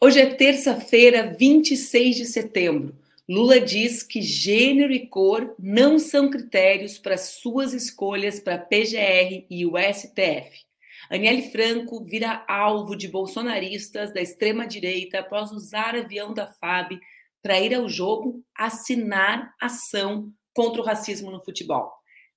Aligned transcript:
Hoje 0.00 0.20
é 0.20 0.32
terça-feira, 0.32 1.34
26 1.36 2.14
de 2.14 2.24
setembro. 2.24 2.96
Lula 3.28 3.60
diz 3.60 4.00
que 4.04 4.22
gênero 4.22 4.92
e 4.92 5.08
cor 5.08 5.56
não 5.58 5.98
são 5.98 6.30
critérios 6.30 6.96
para 6.96 7.18
suas 7.18 7.72
escolhas 7.72 8.38
para 8.38 8.56
PGR 8.56 9.44
e 9.50 9.66
o 9.66 9.72
STF. 9.76 10.64
Aniele 11.10 11.50
Franco 11.50 12.04
vira 12.04 12.44
alvo 12.46 12.94
de 12.94 13.08
bolsonaristas 13.08 14.14
da 14.14 14.20
extrema-direita 14.20 15.18
após 15.18 15.50
usar 15.50 15.96
avião 15.96 16.32
da 16.32 16.46
FAB 16.46 17.00
para 17.42 17.58
ir 17.58 17.74
ao 17.74 17.88
jogo 17.88 18.40
assinar 18.56 19.52
ação 19.60 20.32
contra 20.54 20.80
o 20.80 20.84
racismo 20.84 21.32
no 21.32 21.44
futebol. 21.44 21.90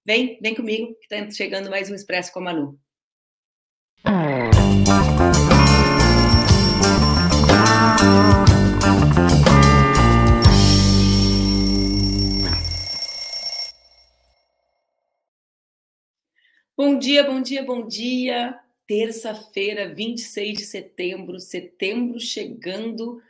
Vem, 0.04 0.40
vem 0.42 0.56
comigo, 0.56 0.96
que 0.96 1.14
está 1.14 1.30
chegando 1.30 1.70
mais 1.70 1.92
um 1.92 1.96
Expresso 1.96 2.34
com 2.34 2.40
a 2.40 2.44
Manu. 2.44 2.80
Bom 16.84 16.98
dia, 16.98 17.24
bom 17.24 17.40
dia, 17.40 17.64
bom 17.64 17.88
dia. 17.88 18.60
Terça-feira, 18.88 19.94
26 19.94 20.58
de 20.58 20.66
setembro, 20.66 21.40
setembro 21.40 22.20
chegando, 22.20 23.22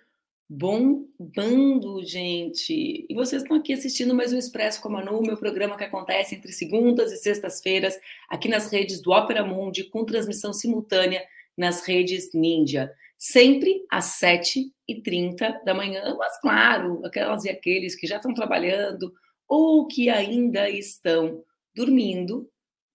bombando, 0.47 2.01
gente. 2.01 3.05
E 3.09 3.13
vocês 3.13 3.41
estão 3.41 3.57
aqui 3.57 3.73
assistindo 3.73 4.15
mais 4.15 4.31
um 4.31 4.37
Expresso 4.37 4.81
com 4.81 4.87
a 4.87 4.91
Manu, 4.91 5.21
meu 5.21 5.35
programa 5.35 5.75
que 5.75 5.83
acontece 5.83 6.33
entre 6.33 6.53
segundas 6.53 7.11
e 7.11 7.17
sextas-feiras, 7.17 7.99
aqui 8.29 8.47
nas 8.47 8.71
redes 8.71 9.01
do 9.01 9.11
Opera 9.11 9.43
Mundi, 9.43 9.83
com 9.83 10.05
transmissão 10.05 10.53
simultânea 10.53 11.21
nas 11.57 11.85
redes 11.85 12.33
Ninja. 12.33 12.89
Sempre 13.17 13.85
às 13.91 14.17
7h30 14.21 15.61
da 15.65 15.73
manhã, 15.73 16.15
mas 16.17 16.39
claro, 16.39 17.05
aquelas 17.05 17.43
e 17.43 17.49
aqueles 17.49 17.95
que 17.95 18.07
já 18.07 18.15
estão 18.15 18.33
trabalhando 18.33 19.13
ou 19.45 19.89
que 19.89 20.09
ainda 20.09 20.69
estão 20.69 21.43
dormindo, 21.75 22.49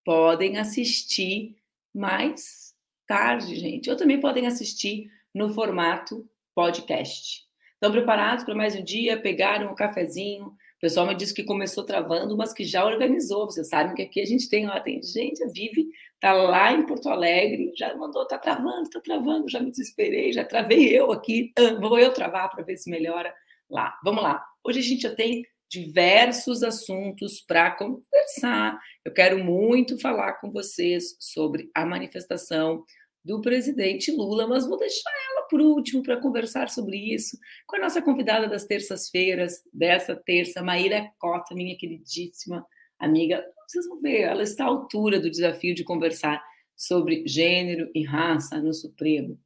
podem 0.06 0.56
assistir 0.56 1.56
mais 1.92 2.72
tarde, 3.08 3.56
gente. 3.56 3.90
Ou 3.90 3.96
também 3.96 4.20
podem 4.20 4.46
assistir 4.46 5.10
no 5.34 5.52
formato 5.52 6.24
podcast. 6.54 7.44
Estão 7.74 7.90
preparados 7.90 8.44
para 8.44 8.54
mais 8.54 8.76
um 8.76 8.84
dia? 8.84 9.20
Pegaram 9.20 9.72
um 9.72 9.74
cafezinho? 9.74 10.46
O 10.46 10.80
pessoal 10.80 11.08
me 11.08 11.14
disse 11.14 11.34
que 11.34 11.42
começou 11.42 11.84
travando, 11.84 12.36
mas 12.36 12.52
que 12.52 12.62
já 12.62 12.86
organizou. 12.86 13.46
Vocês 13.46 13.68
sabem 13.68 13.96
que 13.96 14.02
aqui 14.02 14.20
a 14.20 14.24
gente 14.24 14.48
tem, 14.48 14.68
ó, 14.68 14.78
tem 14.78 15.02
gente, 15.02 15.42
a 15.42 15.48
Vivi 15.48 15.88
tá 16.20 16.32
lá 16.32 16.72
em 16.72 16.86
Porto 16.86 17.08
Alegre, 17.08 17.72
já 17.76 17.94
mandou, 17.96 18.24
tá 18.28 18.38
travando, 18.38 18.88
tá 18.88 19.00
travando, 19.00 19.48
já 19.48 19.58
me 19.58 19.72
desesperei, 19.72 20.32
já 20.32 20.44
travei 20.44 20.88
eu 20.96 21.10
aqui, 21.10 21.52
ah, 21.58 21.80
vou 21.80 21.98
eu 21.98 22.12
travar 22.14 22.48
para 22.48 22.62
ver 22.62 22.76
se 22.76 22.88
melhora 22.88 23.34
lá. 23.68 23.98
Vamos 24.04 24.22
lá. 24.22 24.44
Hoje 24.62 24.78
a 24.78 24.82
gente 24.82 25.02
já 25.02 25.14
tem 25.14 25.44
diversos 25.68 26.62
assuntos 26.62 27.40
para 27.40 27.72
conversar. 27.72 28.78
Eu 29.04 29.12
quero 29.12 29.42
muito 29.42 29.98
falar 29.98 30.34
com 30.34 30.50
vocês 30.50 31.16
sobre 31.18 31.70
a 31.74 31.84
manifestação 31.84 32.84
do 33.24 33.40
presidente 33.40 34.12
Lula, 34.12 34.46
mas 34.46 34.66
vou 34.66 34.78
deixar 34.78 35.10
ela 35.30 35.46
por 35.48 35.60
último 35.60 36.02
para 36.02 36.20
conversar 36.20 36.70
sobre 36.70 36.96
isso 36.96 37.36
com 37.66 37.76
a 37.76 37.80
nossa 37.80 38.00
convidada 38.00 38.48
das 38.48 38.64
terças-feiras, 38.64 39.62
dessa 39.72 40.14
terça, 40.14 40.62
Maíra 40.62 41.10
Cota, 41.18 41.54
minha 41.54 41.76
queridíssima 41.76 42.64
amiga. 42.98 43.44
Vocês 43.68 43.86
vão 43.88 44.00
ver, 44.00 44.22
ela 44.22 44.44
está 44.44 44.64
à 44.64 44.68
altura 44.68 45.18
do 45.18 45.30
desafio 45.30 45.74
de 45.74 45.82
conversar 45.82 46.40
sobre 46.76 47.26
gênero 47.26 47.90
e 47.94 48.04
raça 48.04 48.60
no 48.60 48.72
Supremo. 48.72 49.40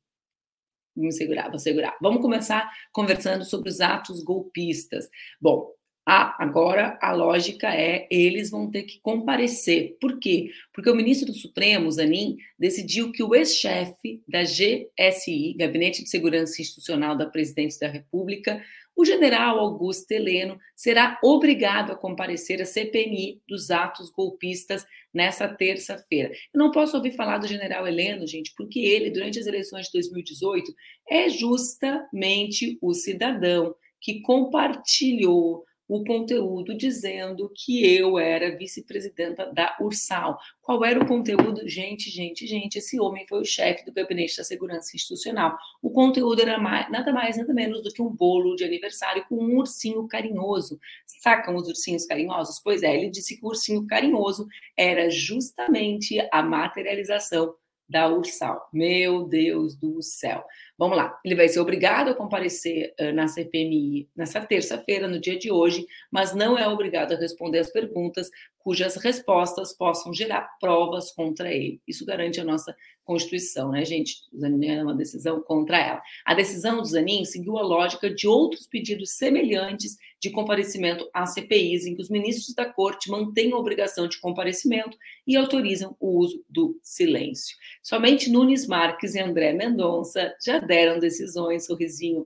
Vamos 0.95 1.17
segurar, 1.17 1.49
vou 1.49 1.59
segurar. 1.59 1.97
Vamos 2.03 2.21
começar 2.21 2.71
conversando 2.93 3.45
sobre 3.45 3.71
os 3.71 3.81
atos 3.81 4.23
golpistas. 4.23 5.09
Bom, 5.41 5.73
ah, 6.06 6.34
agora 6.39 6.98
a 7.01 7.12
lógica 7.12 7.69
é 7.75 8.09
eles 8.11 8.50
vão 8.50 8.71
ter 8.71 8.84
que 8.84 8.99
comparecer. 9.00 9.97
Por 10.00 10.19
quê? 10.19 10.50
Porque 10.72 10.91
o 10.91 10.94
ministro 10.94 11.27
do 11.27 11.34
Supremo, 11.34 11.91
Zanin, 11.91 12.38
decidiu 12.59 13.12
que 13.12 13.22
o 13.22 13.34
ex-chefe 13.34 14.22
da 14.27 14.43
GSI, 14.43 15.55
Gabinete 15.59 16.03
de 16.03 16.11
Segurança 16.11 16.61
Institucional 16.61 17.16
da 17.16 17.27
Presidência 17.27 17.87
da 17.87 17.93
República, 17.93 18.62
o 18.97 19.05
general 19.05 19.59
Augusto 19.59 20.11
Heleno, 20.11 20.59
será 20.75 21.19
obrigado 21.22 21.93
a 21.93 21.97
comparecer 21.97 22.61
à 22.61 22.65
CPMI 22.65 23.41
dos 23.49 23.71
atos 23.71 24.11
golpistas 24.11 24.84
nessa 25.12 25.49
terça-feira. 25.49 26.31
Eu 26.53 26.59
não 26.59 26.71
posso 26.71 26.97
ouvir 26.97 27.12
falar 27.12 27.38
do 27.38 27.47
general 27.47 27.87
Heleno, 27.87 28.27
gente, 28.27 28.53
porque 28.56 28.81
ele, 28.81 29.11
durante 29.11 29.38
as 29.38 29.47
eleições 29.47 29.87
de 29.87 29.93
2018, 29.93 30.75
é 31.09 31.28
justamente 31.28 32.78
o 32.81 32.93
cidadão 32.93 33.75
que 34.00 34.21
compartilhou 34.21 35.65
o 35.91 36.05
conteúdo 36.05 36.73
dizendo 36.77 37.51
que 37.53 37.84
eu 37.84 38.17
era 38.17 38.56
vice-presidenta 38.56 39.53
da 39.53 39.77
Ursal. 39.81 40.39
Qual 40.62 40.84
era 40.84 41.03
o 41.03 41.06
conteúdo? 41.06 41.69
Gente, 41.69 42.09
gente, 42.09 42.47
gente, 42.47 42.77
esse 42.77 43.01
homem 43.01 43.27
foi 43.27 43.41
o 43.41 43.45
chefe 43.45 43.84
do 43.84 43.93
Gabinete 43.93 44.37
da 44.37 44.45
Segurança 44.45 44.95
Institucional. 44.95 45.59
O 45.83 45.91
conteúdo 45.91 46.43
era 46.43 46.59
mais, 46.59 46.89
nada 46.93 47.12
mais, 47.12 47.37
nada 47.37 47.53
menos 47.53 47.83
do 47.83 47.93
que 47.93 48.00
um 48.00 48.09
bolo 48.09 48.55
de 48.55 48.62
aniversário 48.62 49.27
com 49.29 49.34
um 49.34 49.59
ursinho 49.59 50.06
carinhoso. 50.06 50.79
Sacam 51.05 51.56
os 51.56 51.67
ursinhos 51.67 52.06
carinhosos? 52.06 52.61
Pois 52.62 52.84
é, 52.84 52.97
ele 52.97 53.11
disse 53.11 53.37
que 53.37 53.45
o 53.45 53.49
ursinho 53.49 53.84
carinhoso 53.89 54.47
era 54.77 55.11
justamente 55.11 56.25
a 56.33 56.41
materialização 56.41 57.53
da 57.89 58.09
Ursal. 58.09 58.69
Meu 58.73 59.25
Deus 59.25 59.75
do 59.75 60.00
céu. 60.00 60.45
Vamos 60.81 60.97
lá. 60.97 61.21
Ele 61.23 61.35
vai 61.35 61.47
ser 61.47 61.61
obrigado 61.61 62.09
a 62.09 62.15
comparecer 62.15 62.95
uh, 62.99 63.13
na 63.13 63.29
CPMI 63.29 64.09
nessa 64.17 64.41
terça-feira, 64.41 65.07
no 65.07 65.21
dia 65.21 65.39
de 65.39 65.53
hoje, 65.53 65.87
mas 66.11 66.35
não 66.35 66.57
é 66.57 66.67
obrigado 66.67 67.13
a 67.13 67.19
responder 67.19 67.59
as 67.59 67.71
perguntas 67.71 68.31
cujas 68.61 68.97
respostas 68.97 69.75
possam 69.75 70.13
gerar 70.13 70.49
provas 70.59 71.13
contra 71.13 71.53
ele. 71.53 71.81
Isso 71.87 72.07
garante 72.07 72.41
a 72.41 72.45
nossa 72.45 72.75
Constituição, 73.03 73.73
né, 73.73 73.85
gente? 73.85 74.15
O 74.33 74.39
Zanin 74.39 74.69
é 74.69 74.83
uma 74.85 74.95
decisão 74.95 75.41
contra 75.41 75.79
ela. 75.79 76.03
A 76.25 76.33
decisão 76.33 76.77
do 76.77 76.85
Zanin 76.85 77.25
seguiu 77.25 77.59
a 77.59 77.62
lógica 77.62 78.09
de 78.09 78.29
outros 78.29 78.69
pedidos 78.69 79.17
semelhantes 79.17 79.97
de 80.21 80.31
comparecimento 80.31 81.09
às 81.12 81.35
CPIs, 81.35 81.87
em 81.87 81.97
que 81.97 82.03
os 82.03 82.11
ministros 82.11 82.55
da 82.55 82.67
Corte 82.67 83.11
mantêm 83.11 83.53
a 83.53 83.57
obrigação 83.57 84.07
de 84.07 84.21
comparecimento 84.21 84.97
e 85.27 85.35
autorizam 85.35 85.97
o 85.99 86.19
uso 86.19 86.45
do 86.49 86.79
silêncio. 86.85 87.57
Somente 87.83 88.31
Nunes 88.31 88.67
Marques 88.67 89.15
e 89.15 89.21
André 89.21 89.55
Mendonça 89.55 90.33
já 90.45 90.61
deram 90.70 91.00
decisões, 91.00 91.66
sorrisinho 91.66 92.25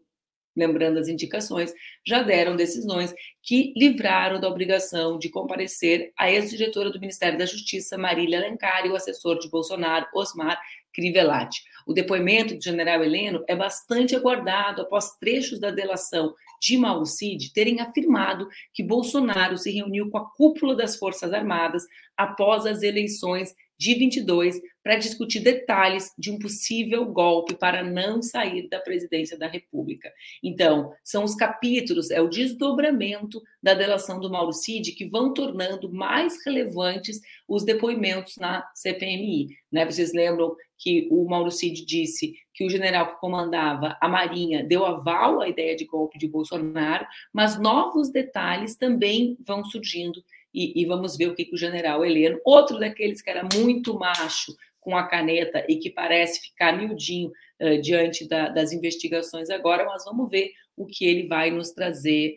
lembrando 0.56 0.98
as 0.98 1.08
indicações, 1.08 1.72
já 2.06 2.22
deram 2.22 2.54
decisões 2.54 3.12
que 3.42 3.72
livraram 3.76 4.38
da 4.38 4.48
obrigação 4.48 5.18
de 5.18 5.28
comparecer 5.28 6.12
a 6.16 6.30
ex-diretora 6.30 6.90
do 6.90 7.00
Ministério 7.00 7.38
da 7.38 7.46
Justiça, 7.46 7.98
Marília 7.98 8.38
Alencar, 8.38 8.86
e 8.86 8.90
o 8.90 8.96
assessor 8.96 9.38
de 9.38 9.50
Bolsonaro, 9.50 10.06
Osmar 10.14 10.60
Crivellati. 10.92 11.62
O 11.86 11.92
depoimento 11.92 12.54
do 12.54 12.62
general 12.62 13.02
Heleno 13.02 13.44
é 13.46 13.54
bastante 13.54 14.14
aguardado 14.14 14.82
após 14.82 15.16
trechos 15.18 15.60
da 15.60 15.70
delação 15.70 16.34
de 16.60 16.78
Mauro 16.78 17.04
Cid 17.04 17.52
terem 17.52 17.80
afirmado 17.80 18.48
que 18.72 18.82
Bolsonaro 18.82 19.58
se 19.58 19.70
reuniu 19.70 20.10
com 20.10 20.18
a 20.18 20.30
cúpula 20.30 20.74
das 20.74 20.96
Forças 20.96 21.32
Armadas 21.32 21.84
após 22.16 22.64
as 22.64 22.82
eleições 22.82 23.54
de 23.76 23.94
22 23.94 24.60
para 24.82 24.96
discutir 24.96 25.40
detalhes 25.40 26.12
de 26.18 26.30
um 26.30 26.38
possível 26.38 27.04
golpe 27.06 27.54
para 27.54 27.82
não 27.82 28.22
sair 28.22 28.68
da 28.68 28.78
presidência 28.78 29.36
da 29.36 29.46
República. 29.46 30.12
Então, 30.42 30.92
são 31.02 31.24
os 31.24 31.34
capítulos, 31.34 32.10
é 32.10 32.20
o 32.20 32.28
desdobramento 32.28 33.42
da 33.62 33.74
delação 33.74 34.20
do 34.20 34.30
Mauro 34.30 34.52
Cid 34.52 34.92
que 34.92 35.06
vão 35.06 35.32
tornando 35.32 35.92
mais 35.92 36.44
relevantes 36.44 37.20
os 37.48 37.64
depoimentos 37.64 38.36
na 38.36 38.64
CPMI. 38.74 39.48
Né? 39.72 39.84
Vocês 39.84 40.12
lembram 40.12 40.54
que 40.78 41.08
o 41.10 41.24
Mauro 41.28 41.50
Cid 41.50 41.84
disse 41.84 42.34
que 42.52 42.64
o 42.64 42.70
general 42.70 43.14
que 43.14 43.20
comandava 43.20 43.96
a 44.00 44.08
Marinha 44.08 44.62
deu 44.62 44.84
aval 44.84 45.40
à 45.40 45.48
ideia 45.48 45.74
de 45.74 45.84
golpe 45.84 46.18
de 46.18 46.28
Bolsonaro, 46.28 47.06
mas 47.32 47.58
novos 47.58 48.10
detalhes 48.10 48.76
também 48.76 49.36
vão 49.40 49.64
surgindo 49.64 50.22
e, 50.52 50.80
e, 50.80 50.86
vamos 50.86 51.16
ver 51.16 51.26
o 51.26 51.34
que, 51.34 51.44
que 51.44 51.54
o 51.54 51.58
general 51.58 52.04
Heleno, 52.04 52.38
outro 52.44 52.78
daqueles 52.78 53.20
que 53.20 53.28
era 53.28 53.46
muito 53.54 53.98
macho 53.98 54.54
com 54.78 54.96
a 54.96 55.02
caneta 55.02 55.64
e 55.68 55.76
que 55.76 55.90
parece 55.90 56.40
ficar 56.40 56.76
miudinho 56.76 57.32
uh, 57.60 57.80
diante 57.80 58.28
da, 58.28 58.50
das 58.50 58.72
investigações 58.72 59.50
agora, 59.50 59.84
mas 59.84 60.04
vamos 60.04 60.30
ver 60.30 60.52
o 60.76 60.86
que 60.86 61.04
ele 61.06 61.26
vai 61.26 61.50
nos 61.50 61.72
trazer 61.72 62.36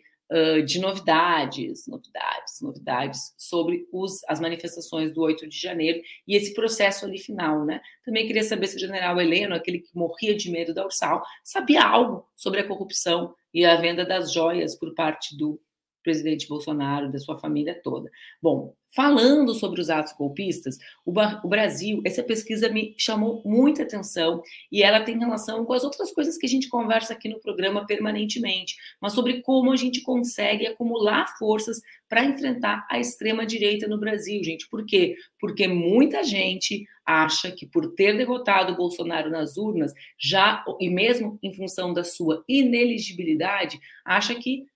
de 0.66 0.78
novidades, 0.78 1.86
novidades, 1.86 2.60
novidades 2.60 3.32
sobre 3.36 3.86
os, 3.92 4.20
as 4.28 4.38
manifestações 4.40 5.14
do 5.14 5.22
8 5.22 5.48
de 5.48 5.58
janeiro 5.58 6.02
e 6.26 6.36
esse 6.36 6.52
processo 6.52 7.06
ali 7.06 7.18
final, 7.18 7.64
né? 7.64 7.80
Também 8.04 8.26
queria 8.26 8.42
saber 8.42 8.66
se 8.66 8.76
o 8.76 8.80
general 8.80 9.20
Heleno, 9.20 9.54
aquele 9.54 9.78
que 9.78 9.94
morria 9.94 10.36
de 10.36 10.50
medo 10.50 10.74
da 10.74 10.84
Ursal, 10.84 11.22
sabia 11.42 11.82
algo 11.82 12.28
sobre 12.36 12.60
a 12.60 12.66
corrupção 12.66 13.34
e 13.54 13.64
a 13.64 13.76
venda 13.76 14.04
das 14.04 14.32
joias 14.32 14.74
por 14.74 14.94
parte 14.94 15.36
do 15.36 15.60
presidente 16.02 16.48
Bolsonaro, 16.48 17.10
da 17.10 17.18
sua 17.18 17.38
família 17.38 17.78
toda. 17.82 18.10
Bom, 18.40 18.74
falando 18.94 19.54
sobre 19.54 19.80
os 19.80 19.90
atos 19.90 20.12
golpistas, 20.12 20.78
o, 21.04 21.12
o, 21.12 21.48
Brasil, 21.48 22.00
essa 22.04 22.22
pesquisa 22.22 22.68
me 22.68 22.94
chamou 22.96 23.42
muita 23.44 23.82
atenção 23.82 24.42
e 24.72 24.82
ela 24.82 25.00
tem 25.00 25.18
relação 25.18 25.64
com 25.64 25.72
as 25.72 25.84
outras 25.84 26.10
coisas 26.12 26.38
que 26.38 26.46
a 26.46 26.48
gente 26.48 26.68
conversa 26.68 27.12
aqui 27.12 27.28
no 27.28 27.40
programa 27.40 27.86
permanentemente, 27.86 28.76
mas 29.00 29.12
sobre 29.12 29.42
como 29.42 29.72
a 29.72 29.76
gente 29.76 30.00
consegue 30.02 30.66
acumular 30.66 31.36
forças 31.38 31.80
para 32.08 32.24
enfrentar 32.24 32.86
a 32.90 32.98
extrema 32.98 33.44
direita 33.44 33.86
no 33.86 33.98
Brasil, 33.98 34.42
gente. 34.42 34.68
Por 34.68 34.86
quê? 34.86 35.14
Porque 35.38 35.68
muita 35.68 36.24
gente 36.24 36.86
acha 37.04 37.50
que 37.50 37.66
por 37.66 37.94
ter 37.94 38.16
derrotado 38.16 38.72
o 38.72 38.76
Bolsonaro 38.76 39.30
nas 39.30 39.56
urnas, 39.56 39.92
já 40.18 40.64
e 40.80 40.88
mesmo 40.88 41.38
em 41.42 41.54
função 41.54 41.92
da 41.92 42.04
sua 42.04 42.44
ineligibilidade, 42.48 43.78
acha 44.04 44.34
que 44.34 44.66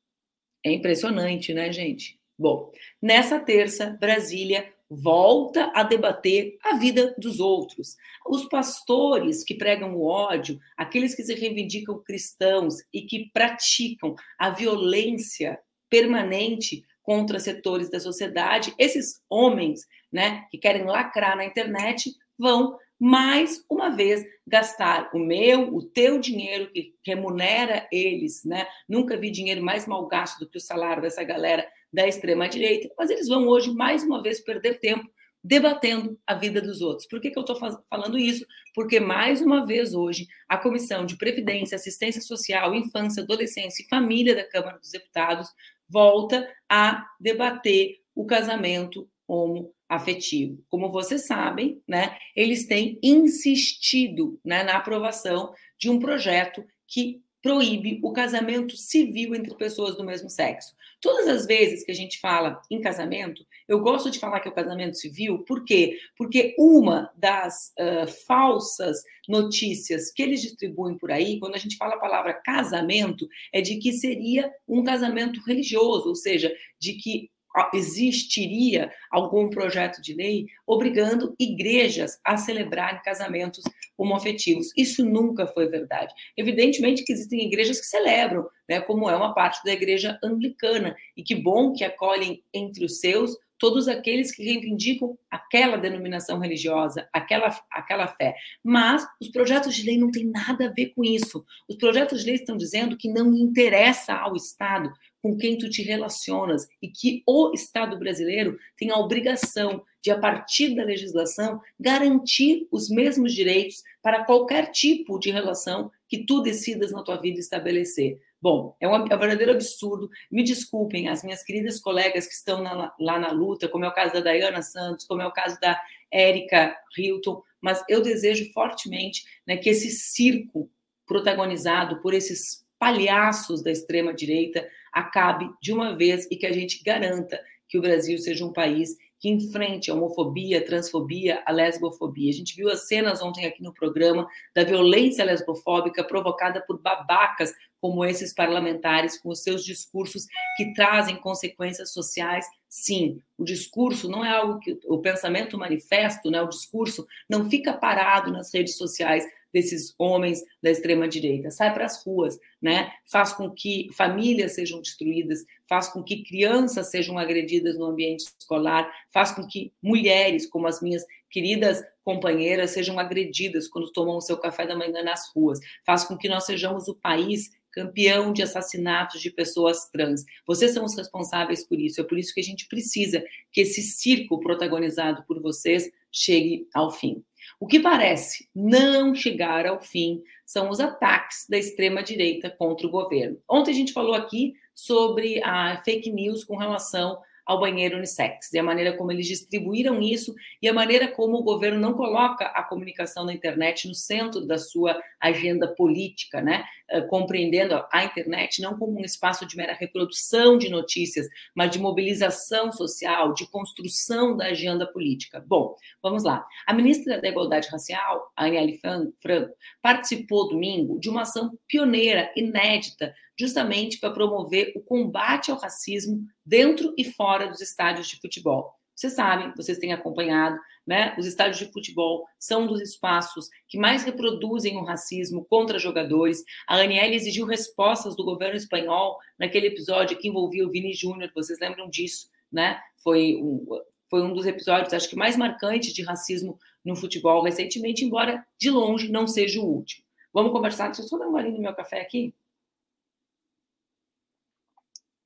É 0.65 0.73
impressionante, 0.73 1.53
né, 1.53 1.73
gente? 1.73 2.19
Bom, 2.39 2.73
nessa 3.01 3.39
terça, 3.39 3.97
Brasília 4.01 4.73
volta 4.89 5.73
a 5.75 5.83
debater 5.83 6.59
a 6.63 6.77
vida 6.77 7.15
dos 7.19 7.41
outros. 7.41 7.97
Os 8.27 8.45
pastores 8.47 9.43
que 9.43 9.55
pregam 9.55 9.95
o 9.95 10.07
ódio, 10.07 10.59
aqueles 10.77 11.15
que 11.15 11.23
se 11.23 11.35
reivindicam 11.35 12.03
cristãos 12.03 12.77
e 12.93 13.03
que 13.03 13.31
praticam 13.33 14.15
a 14.39 14.51
violência 14.51 15.59
permanente 15.89 16.85
contra 17.03 17.41
setores 17.41 17.91
da 17.91 17.99
sociedade, 17.99 18.75
esses 18.79 19.21
homens, 19.29 19.87
né, 20.11 20.47
que 20.51 20.59
querem 20.59 20.85
lacrar 20.85 21.37
na 21.37 21.45
internet, 21.45 22.11
vão 22.39 22.79
mais 22.99 23.65
uma 23.69 23.91
vez 23.91 24.25
gastar 24.47 25.11
o 25.13 25.19
meu, 25.19 25.75
o 25.75 25.83
teu 25.83 26.21
dinheiro 26.21 26.71
que 26.73 26.95
remunera 27.05 27.89
eles, 27.91 28.45
né? 28.45 28.65
Nunca 28.89 29.17
vi 29.17 29.29
dinheiro 29.29 29.61
mais 29.61 29.89
mal 29.89 30.07
gasto 30.07 30.39
do 30.39 30.49
que 30.49 30.59
o 30.59 30.61
salário 30.61 31.03
dessa 31.03 31.25
galera 31.25 31.67
da 31.93 32.07
extrema 32.07 32.49
direita, 32.49 32.89
mas 32.97 33.11
eles 33.11 33.27
vão 33.27 33.49
hoje 33.49 33.75
mais 33.75 34.05
uma 34.05 34.23
vez 34.23 34.41
perder 34.41 34.79
tempo 34.79 35.11
debatendo 35.45 36.17
a 36.25 36.35
vida 36.35 36.63
dos 36.63 36.81
outros. 36.81 37.07
Por 37.09 37.21
que, 37.21 37.31
que 37.31 37.39
eu 37.39 37.43
estou 37.43 37.59
falando 37.91 38.17
isso? 38.17 38.47
Porque, 38.75 39.01
mais 39.01 39.41
uma 39.41 39.67
vez, 39.67 39.93
hoje, 39.93 40.27
a 40.49 40.57
Comissão 40.57 41.05
de 41.05 41.17
Previdência, 41.17 41.75
Assistência 41.75 42.23
Social, 42.23 42.75
Infância, 42.75 43.23
Adolescência 43.23 43.83
e 43.83 43.89
Família 43.89 44.37
da 44.37 44.49
Câmara 44.49 44.79
dos 44.79 44.91
Deputados 44.91 45.49
volta 45.93 46.49
a 46.69 47.07
debater 47.21 47.99
o 48.15 48.25
casamento 48.25 49.07
homoafetivo. 49.29 50.65
Como 50.71 50.91
vocês 50.91 51.27
sabem, 51.27 51.83
né, 51.87 52.17
eles 52.35 52.67
têm 52.67 52.99
insistido 53.03 54.41
né, 54.45 54.63
na 54.63 54.77
aprovação 54.77 55.53
de 55.79 55.91
um 55.91 55.99
projeto 55.99 56.65
que 56.89 57.21
proíbe 57.43 57.99
o 58.03 58.13
casamento 58.13 58.77
civil 58.77 59.35
entre 59.35 59.55
pessoas 59.55 59.97
do 59.97 60.05
mesmo 60.05 60.31
sexo. 60.31 60.75
Todas 61.01 61.27
as 61.27 61.45
vezes 61.45 61.85
que 61.85 61.91
a 61.91 61.95
gente 61.95 62.21
fala 62.21 62.63
em 62.71 62.81
casamento, 62.81 63.45
eu 63.67 63.81
gosto 63.81 64.11
de 64.11 64.21
falar 64.21 64.39
que 64.39 64.47
é 64.47 64.51
o 64.51 64.55
casamento 64.55 64.97
civil, 64.97 65.41
por 65.41 65.65
quê? 65.65 65.99
Porque 66.17 66.55
uma 66.57 67.11
das 67.17 67.73
uh, 67.79 68.07
falsas 68.27 69.03
notícias 69.29 70.13
que 70.13 70.23
eles 70.23 70.41
distribuem 70.41 70.97
por 70.97 71.11
aí, 71.11 71.41
quando 71.41 71.57
a 71.57 71.59
gente 71.59 71.77
fala 71.77 71.97
a 71.97 72.01
palavra 72.01 72.33
casamento, 72.33 73.29
é 73.53 73.61
de 73.61 73.79
que 73.79 73.93
seria 73.93 74.53
um 74.69 74.85
casamento 74.85 75.41
religioso, 75.45 76.09
ou 76.09 76.15
seja, 76.15 76.55
de 76.79 76.95
que 76.95 77.31
existiria 77.75 78.91
algum 79.11 79.49
projeto 79.49 80.01
de 80.01 80.15
lei 80.15 80.47
obrigando 80.67 81.35
igrejas 81.39 82.19
a 82.25 82.37
celebrarem 82.37 83.03
casamentos 83.03 83.65
homoafetivos. 83.97 84.69
Isso 84.77 85.05
nunca 85.05 85.47
foi 85.47 85.69
verdade. 85.69 86.15
Evidentemente 86.37 87.05
que 87.05 87.13
existem 87.13 87.45
igrejas 87.47 87.81
que 87.81 87.87
celebram, 87.87 88.47
né, 88.69 88.81
como 88.81 89.09
é 89.09 89.17
uma 89.17 89.35
parte 89.35 89.63
da 89.65 89.73
igreja 89.73 90.19
anglicana, 90.23 90.97
e 91.17 91.23
que 91.23 91.35
bom 91.35 91.73
que 91.73 91.85
acolhem 91.85 92.43
entre 92.53 92.85
os 92.85 93.01
seus 93.01 93.37
todos 93.63 93.87
aqueles 93.87 94.35
que 94.35 94.43
reivindicam 94.43 95.17
aquela 95.31 95.77
denominação 95.77 96.41
religiosa, 96.41 97.09
aquela, 97.13 97.57
aquela 97.71 98.09
fé. 98.09 98.35
Mas 98.61 99.07
os 99.21 99.29
projetos 99.29 99.77
de 99.77 99.87
lei 99.87 99.97
não 99.97 100.11
têm 100.11 100.25
nada 100.27 100.67
a 100.67 100.73
ver 100.73 100.87
com 100.97 101.05
isso. 101.05 101.45
Os 101.69 101.77
projetos 101.77 102.23
de 102.23 102.27
lei 102.27 102.35
estão 102.35 102.57
dizendo 102.57 102.97
que 102.97 103.09
não 103.09 103.33
interessa 103.33 104.15
ao 104.15 104.35
Estado 104.35 104.93
com 105.23 105.37
quem 105.37 105.57
tu 105.57 105.71
te 105.71 105.83
relacionas 105.83 106.67
e 106.83 106.89
que 106.89 107.23
o 107.27 107.53
Estado 107.55 107.97
brasileiro 107.99 108.59
tem 108.77 108.91
a 108.91 108.99
obrigação 108.99 109.85
de, 110.03 110.11
a 110.11 110.19
partir 110.19 110.75
da 110.75 110.83
legislação, 110.83 111.61
garantir 111.79 112.67
os 112.73 112.89
mesmos 112.91 113.33
direitos 113.33 113.85
para 114.03 114.25
qualquer 114.25 114.73
tipo 114.73 115.19
de 115.21 115.31
relação 115.31 115.91
que 116.09 116.27
tu 116.27 116.43
decidas 116.43 116.91
na 116.91 117.03
tua 117.03 117.17
vida 117.17 117.39
estabelecer. 117.39 118.21
Bom, 118.41 118.77
é 118.81 118.89
um, 118.89 118.95
é 118.97 119.15
um 119.15 119.19
verdadeiro 119.19 119.53
absurdo. 119.53 120.11
Me 120.29 120.43
desculpem, 120.43 121.09
as 121.09 121.23
minhas 121.23 121.45
queridas 121.45 121.79
colegas 121.79 122.27
que 122.27 122.35
estão 122.35 122.61
na, 122.61 122.93
lá 122.99 123.19
na 123.21 123.31
luta, 123.31 123.69
como 123.69 123.85
é 123.85 123.89
o 123.89 123.95
caso 123.95 124.15
da 124.15 124.21
Dayana 124.21 124.61
Santos, 124.61 125.07
como 125.07 125.23
é 125.23 125.27
o 125.27 125.33
caso 125.33 125.59
da 125.61 125.81
Érica 126.11 126.77
Hilton, 126.99 127.41
mas 127.61 127.85
eu 127.89 128.03
desejo 128.03 128.53
fortemente 128.53 129.25
né, 129.47 129.57
que 129.57 129.71
esse 129.71 129.91
circo 129.93 130.69
protagonizado 131.07 132.03
por 132.03 132.13
esses 132.13 132.67
palhaços 132.77 133.63
da 133.63 133.71
extrema-direita 133.71 134.69
acabe 134.93 135.51
de 135.61 135.73
uma 135.73 135.97
vez 135.97 136.27
e 136.31 136.37
que 136.37 136.47
a 136.47 136.53
gente 136.53 136.83
garanta 136.85 137.41
que 137.69 137.79
o 137.79 137.83
Brasil 137.83 138.19
seja 138.19 138.45
um 138.45 138.53
país 138.53 138.97
que 139.23 139.29
enfrente 139.29 139.89
a 139.89 139.95
homofobia, 139.95 140.59
a 140.59 140.65
transfobia, 140.65 141.43
a 141.47 141.53
lesbofobia. 141.53 142.29
A 142.29 142.35
gente 142.35 142.57
viu 142.57 142.69
as 142.69 142.89
cenas 142.89 143.23
ontem 143.23 143.47
aqui 143.47 143.63
no 143.63 143.73
programa 143.73 144.27
da 144.53 144.65
violência 144.65 145.25
lesbofóbica 145.25 146.03
provocada 146.03 146.61
por 146.67 146.83
babacas 146.83 147.55
como 147.81 148.05
esses 148.05 148.35
parlamentares, 148.35 149.21
com 149.21 149.29
os 149.29 149.43
seus 149.43 149.65
discursos 149.65 150.27
que 150.57 150.75
trazem 150.75 151.17
consequências 151.17 151.93
sociais. 151.93 152.45
Sim, 152.69 153.23
o 153.39 153.45
discurso 153.45 154.09
não 154.09 154.25
é 154.25 154.31
algo 154.31 154.59
que 154.59 154.79
o 154.87 154.99
pensamento 154.99 155.57
manifesto, 155.57 156.29
né, 156.29 156.43
o 156.43 156.49
discurso 156.49 157.07
não 157.31 157.49
fica 157.49 157.73
parado 157.73 158.33
nas 158.33 158.53
redes 158.53 158.77
sociais, 158.77 159.25
desses 159.53 159.95
homens 159.99 160.43
da 160.63 160.71
extrema 160.71 161.09
direita. 161.09 161.51
Sai 161.51 161.73
para 161.73 161.87
as 161.87 162.05
ruas, 162.05 162.39
né? 162.61 162.93
Faz 163.07 163.33
com 163.33 163.51
que 163.51 163.89
famílias 163.93 164.55
sejam 164.55 164.81
destruídas, 164.81 165.45
faz 165.69 165.89
com 165.89 166.03
que 166.03 166.23
crianças 166.23 166.91
sejam 166.91 167.19
agredidas 167.19 167.79
no 167.79 167.87
ambiente 167.87 168.25
escolar, 168.39 168.91
faz 169.13 169.33
com 169.33 169.47
que 169.47 169.73
mulheres, 169.83 170.47
como 170.47 170.67
as 170.67 170.81
minhas 170.81 171.05
queridas 171.31 171.83
companheiras, 172.05 172.71
sejam 172.71 172.99
agredidas 172.99 173.69
quando 173.69 173.93
tomam 173.93 174.17
o 174.17 174.21
seu 174.21 174.37
café 174.37 174.67
da 174.67 174.77
manhã 174.77 175.03
nas 175.03 175.31
ruas, 175.35 175.59
faz 175.85 176.05
com 176.05 176.17
que 176.17 176.29
nós 176.29 176.45
sejamos 176.45 176.89
o 176.89 176.95
país 176.95 177.51
campeão 177.73 178.33
de 178.33 178.43
assassinatos 178.43 179.21
de 179.21 179.31
pessoas 179.31 179.89
trans. 179.89 180.25
Vocês 180.47 180.73
são 180.73 180.85
os 180.85 180.95
responsáveis 180.95 181.67
por 181.67 181.81
isso. 181.81 182.01
É 182.01 182.05
por 182.05 182.19
isso 182.19 182.35
que 182.35 182.41
a 182.41 182.45
gente 182.45 182.69
precisa 182.69 183.25
que 183.51 183.63
esse 183.63 183.83
circo 183.83 184.39
protagonizado 184.41 185.25
por 185.27 185.41
vocês 185.41 185.91
chegue 186.13 186.69
ao 186.75 186.91
fim. 186.93 187.25
O 187.59 187.67
que 187.67 187.81
parece 187.81 188.49
não 188.55 189.15
chegar 189.15 189.67
ao 189.67 189.81
fim 189.81 190.23
são 190.45 190.69
os 190.69 190.81
ataques 190.81 191.47
da 191.49 191.59
extrema-direita 191.59 192.51
contra 192.51 192.87
o 192.87 192.91
governo. 192.91 193.39
Ontem 193.49 193.71
a 193.71 193.75
gente 193.75 193.93
falou 193.93 194.15
aqui 194.15 194.55
sobre 194.75 195.43
a 195.43 195.81
fake 195.85 196.11
news 196.11 196.45
com 196.45 196.57
relação 196.57 197.19
ao 197.45 197.59
banheiro 197.59 197.97
unissex, 197.97 198.53
e 198.53 198.59
a 198.59 198.63
maneira 198.63 198.97
como 198.97 199.11
eles 199.11 199.27
distribuíram 199.27 200.01
isso 200.01 200.35
e 200.61 200.69
a 200.69 200.73
maneira 200.73 201.09
como 201.09 201.39
o 201.39 201.43
governo 201.43 201.81
não 201.81 201.93
coloca 201.93 202.47
a 202.47 202.63
comunicação 202.63 203.25
na 203.25 203.33
internet 203.33 203.89
no 203.89 203.95
centro 203.95 204.47
da 204.47 204.59
sua 204.59 205.01
agenda 205.21 205.67
política, 205.75 206.41
né? 206.41 206.65
Uh, 206.93 207.07
compreendendo 207.09 207.83
a 207.93 208.05
internet 208.05 208.61
não 208.61 208.77
como 208.77 208.99
um 208.99 209.05
espaço 209.05 209.47
de 209.47 209.57
mera 209.57 209.73
reprodução 209.73 210.59
de 210.59 210.69
notícias, 210.69 211.27
mas 211.55 211.71
de 211.71 211.79
mobilização 211.79 212.71
social, 212.73 213.33
de 213.33 213.47
construção 213.51 214.37
da 214.37 214.47
agenda 214.47 214.87
política. 214.87 215.43
Bom, 215.47 215.75
vamos 216.03 216.23
lá. 216.23 216.45
A 216.67 216.73
ministra 216.73 217.21
da 217.21 217.29
Igualdade 217.29 217.69
Racial, 217.69 218.31
Aniele 218.37 218.79
Franco, 218.79 219.55
participou 219.81 220.49
domingo 220.49 220.99
de 221.01 221.09
uma 221.09 221.23
ação 221.23 221.59
pioneira, 221.67 222.31
inédita, 222.37 223.15
justamente 223.39 223.99
para 223.99 224.13
promover 224.13 224.73
o 224.77 224.81
combate 224.81 225.51
ao 225.51 225.59
racismo 225.59 226.25
dentro 226.45 226.95
e 226.99 227.05
fora 227.05 227.49
dos 227.49 227.61
estádios 227.61 228.09
de 228.09 228.21
futebol. 228.21 228.82
Vocês 228.95 229.15
sabem, 229.15 229.53
vocês 229.57 229.79
têm 229.79 229.93
acompanhado, 229.93 230.59
né? 230.87 231.15
Os 231.19 231.27
estádios 231.27 231.59
de 231.59 231.73
futebol 231.73 232.27
são 232.39 232.67
dos 232.67 232.81
espaços 232.81 233.49
que 233.69 233.79
mais 233.79 234.05
reproduzem 234.05 234.77
o 234.77 234.85
racismo 234.85 235.45
contra 235.45 235.79
jogadores. 235.79 236.45
A 236.69 236.77
Aniele 236.77 237.17
exigiu 237.17 237.47
respostas 237.47 238.17
do 238.17 238.25
governo 238.25 238.57
espanhol 238.57 239.19
naquele 239.39 239.69
episódio 239.69 240.19
que 240.19 240.29
envolvia 240.29 240.67
o 240.67 240.71
Vini 240.71 240.93
Júnior, 240.93 241.31
vocês 241.35 241.59
lembram 241.59 241.89
disso, 241.89 242.29
né? 242.51 242.81
Foi 243.03 243.37
um, 243.37 243.67
foi 244.11 244.23
um 244.23 244.35
dos 244.35 244.47
episódios, 244.47 244.93
acho 244.93 245.09
que 245.09 245.17
mais 245.17 245.37
marcantes 245.37 245.93
de 245.93 246.03
racismo 246.03 246.59
no 246.85 246.97
futebol 246.97 247.43
recentemente, 247.43 248.05
embora 248.05 248.45
de 248.59 248.71
longe 248.71 249.11
não 249.11 249.27
seja 249.27 249.61
o 249.61 249.65
último. 249.65 250.05
Vamos 250.33 250.53
conversar. 250.53 250.87
Deixa 250.87 251.03
eu 251.03 251.07
só 251.07 251.19
dar 251.19 251.29
um 251.29 251.33
golinho 251.33 251.57
no 251.57 251.63
meu 251.63 251.75
café 251.75 252.01
aqui. 252.01 252.35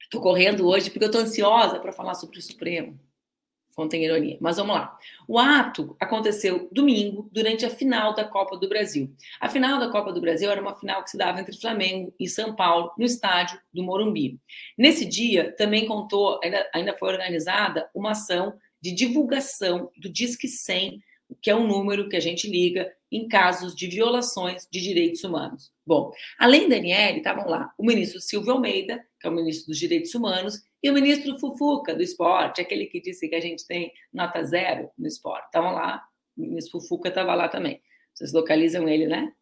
Estou 0.01 0.21
correndo 0.21 0.67
hoje 0.67 0.91
porque 0.91 1.05
eu 1.05 1.11
estou 1.11 1.23
ansiosa 1.23 1.81
para 1.81 1.93
falar 1.93 2.15
sobre 2.15 2.39
o 2.39 2.43
Supremo. 2.43 2.99
Contém 3.77 4.05
ironia. 4.05 4.39
Mas 4.41 4.57
vamos 4.57 4.75
lá. 4.75 4.99
O 5.29 5.39
ato 5.39 5.95
aconteceu 6.01 6.67
domingo, 6.73 7.29
durante 7.31 7.67
a 7.67 7.71
final 7.71 8.15
da 8.15 8.25
Copa 8.25 8.57
do 8.57 8.67
Brasil. 8.67 9.15
A 9.39 9.51
final 9.51 9.79
da 9.79 9.91
Copa 9.91 10.15
do 10.15 10.21
Brasil 10.21 10.51
era 10.51 10.63
uma 10.63 10.75
final 10.75 11.05
que 11.05 11.11
se 11.11 11.19
dava 11.19 11.41
entre 11.41 11.61
Flamengo 11.61 12.13
e 12.19 12.27
São 12.27 12.57
Paulo, 12.57 12.91
no 12.97 13.05
estádio 13.05 13.61
do 13.75 13.83
Morumbi. 13.83 14.41
Nesse 14.79 15.05
dia, 15.05 15.55
também 15.59 15.87
contou, 15.87 16.41
ainda, 16.43 16.67
ainda 16.75 16.97
foi 16.97 17.11
organizada 17.11 17.87
uma 17.95 18.13
ação 18.13 18.55
de 18.81 18.93
divulgação 18.93 19.91
do 19.99 20.11
Disque 20.11 20.49
100 20.49 21.03
que 21.43 21.51
é 21.51 21.57
um 21.57 21.67
número 21.67 22.09
que 22.09 22.17
a 22.17 22.21
gente 22.21 22.49
liga 22.49 22.93
em 23.11 23.29
casos 23.29 23.75
de 23.75 23.87
violações 23.87 24.67
de 24.71 24.81
direitos 24.81 25.23
humanos. 25.25 25.73
Bom, 25.87 26.13
além 26.39 26.69
da 26.69 26.77
Aniele, 26.77 27.19
estavam 27.19 27.49
lá 27.49 27.73
o 27.79 27.85
ministro 27.85 28.21
Silvio 28.21 28.53
Almeida, 28.53 29.05
que 29.21 29.27
é 29.27 29.31
o 29.31 29.35
ministro 29.35 29.69
dos 29.69 29.79
Direitos 29.79 30.15
Humanos, 30.15 30.63
e 30.87 30.91
o 30.91 30.95
ministro 30.95 31.37
Fufuca, 31.41 31.93
do 31.97 32.01
esporte, 32.01 32.61
aquele 32.61 32.87
que 32.87 33.01
disse 33.01 33.29
que 33.29 33.35
a 33.35 33.41
gente 33.41 33.67
tem 33.67 33.93
nota 34.13 34.45
zero 34.45 34.89
no 34.97 35.09
esporte. 35.09 35.47
Estavam 35.47 35.73
lá, 35.73 36.01
o 36.37 36.43
ministro 36.43 36.81
Fufuca 36.81 37.09
estava 37.09 37.35
lá 37.35 37.49
também. 37.49 37.83
Vocês 38.15 38.33
localizam 38.33 38.89
ele, 38.89 39.09
né? 39.09 39.33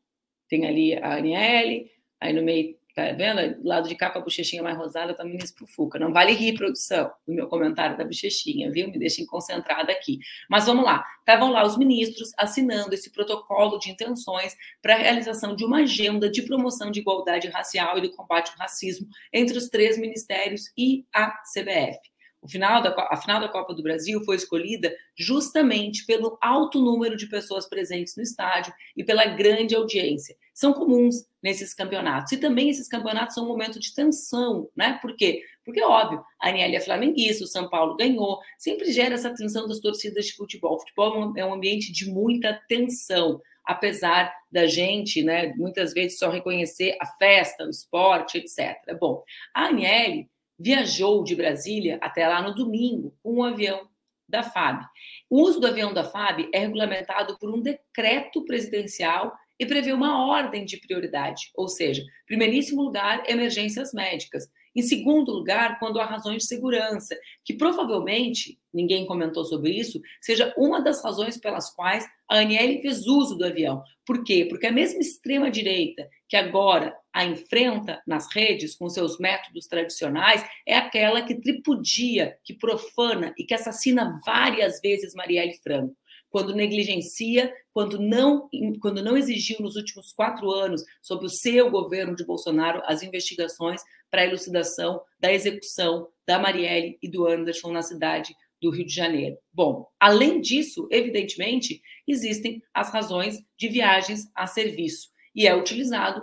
Tem 0.49 0.67
ali 0.67 0.95
a 0.95 1.17
Aniele, 1.19 1.91
aí 2.19 2.33
no 2.33 2.43
meio 2.43 2.79
Tá 2.95 3.11
vendo? 3.11 3.61
Do 3.61 3.69
lado 3.69 3.89
de 3.89 3.97
cá 3.97 4.09
com 4.09 4.21
a 4.21 4.23
bochechinha 4.23 4.63
mais 4.63 4.77
rosada 4.79 5.13
tá 5.15 5.25
ministro 5.25 5.67
Fufuca. 5.67 5.99
Não 5.99 6.13
vale 6.13 6.33
rir, 6.33 6.55
produção, 6.55 7.11
do 7.27 7.35
meu 7.35 7.49
comentário 7.49 7.99
da 7.99 8.05
bochechinha, 8.05 8.71
viu? 8.71 8.89
Me 8.89 8.99
deixem 8.99 9.27
concentrada 9.27 9.91
aqui. 9.91 10.21
Mas 10.49 10.67
vamos 10.67 10.85
lá. 10.85 11.05
Estavam 11.19 11.51
lá 11.51 11.67
os 11.67 11.77
ministros 11.77 12.33
assinando 12.37 12.95
esse 12.95 13.11
protocolo 13.11 13.79
de 13.79 13.91
intenções 13.91 14.57
para 14.81 14.95
a 14.95 14.99
realização 14.99 15.57
de 15.57 15.65
uma 15.65 15.79
agenda 15.79 16.31
de 16.31 16.43
promoção 16.43 16.93
de 16.93 17.01
igualdade 17.01 17.49
racial 17.49 17.99
e 17.99 18.03
do 18.03 18.13
combate 18.13 18.53
ao 18.53 18.59
racismo 18.59 19.09
entre 19.33 19.59
os 19.59 19.69
três 19.69 19.99
ministérios 19.99 20.73
e 20.79 21.05
a 21.13 21.33
CBF. 21.53 22.14
O 22.45 22.49
final 22.49 22.83
da, 22.83 22.95
a 23.11 23.17
final 23.17 23.41
da 23.41 23.49
Copa 23.49 23.73
do 23.73 23.83
Brasil 23.83 24.23
foi 24.23 24.37
escolhida 24.37 24.95
justamente 25.17 26.05
pelo 26.05 26.37
alto 26.43 26.79
número 26.79 27.17
de 27.17 27.27
pessoas 27.27 27.67
presentes 27.67 28.15
no 28.17 28.23
estádio 28.23 28.71
e 28.95 29.03
pela 29.03 29.25
grande 29.25 29.75
audiência. 29.75 30.37
São 30.53 30.75
comuns 30.75 31.27
nesses 31.43 31.73
campeonatos. 31.73 32.33
E 32.33 32.37
também 32.37 32.69
esses 32.69 32.87
campeonatos 32.87 33.35
são 33.35 33.45
um 33.45 33.49
momento 33.49 33.81
de 33.81 33.95
tensão, 33.95 34.69
né? 34.77 34.99
Por 35.01 35.17
quê? 35.17 35.43
Porque, 35.65 35.83
óbvio, 35.83 36.23
a 36.39 36.51
Aniele 36.51 36.77
é 36.77 36.81
flamenguista, 36.81 37.45
o 37.45 37.49
São 37.49 37.67
Paulo 37.71 37.97
ganhou, 37.97 38.39
sempre 38.59 38.93
gera 38.93 39.15
essa 39.15 39.35
tensão 39.35 39.67
das 39.67 39.81
torcidas 39.81 40.27
de 40.27 40.35
futebol. 40.35 40.75
O 40.75 40.81
futebol 40.81 41.33
é 41.39 41.47
um 41.47 41.55
ambiente 41.55 41.91
de 41.91 42.11
muita 42.11 42.53
tensão, 42.69 43.41
apesar 43.65 44.31
da 44.53 44.67
gente, 44.67 45.23
né, 45.23 45.55
muitas 45.57 45.95
vezes 45.95 46.19
só 46.19 46.29
reconhecer 46.29 46.95
a 47.01 47.07
festa, 47.07 47.65
o 47.65 47.71
esporte, 47.71 48.37
etc. 48.37 48.77
Bom, 49.01 49.25
a 49.55 49.69
Aniele 49.69 50.29
viajou 50.59 51.25
de 51.25 51.35
Brasília 51.35 51.99
até 52.01 52.27
lá 52.29 52.43
no 52.43 52.55
domingo 52.55 53.17
com 53.23 53.35
um 53.35 53.43
avião 53.43 53.89
da 54.29 54.43
FAB. 54.43 54.85
O 55.29 55.43
uso 55.43 55.61
do 55.61 55.67
avião 55.67 55.93
da 55.93 56.05
FAB 56.05 56.49
é 56.53 56.61
regulamentado 56.61 57.39
por 57.39 57.53
um 57.53 57.61
decreto 57.61 58.45
presidencial 58.45 59.33
e 59.59 59.67
prevê 59.67 59.93
uma 59.93 60.27
ordem 60.27 60.65
de 60.65 60.79
prioridade, 60.79 61.51
ou 61.55 61.69
seja, 61.69 62.03
primeiríssimo 62.27 62.83
lugar, 62.83 63.23
emergências 63.29 63.93
médicas. 63.93 64.49
Em 64.75 64.83
segundo 64.83 65.33
lugar, 65.33 65.79
quando 65.79 66.01
há 66.01 66.05
razões 66.05 66.43
de 66.43 66.49
segurança, 66.49 67.17
que 67.45 67.55
provavelmente, 67.55 68.59
ninguém 68.73 69.07
comentou 69.07 69.45
sobre 69.45 69.71
isso, 69.71 70.01
seja 70.21 70.53
uma 70.57 70.81
das 70.81 71.03
razões 71.03 71.37
pelas 71.37 71.71
quais 71.71 72.05
a 72.29 72.41
Aniele 72.41 72.81
fez 72.81 73.07
uso 73.07 73.37
do 73.37 73.45
avião. 73.45 73.83
Por 74.05 74.25
quê? 74.25 74.47
Porque 74.49 74.67
a 74.67 74.73
mesma 74.73 75.01
extrema-direita 75.01 76.09
que 76.29 76.37
agora 76.37 76.97
a 77.13 77.25
enfrenta 77.25 78.03
nas 78.07 78.27
redes 78.35 78.75
com 78.75 78.89
seus 78.89 79.19
métodos 79.19 79.67
tradicionais 79.67 80.45
é 80.67 80.77
aquela 80.77 81.23
que 81.23 81.37
tripudia, 81.37 82.37
que 82.43 82.55
profana 82.55 83.33
e 83.39 83.45
que 83.45 83.55
assassina 83.55 84.21
várias 84.27 84.81
vezes 84.81 85.15
Marielle 85.15 85.57
Franco 85.63 85.97
quando 86.35 86.53
negligencia, 86.53 87.55
quando 87.73 87.97
não, 88.01 88.51
quando 88.81 89.01
não 89.01 89.17
exigiu 89.17 89.61
nos 89.61 89.77
últimos 89.77 90.13
quatro 90.13 90.51
anos, 90.51 90.83
sob 91.01 91.25
o 91.25 91.31
seu 91.31 91.71
governo 91.71 92.17
de 92.17 92.27
Bolsonaro, 92.27 92.83
as 92.87 93.05
investigações 93.05 93.81
para 94.11 94.23
a 94.23 94.25
elucidação 94.25 95.01
da 95.21 95.33
execução 95.33 96.09
da 96.27 96.37
Marielle 96.37 96.99
e 97.01 97.09
do 97.09 97.25
Anderson 97.25 97.71
na 97.71 97.83
cidade 97.83 98.35
do 98.61 98.71
Rio 98.71 98.85
de 98.85 98.93
Janeiro. 98.93 99.39
Bom, 99.53 99.87
além 100.01 100.41
disso, 100.41 100.89
evidentemente, 100.91 101.81
existem 102.05 102.61
as 102.75 102.91
razões 102.91 103.39
de 103.57 103.69
viagens 103.69 104.29
a 104.35 104.49
serviço 104.49 105.11
e 105.37 105.47
é 105.47 105.55
utilizado 105.55 106.21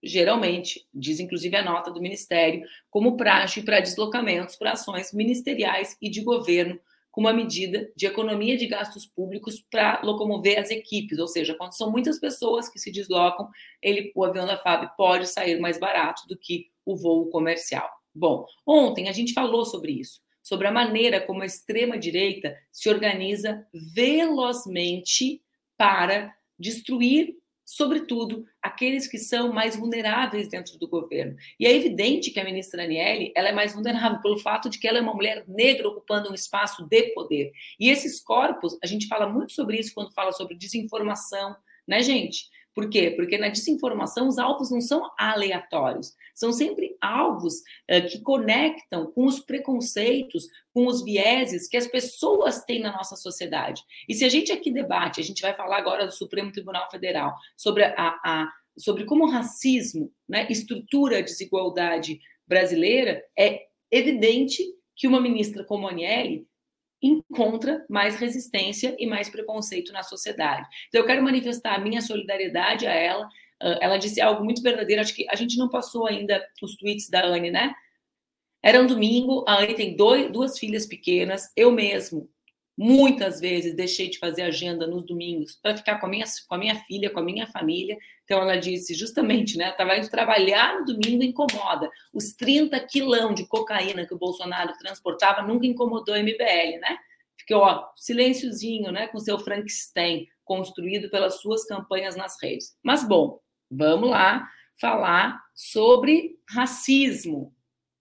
geralmente, 0.00 0.86
diz 0.94 1.18
inclusive 1.18 1.56
a 1.56 1.64
nota 1.64 1.90
do 1.90 2.00
Ministério, 2.00 2.62
como 2.88 3.16
praxe 3.16 3.60
para 3.62 3.80
deslocamentos 3.80 4.54
para 4.54 4.74
ações 4.74 5.12
ministeriais 5.12 5.96
e 6.00 6.08
de 6.08 6.22
governo 6.22 6.78
uma 7.18 7.32
medida 7.32 7.90
de 7.96 8.06
economia 8.06 8.56
de 8.56 8.64
gastos 8.68 9.04
públicos 9.04 9.58
para 9.68 10.00
locomover 10.04 10.56
as 10.56 10.70
equipes, 10.70 11.18
ou 11.18 11.26
seja, 11.26 11.52
quando 11.52 11.76
são 11.76 11.90
muitas 11.90 12.20
pessoas 12.20 12.68
que 12.68 12.78
se 12.78 12.92
deslocam, 12.92 13.50
ele, 13.82 14.12
o 14.14 14.24
avião 14.24 14.46
da 14.46 14.56
FAB 14.56 14.96
pode 14.96 15.26
sair 15.26 15.58
mais 15.58 15.80
barato 15.80 16.28
do 16.28 16.38
que 16.38 16.70
o 16.86 16.96
voo 16.96 17.28
comercial. 17.28 17.90
Bom, 18.14 18.46
ontem 18.64 19.08
a 19.08 19.12
gente 19.12 19.32
falou 19.32 19.64
sobre 19.64 19.90
isso, 19.90 20.20
sobre 20.40 20.68
a 20.68 20.72
maneira 20.72 21.20
como 21.20 21.42
a 21.42 21.46
extrema-direita 21.46 22.56
se 22.70 22.88
organiza 22.88 23.66
velozmente 23.74 25.42
para 25.76 26.32
destruir 26.56 27.36
sobretudo 27.68 28.46
aqueles 28.62 29.06
que 29.06 29.18
são 29.18 29.52
mais 29.52 29.76
vulneráveis 29.76 30.48
dentro 30.48 30.78
do 30.78 30.88
governo. 30.88 31.36
E 31.60 31.66
é 31.66 31.76
evidente 31.76 32.30
que 32.30 32.40
a 32.40 32.44
ministra 32.44 32.82
Aniele 32.82 33.30
ela 33.36 33.50
é 33.50 33.52
mais 33.52 33.74
vulnerável 33.74 34.22
pelo 34.22 34.38
fato 34.38 34.70
de 34.70 34.78
que 34.78 34.88
ela 34.88 34.96
é 34.96 35.02
uma 35.02 35.12
mulher 35.12 35.44
negra 35.46 35.86
ocupando 35.86 36.30
um 36.30 36.34
espaço 36.34 36.86
de 36.88 37.02
poder. 37.12 37.52
E 37.78 37.90
esses 37.90 38.20
corpos, 38.20 38.78
a 38.82 38.86
gente 38.86 39.06
fala 39.06 39.28
muito 39.28 39.52
sobre 39.52 39.78
isso 39.78 39.92
quando 39.92 40.14
fala 40.14 40.32
sobre 40.32 40.56
desinformação, 40.56 41.54
né, 41.86 42.00
gente? 42.00 42.48
Por 42.78 42.88
quê? 42.88 43.10
Porque 43.10 43.36
na 43.36 43.48
desinformação 43.48 44.28
os 44.28 44.38
alvos 44.38 44.70
não 44.70 44.80
são 44.80 45.10
aleatórios, 45.18 46.14
são 46.32 46.52
sempre 46.52 46.96
alvos 47.00 47.54
uh, 47.90 48.08
que 48.08 48.20
conectam 48.20 49.10
com 49.10 49.26
os 49.26 49.40
preconceitos, 49.40 50.46
com 50.72 50.86
os 50.86 51.02
vieses 51.02 51.66
que 51.66 51.76
as 51.76 51.88
pessoas 51.88 52.62
têm 52.62 52.78
na 52.78 52.92
nossa 52.92 53.16
sociedade. 53.16 53.82
E 54.08 54.14
se 54.14 54.24
a 54.24 54.28
gente 54.28 54.52
aqui 54.52 54.70
debate, 54.70 55.20
a 55.20 55.24
gente 55.24 55.42
vai 55.42 55.52
falar 55.54 55.76
agora 55.76 56.06
do 56.06 56.12
Supremo 56.12 56.52
Tribunal 56.52 56.88
Federal, 56.88 57.34
sobre, 57.56 57.82
a, 57.82 58.16
a 58.24 58.48
sobre 58.78 59.04
como 59.06 59.24
o 59.24 59.28
racismo 59.28 60.12
né, 60.28 60.46
estrutura 60.48 61.18
a 61.18 61.22
desigualdade 61.22 62.20
brasileira, 62.46 63.24
é 63.36 63.62
evidente 63.90 64.62
que 64.94 65.08
uma 65.08 65.20
ministra 65.20 65.64
como 65.64 65.88
a 65.88 65.90
Aniele 65.90 66.46
encontra 67.02 67.84
mais 67.88 68.16
resistência 68.16 68.96
e 68.98 69.06
mais 69.06 69.28
preconceito 69.28 69.92
na 69.92 70.02
sociedade. 70.02 70.66
Então, 70.88 71.00
eu 71.00 71.06
quero 71.06 71.22
manifestar 71.22 71.74
a 71.74 71.78
minha 71.78 72.02
solidariedade 72.02 72.86
a 72.86 72.92
ela. 72.92 73.28
Ela 73.60 73.96
disse 73.96 74.20
algo 74.20 74.44
muito 74.44 74.62
verdadeiro. 74.62 75.02
Acho 75.02 75.14
que 75.14 75.26
a 75.30 75.36
gente 75.36 75.56
não 75.58 75.68
passou 75.68 76.06
ainda 76.06 76.44
os 76.62 76.76
tweets 76.76 77.08
da 77.08 77.24
Anne, 77.24 77.50
né? 77.50 77.74
Era 78.62 78.80
um 78.80 78.86
domingo, 78.86 79.44
a 79.46 79.62
Anne 79.62 79.74
tem 79.74 79.96
dois, 79.96 80.30
duas 80.32 80.58
filhas 80.58 80.84
pequenas, 80.86 81.52
eu 81.56 81.70
mesmo 81.70 82.28
Muitas 82.80 83.40
vezes 83.40 83.74
deixei 83.74 84.08
de 84.08 84.20
fazer 84.20 84.42
agenda 84.42 84.86
nos 84.86 85.04
domingos 85.04 85.58
para 85.60 85.76
ficar 85.76 85.98
com 85.98 86.06
a, 86.06 86.08
minha, 86.08 86.24
com 86.46 86.54
a 86.54 86.58
minha 86.58 86.76
filha, 86.84 87.10
com 87.10 87.18
a 87.18 87.24
minha 87.24 87.44
família. 87.48 87.98
Então 88.22 88.40
ela 88.40 88.54
disse 88.54 88.94
justamente, 88.94 89.58
né? 89.58 89.70
Estava 89.70 89.96
indo 89.96 90.08
trabalhar 90.08 90.78
no 90.78 90.84
domingo 90.84 91.24
incomoda. 91.24 91.90
Os 92.14 92.34
30 92.34 92.78
quilão 92.86 93.34
de 93.34 93.48
cocaína 93.48 94.06
que 94.06 94.14
o 94.14 94.18
Bolsonaro 94.18 94.72
transportava 94.78 95.42
nunca 95.42 95.66
incomodou 95.66 96.14
a 96.14 96.22
MBL, 96.22 96.78
né? 96.80 96.98
Ficou, 97.36 97.62
ó, 97.62 97.88
silênciozinho, 97.96 98.92
né? 98.92 99.08
Com 99.08 99.18
seu 99.18 99.40
Frankenstein 99.40 100.28
construído 100.44 101.10
pelas 101.10 101.40
suas 101.40 101.64
campanhas 101.64 102.14
nas 102.14 102.40
redes. 102.40 102.76
Mas 102.80 103.02
bom, 103.02 103.40
vamos 103.68 104.10
lá 104.10 104.48
falar 104.80 105.42
sobre 105.52 106.36
racismo, 106.48 107.52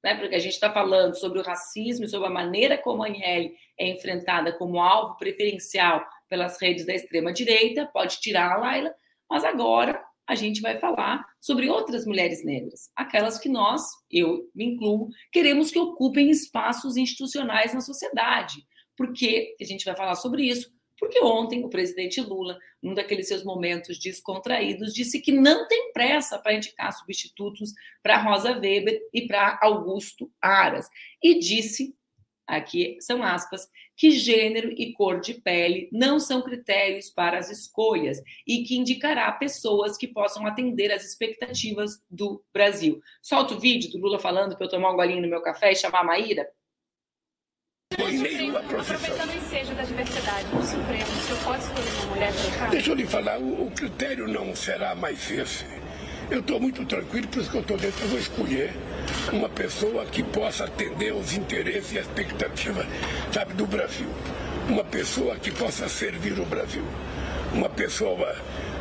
né? 0.07 0.15
Porque 0.15 0.35
a 0.35 0.39
gente 0.39 0.53
está 0.53 0.71
falando 0.71 1.15
sobre 1.15 1.39
o 1.39 1.43
racismo 1.43 2.05
e 2.05 2.07
sobre 2.07 2.27
a 2.27 2.31
maneira 2.31 2.77
como 2.77 3.03
a 3.03 3.07
Aniele 3.07 3.53
é 3.77 3.89
enfrentada 3.89 4.53
como 4.53 4.79
alvo 4.79 5.17
preferencial 5.17 6.01
pelas 6.29 6.57
redes 6.61 6.85
da 6.85 6.95
extrema-direita, 6.95 7.89
pode 7.91 8.21
tirar 8.21 8.53
a 8.53 8.57
Laila, 8.57 8.95
mas 9.29 9.43
agora 9.43 10.01
a 10.25 10.33
gente 10.33 10.61
vai 10.61 10.77
falar 10.77 11.25
sobre 11.41 11.69
outras 11.69 12.05
mulheres 12.05 12.43
negras, 12.45 12.89
aquelas 12.95 13.37
que 13.37 13.49
nós, 13.49 13.81
eu 14.09 14.49
me 14.55 14.65
incluo, 14.65 15.09
queremos 15.29 15.71
que 15.71 15.79
ocupem 15.79 16.29
espaços 16.29 16.95
institucionais 16.95 17.73
na 17.73 17.81
sociedade. 17.81 18.55
Por 18.95 19.11
que 19.11 19.55
a 19.59 19.65
gente 19.65 19.83
vai 19.83 19.95
falar 19.95 20.15
sobre 20.15 20.43
isso? 20.43 20.69
Porque 20.99 21.19
ontem 21.21 21.63
o 21.63 21.69
presidente 21.69 22.19
Lula, 22.21 22.57
num 22.81 22.93
daqueles 22.93 23.27
seus 23.27 23.43
momentos 23.43 23.99
descontraídos, 23.99 24.93
disse 24.93 25.21
que 25.21 25.31
não 25.31 25.67
tem 25.67 25.91
pressa 25.93 26.39
para 26.39 26.53
indicar 26.53 26.91
substitutos 26.91 27.71
para 28.01 28.21
Rosa 28.21 28.57
Weber 28.57 28.99
e 29.13 29.27
para 29.27 29.59
Augusto 29.61 30.31
Aras. 30.41 30.87
E 31.21 31.39
disse, 31.39 31.95
aqui 32.47 32.97
são 32.99 33.21
aspas, 33.21 33.67
que 33.95 34.11
gênero 34.11 34.71
e 34.71 34.93
cor 34.93 35.19
de 35.19 35.33
pele 35.33 35.89
não 35.91 36.19
são 36.19 36.41
critérios 36.41 37.09
para 37.09 37.39
as 37.39 37.49
escolhas 37.49 38.21
e 38.45 38.63
que 38.63 38.77
indicará 38.77 39.31
pessoas 39.31 39.97
que 39.97 40.07
possam 40.07 40.45
atender 40.45 40.91
às 40.91 41.03
expectativas 41.03 42.03
do 42.09 42.43
Brasil. 42.53 43.01
Solta 43.21 43.55
o 43.55 43.59
vídeo 43.59 43.89
do 43.91 43.97
Lula 43.97 44.19
falando 44.19 44.55
para 44.55 44.67
eu 44.67 44.69
tomar 44.69 44.91
um 44.91 44.95
golinho 44.95 45.21
no 45.21 45.27
meu 45.27 45.41
café 45.41 45.71
e 45.71 45.75
chamar 45.75 46.01
a 46.01 46.03
Maíra? 46.03 46.47
Foi 47.95 48.11
nenhuma 48.11 48.59
profissão. 48.61 48.95
Aproveitando 48.95 49.29
o 49.29 49.37
ensejo 49.37 49.73
da 49.73 49.83
diversidade 49.83 50.45
no 50.53 50.61
Supremo, 50.61 51.05
o 51.05 51.25
senhor 51.25 51.39
pode 51.43 51.63
escolher 51.63 51.89
uma 51.89 52.05
mulher 52.05 52.33
para 52.57 52.67
Deixa 52.67 52.91
eu 52.91 52.95
lhe 52.95 53.07
falar, 53.07 53.39
o, 53.39 53.67
o 53.67 53.71
critério 53.71 54.27
não 54.27 54.55
será 54.55 54.93
mais 54.93 55.31
esse. 55.31 55.65
Eu 56.29 56.41
estou 56.41 56.59
muito 56.59 56.85
tranquilo, 56.85 57.27
por 57.27 57.41
isso 57.41 57.49
que 57.49 57.57
eu 57.57 57.61
estou 57.61 57.77
dentro. 57.77 58.03
Eu 58.03 58.09
vou 58.09 58.19
escolher 58.19 58.73
uma 59.33 59.49
pessoa 59.49 60.05
que 60.05 60.21
possa 60.21 60.65
atender 60.65 61.11
aos 61.11 61.33
interesses 61.33 61.93
e 61.93 61.97
expectativas, 61.97 62.85
sabe, 63.31 63.53
do 63.53 63.65
Brasil. 63.65 64.07
Uma 64.69 64.83
pessoa 64.83 65.35
que 65.37 65.49
possa 65.49 65.89
servir 65.89 66.39
o 66.39 66.45
Brasil. 66.45 66.83
Uma 67.53 67.69
pessoa, 67.69 68.35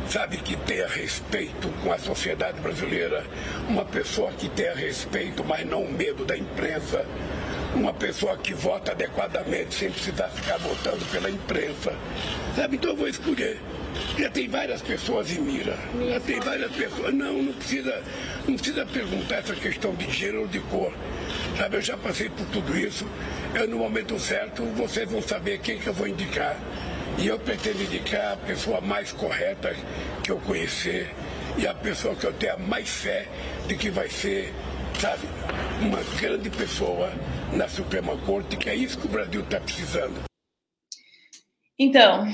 sabe, 0.09 0.37
que 0.37 0.55
tenha 0.57 0.87
respeito 0.87 1.69
com 1.81 1.91
a 1.91 1.97
sociedade 1.97 2.59
brasileira. 2.59 3.25
Uma 3.67 3.85
pessoa 3.85 4.31
que 4.33 4.47
tenha 4.49 4.75
respeito, 4.75 5.43
mas 5.43 5.65
não 5.65 5.87
medo 5.87 6.23
da 6.23 6.37
imprensa 6.37 7.05
uma 7.77 7.93
pessoa 7.93 8.35
que 8.37 8.53
vota 8.53 8.91
adequadamente, 8.91 9.75
sem 9.75 9.91
precisar 9.91 10.29
ficar 10.29 10.57
votando 10.57 11.03
pela 11.05 11.29
imprensa. 11.29 11.93
Sabe, 12.55 12.75
então 12.75 12.91
eu 12.91 12.97
vou 12.97 13.07
escolher. 13.07 13.59
Já 14.17 14.29
tem 14.29 14.47
várias 14.47 14.81
pessoas 14.81 15.31
em 15.31 15.41
mira. 15.41 15.77
Já 16.09 16.19
tem 16.19 16.39
várias 16.39 16.71
pessoas. 16.71 17.13
Não, 17.13 17.33
não 17.43 17.53
precisa, 17.53 18.03
não 18.47 18.55
precisa 18.55 18.85
perguntar 18.85 19.35
essa 19.35 19.55
questão 19.55 19.93
de 19.93 20.11
gênero 20.11 20.41
ou 20.41 20.47
de 20.47 20.59
cor. 20.59 20.91
Sabe, 21.57 21.77
eu 21.77 21.81
já 21.81 21.95
passei 21.95 22.29
por 22.29 22.45
tudo 22.47 22.77
isso. 22.77 23.05
Eu, 23.53 23.67
no 23.67 23.77
momento 23.77 24.19
certo, 24.19 24.63
vocês 24.75 25.09
vão 25.09 25.21
saber 25.21 25.59
quem 25.59 25.77
que 25.77 25.87
eu 25.87 25.93
vou 25.93 26.07
indicar. 26.07 26.57
E 27.17 27.27
eu 27.27 27.39
pretendo 27.39 27.81
indicar 27.81 28.33
a 28.33 28.37
pessoa 28.37 28.81
mais 28.81 29.11
correta 29.11 29.75
que 30.23 30.31
eu 30.31 30.37
conhecer 30.37 31.09
e 31.57 31.65
a 31.65 31.73
pessoa 31.73 32.15
que 32.15 32.25
eu 32.25 32.33
tenha 32.33 32.57
mais 32.57 32.89
fé 32.89 33.27
de 33.67 33.75
que 33.75 33.89
vai 33.89 34.07
ser, 34.09 34.53
sabe, 34.99 35.27
uma 35.81 35.99
grande 36.19 36.51
pessoa 36.51 37.11
na 37.55 37.67
Suprema 37.67 38.17
Corte, 38.25 38.57
que 38.57 38.69
é 38.69 38.75
isso 38.75 38.99
que 38.99 39.07
o 39.07 39.09
Brasil 39.09 39.41
está 39.41 39.59
precisando. 39.59 40.23
Então, 41.79 42.25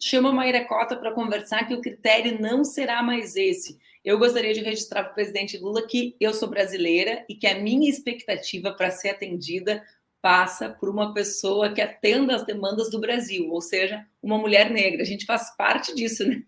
chama 0.00 0.30
a 0.30 0.32
Maíra 0.32 0.64
Cota 0.64 0.96
para 0.96 1.12
conversar 1.12 1.66
que 1.66 1.74
o 1.74 1.80
critério 1.80 2.40
não 2.40 2.64
será 2.64 3.02
mais 3.02 3.36
esse. 3.36 3.78
Eu 4.04 4.18
gostaria 4.18 4.52
de 4.52 4.60
registrar 4.60 5.04
para 5.04 5.12
o 5.12 5.14
presidente 5.14 5.58
Lula 5.58 5.86
que 5.86 6.16
eu 6.20 6.32
sou 6.32 6.48
brasileira 6.48 7.24
e 7.28 7.34
que 7.34 7.46
a 7.46 7.58
minha 7.58 7.88
expectativa 7.88 8.72
para 8.72 8.90
ser 8.90 9.10
atendida 9.10 9.84
passa 10.20 10.68
por 10.68 10.88
uma 10.88 11.14
pessoa 11.14 11.72
que 11.72 11.80
atenda 11.80 12.34
às 12.34 12.44
demandas 12.44 12.90
do 12.90 13.00
Brasil, 13.00 13.50
ou 13.50 13.60
seja, 13.60 14.04
uma 14.22 14.38
mulher 14.38 14.70
negra. 14.70 15.02
A 15.02 15.06
gente 15.06 15.24
faz 15.24 15.54
parte 15.56 15.94
disso, 15.94 16.26
né? 16.26 16.42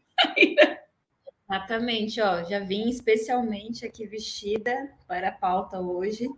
Exatamente, 1.49 2.21
ó, 2.21 2.45
já 2.45 2.61
vim 2.61 2.89
especialmente 2.89 3.85
aqui 3.85 4.07
vestida 4.07 4.73
para 5.07 5.29
a 5.29 5.33
pauta 5.33 5.81
hoje 5.81 6.29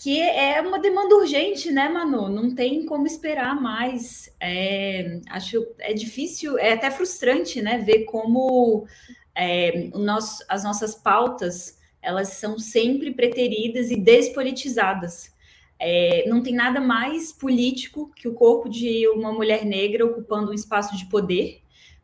que 0.00 0.18
é 0.18 0.58
uma 0.62 0.78
demanda 0.78 1.14
urgente, 1.14 1.70
né, 1.70 1.86
Manu? 1.86 2.30
Não 2.30 2.54
tem 2.54 2.86
como 2.86 3.06
esperar 3.06 3.60
mais. 3.60 4.34
É, 4.40 5.20
acho 5.28 5.66
é 5.78 5.92
difícil, 5.92 6.58
é 6.58 6.72
até 6.72 6.90
frustrante, 6.90 7.60
né, 7.60 7.76
ver 7.76 8.04
como 8.04 8.86
é, 9.34 9.90
nosso, 9.92 10.42
as 10.48 10.64
nossas 10.64 10.94
pautas 10.94 11.78
elas 12.00 12.28
são 12.28 12.58
sempre 12.58 13.12
preteridas 13.12 13.90
e 13.90 13.96
despolitizadas. 13.96 15.34
É, 15.78 16.24
não 16.26 16.42
tem 16.42 16.54
nada 16.54 16.80
mais 16.80 17.30
político 17.30 18.10
que 18.16 18.26
o 18.26 18.32
corpo 18.32 18.70
de 18.70 19.06
uma 19.08 19.30
mulher 19.30 19.66
negra 19.66 20.06
ocupando 20.06 20.50
um 20.50 20.54
espaço 20.54 20.96
de 20.96 21.04
poder 21.10 21.60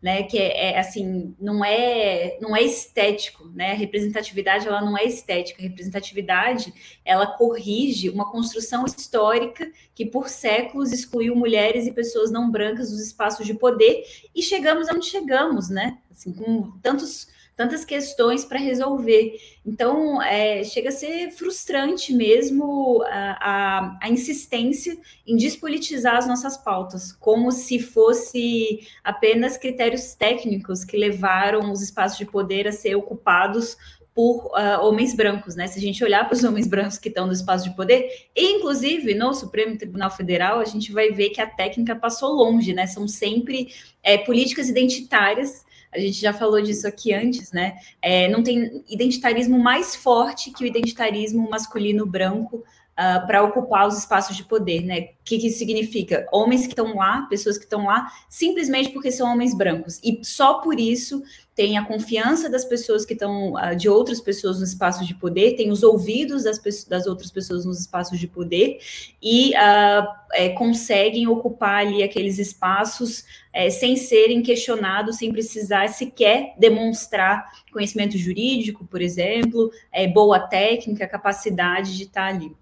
né? 0.07 0.23
Que 0.23 0.39
é, 0.39 0.71
é, 0.71 0.79
assim, 0.79 1.35
não 1.37 1.65
é 1.65 2.39
não 2.41 2.55
é 2.55 2.63
estético, 2.63 3.49
né? 3.49 3.73
A 3.73 3.75
representatividade 3.75 4.69
ela 4.69 4.81
não 4.81 4.97
é 4.97 5.03
estética. 5.03 5.61
A 5.61 5.65
representatividade 5.65 6.73
ela 7.05 7.27
corrige 7.27 8.09
uma 8.09 8.31
construção 8.31 8.85
histórica 8.85 9.69
que 9.97 10.07
por 10.07 10.29
séculos 10.29 10.93
excluiu 10.93 11.35
mulheres 11.35 11.89
e 11.89 11.93
pessoas 11.93 12.31
não 12.31 12.49
brancas 12.49 12.93
dos 12.93 13.01
espaços 13.01 13.45
de 13.45 13.55
poder 13.55 14.05
e 14.33 14.45
chegamos 14.45 14.87
onde 14.89 15.07
chegamos, 15.07 15.69
né? 15.69 15.99
Assim, 16.09 16.33
com 16.33 16.71
tantos 16.81 17.27
tantas 17.57 17.85
questões 17.85 18.45
para 18.45 18.59
resolver. 18.59 19.41
Então, 19.65 20.23
é, 20.23 20.63
chega 20.63 20.91
a 20.91 20.93
ser 20.93 21.31
frustrante 21.31 22.13
mesmo 22.13 23.03
a, 23.05 23.39
a, 23.41 23.99
a, 24.03 24.11
insistência 24.11 24.97
em 25.27 25.37
despolitizar 25.37 26.17
as 26.17 26.29
nossas 26.29 26.59
pautas, 26.59 27.13
como 27.13 27.51
se 27.51 27.79
fosse 27.79 28.87
apenas 29.03 29.57
critérios 29.57 30.15
técnicos 30.15 30.85
que 30.85 30.99
levaram 30.99 31.73
os 31.73 31.81
espaços 31.81 32.19
de 32.19 32.27
poder 32.27 32.69
a 32.69 32.73
ser 32.73 32.95
ocupados 32.95 33.77
por 34.15 34.47
uh, 34.47 34.83
homens 34.83 35.15
brancos, 35.15 35.57
né? 35.57 35.67
Se 35.67 35.79
a 35.79 35.83
gente 35.83 36.03
olhar 36.03 36.25
para 36.25 36.35
os 36.35 36.43
homens 36.43 36.67
brancos 36.67 36.97
que 36.97 37.09
estão 37.09 37.27
no 37.27 37.35
espaço 37.35 37.69
de 37.69 37.77
poder, 37.77 38.29
inclusive 38.35 39.15
no 39.15 39.35
Supremo 39.35 39.77
Tribunal 39.77 40.11
Federal, 40.11 40.59
a 40.59 40.65
gente 40.65 40.91
vai 40.91 41.11
ver 41.11 41.31
que 41.31 41.41
a 41.41 41.47
técnica 41.47 41.95
passou 41.95 42.33
longe, 42.33 42.73
né? 42.73 42.87
São 42.87 43.07
sempre 43.07 43.69
é, 44.03 44.17
políticas 44.17 44.71
identitárias 44.71 45.66
a 45.93 45.99
gente 45.99 46.21
já 46.21 46.33
falou 46.33 46.61
disso 46.61 46.87
aqui 46.87 47.13
antes, 47.13 47.53
né? 47.53 47.79
É, 48.03 48.29
não 48.29 48.43
tem 48.43 48.85
identitarismo 48.89 49.59
mais 49.59 49.95
forte 49.95 50.51
que 50.51 50.65
o 50.65 50.67
identitarismo 50.67 51.49
masculino 51.49 52.07
branco 52.07 52.65
uh, 52.97 53.27
para 53.27 53.43
ocupar 53.43 53.87
os 53.87 53.99
espaços 53.99 54.37
de 54.37 54.45
poder, 54.45 54.83
né? 54.83 55.01
O 55.01 55.25
que, 55.25 55.39
que 55.39 55.49
isso 55.49 55.59
significa? 55.59 56.27
Homens 56.33 56.63
que 56.63 56.73
estão 56.73 56.97
lá, 56.97 57.23
pessoas 57.23 57.59
que 57.59 57.65
estão 57.65 57.85
lá, 57.87 58.11
simplesmente 58.29 58.91
porque 58.91 59.13
são 59.13 59.31
homens 59.31 59.55
brancos. 59.55 60.01
E 60.03 60.21
só 60.25 60.61
por 60.61 60.81
isso 60.81 61.23
tem 61.55 61.79
a 61.79 61.85
confiança 61.85 62.51
das 62.51 62.65
pessoas 62.65 63.05
que 63.05 63.15
estão, 63.15 63.55
uh, 63.55 63.75
de 63.77 63.89
outras 63.89 64.21
pessoas 64.21 64.61
nos 64.61 64.71
espaços 64.71 65.07
de 65.07 65.15
poder, 65.15 65.57
tem 65.57 65.71
os 65.71 65.83
ouvidos 65.83 66.45
das, 66.45 66.61
das 66.85 67.07
outras 67.07 67.31
pessoas 67.31 67.65
nos 67.65 67.81
espaços 67.81 68.19
de 68.19 68.29
poder 68.29 68.79
e 69.23 69.51
uh, 69.51 70.07
é, 70.33 70.51
conseguem 70.51 71.27
ocupar 71.27 71.87
ali 71.87 72.03
aqueles 72.03 72.39
espaços 72.39 73.25
é, 73.53 73.71
sem 73.71 73.97
serem 73.97 74.43
questionados, 74.43 75.17
sem 75.17 75.33
precisar 75.33 75.89
sequer 75.89 76.55
demonstrar 76.59 77.51
conhecimento 77.73 78.19
jurídico, 78.19 78.87
por 78.87 79.01
exemplo, 79.01 79.71
é, 79.91 80.07
boa 80.07 80.39
técnica, 80.39 81.09
capacidade 81.09 81.97
de 81.97 82.05
estar 82.05 82.27
ali. 82.27 82.55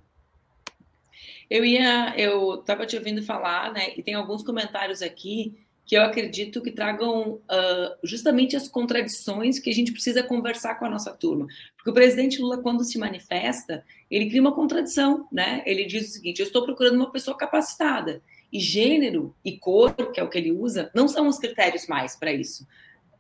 Eu 1.55 1.65
ia, 1.65 2.13
eu 2.19 2.55
estava 2.55 2.85
te 2.85 2.97
ouvindo 2.97 3.23
falar, 3.23 3.73
né? 3.73 3.93
E 3.97 4.03
tem 4.03 4.15
alguns 4.15 4.43
comentários 4.43 5.01
aqui 5.01 5.55
que 5.87 5.97
eu 5.97 6.03
acredito 6.03 6.61
que 6.61 6.73
tragam 6.73 7.35
uh, 7.35 7.97
justamente 8.03 8.57
as 8.57 8.67
contradições 8.67 9.61
que 9.61 9.71
a 9.71 9.73
gente 9.73 9.93
precisa 9.93 10.21
conversar 10.21 10.75
com 10.75 10.85
a 10.85 10.91
nossa 10.91 11.13
turma. 11.13 11.47
Porque 11.77 11.91
o 11.91 11.95
presidente 11.95 12.43
Lula, 12.43 12.59
quando 12.59 12.83
se 12.83 12.99
manifesta, 12.99 13.85
ele 14.11 14.27
cria 14.27 14.41
uma 14.41 14.53
contradição, 14.53 15.29
né? 15.31 15.63
Ele 15.65 15.85
diz 15.85 16.09
o 16.09 16.13
seguinte: 16.15 16.41
eu 16.41 16.47
estou 16.47 16.65
procurando 16.65 16.97
uma 16.97 17.13
pessoa 17.13 17.37
capacitada. 17.37 18.21
E 18.53 18.59
gênero 18.59 19.33
e 19.45 19.57
cor, 19.57 19.95
que 20.13 20.19
é 20.19 20.25
o 20.25 20.29
que 20.29 20.39
ele 20.39 20.51
usa, 20.51 20.91
não 20.93 21.07
são 21.07 21.29
os 21.29 21.39
critérios 21.39 21.87
mais 21.87 22.17
para 22.17 22.33
isso. 22.33 22.67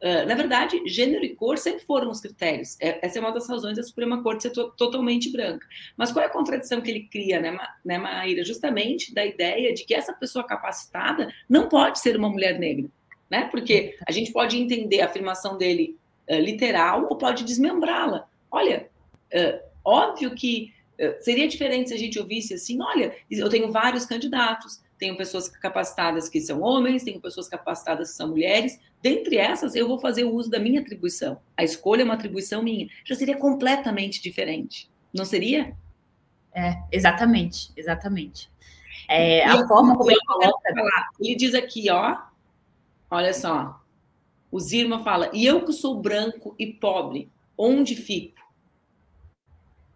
Uh, 0.04 0.28
na 0.28 0.34
verdade, 0.34 0.82
gênero 0.84 1.24
e 1.24 1.34
cor 1.34 1.56
sempre 1.56 1.82
foram 1.82 2.10
os 2.10 2.20
critérios. 2.20 2.76
É, 2.78 2.98
essa 3.06 3.18
é 3.18 3.22
uma 3.22 3.32
das 3.32 3.48
razões 3.48 3.78
da 3.78 3.82
Suprema 3.82 4.22
Corte 4.22 4.42
ser 4.42 4.50
to 4.50 4.70
totalmente 4.72 5.32
branca. 5.32 5.66
Mas 5.96 6.12
qual 6.12 6.22
é 6.22 6.28
a 6.28 6.30
contradição 6.30 6.82
que 6.82 6.90
ele 6.90 7.08
cria, 7.10 7.40
né, 7.40 7.50
Ma 7.50 7.66
né, 7.82 7.96
Maíra? 7.96 8.44
Justamente 8.44 9.14
da 9.14 9.24
ideia 9.24 9.72
de 9.72 9.82
que 9.86 9.94
essa 9.94 10.12
pessoa 10.12 10.44
capacitada 10.44 11.32
não 11.48 11.70
pode 11.70 12.00
ser 12.00 12.18
uma 12.18 12.28
mulher 12.28 12.58
negra, 12.58 12.86
né? 13.30 13.48
Porque 13.50 13.96
a 14.06 14.12
gente 14.12 14.30
pode 14.30 14.58
entender 14.58 15.00
a 15.00 15.06
afirmação 15.06 15.56
dele 15.56 15.96
uh, 16.28 16.34
literal 16.34 17.06
ou 17.08 17.16
pode 17.16 17.42
desmembrá-la. 17.42 18.28
Olha, 18.50 18.90
uh, 19.32 19.58
óbvio 19.82 20.34
que 20.34 20.74
seria 21.18 21.48
diferente 21.48 21.88
se 21.88 21.94
a 21.94 21.98
gente 21.98 22.18
ouvisse 22.18 22.52
assim: 22.52 22.80
olha, 22.80 23.16
eu 23.30 23.48
tenho 23.48 23.72
vários 23.72 24.04
candidatos, 24.04 24.80
tenho 24.98 25.16
pessoas 25.16 25.48
capacitadas 25.48 26.28
que 26.28 26.40
são 26.40 26.60
homens, 26.60 27.02
tenho 27.02 27.20
pessoas 27.20 27.48
capacitadas 27.48 28.10
que 28.10 28.16
são 28.16 28.28
mulheres. 28.28 28.78
Dentre 29.04 29.36
essas, 29.36 29.74
eu 29.74 29.86
vou 29.86 29.98
fazer 29.98 30.24
o 30.24 30.34
uso 30.34 30.48
da 30.48 30.58
minha 30.58 30.80
atribuição. 30.80 31.38
A 31.54 31.62
escolha 31.62 32.00
é 32.00 32.04
uma 32.06 32.14
atribuição 32.14 32.62
minha. 32.62 32.88
Já 33.04 33.14
seria 33.14 33.36
completamente 33.36 34.22
diferente, 34.22 34.90
não 35.12 35.26
seria? 35.26 35.76
É, 36.54 36.82
exatamente, 36.90 37.70
exatamente. 37.76 38.50
É, 39.06 39.44
a 39.44 39.68
forma 39.68 39.94
como 39.94 40.10
ele 40.10 40.20
coloca. 40.26 40.72
Ele 41.20 41.34
diz 41.34 41.54
aqui, 41.54 41.90
ó, 41.90 42.16
olha 43.10 43.34
só. 43.34 43.78
O 44.50 44.58
Zirma 44.58 45.04
fala: 45.04 45.30
e 45.34 45.44
eu 45.44 45.66
que 45.66 45.74
sou 45.74 46.00
branco 46.00 46.54
e 46.58 46.72
pobre, 46.72 47.30
onde 47.58 47.94
fico? 47.94 48.40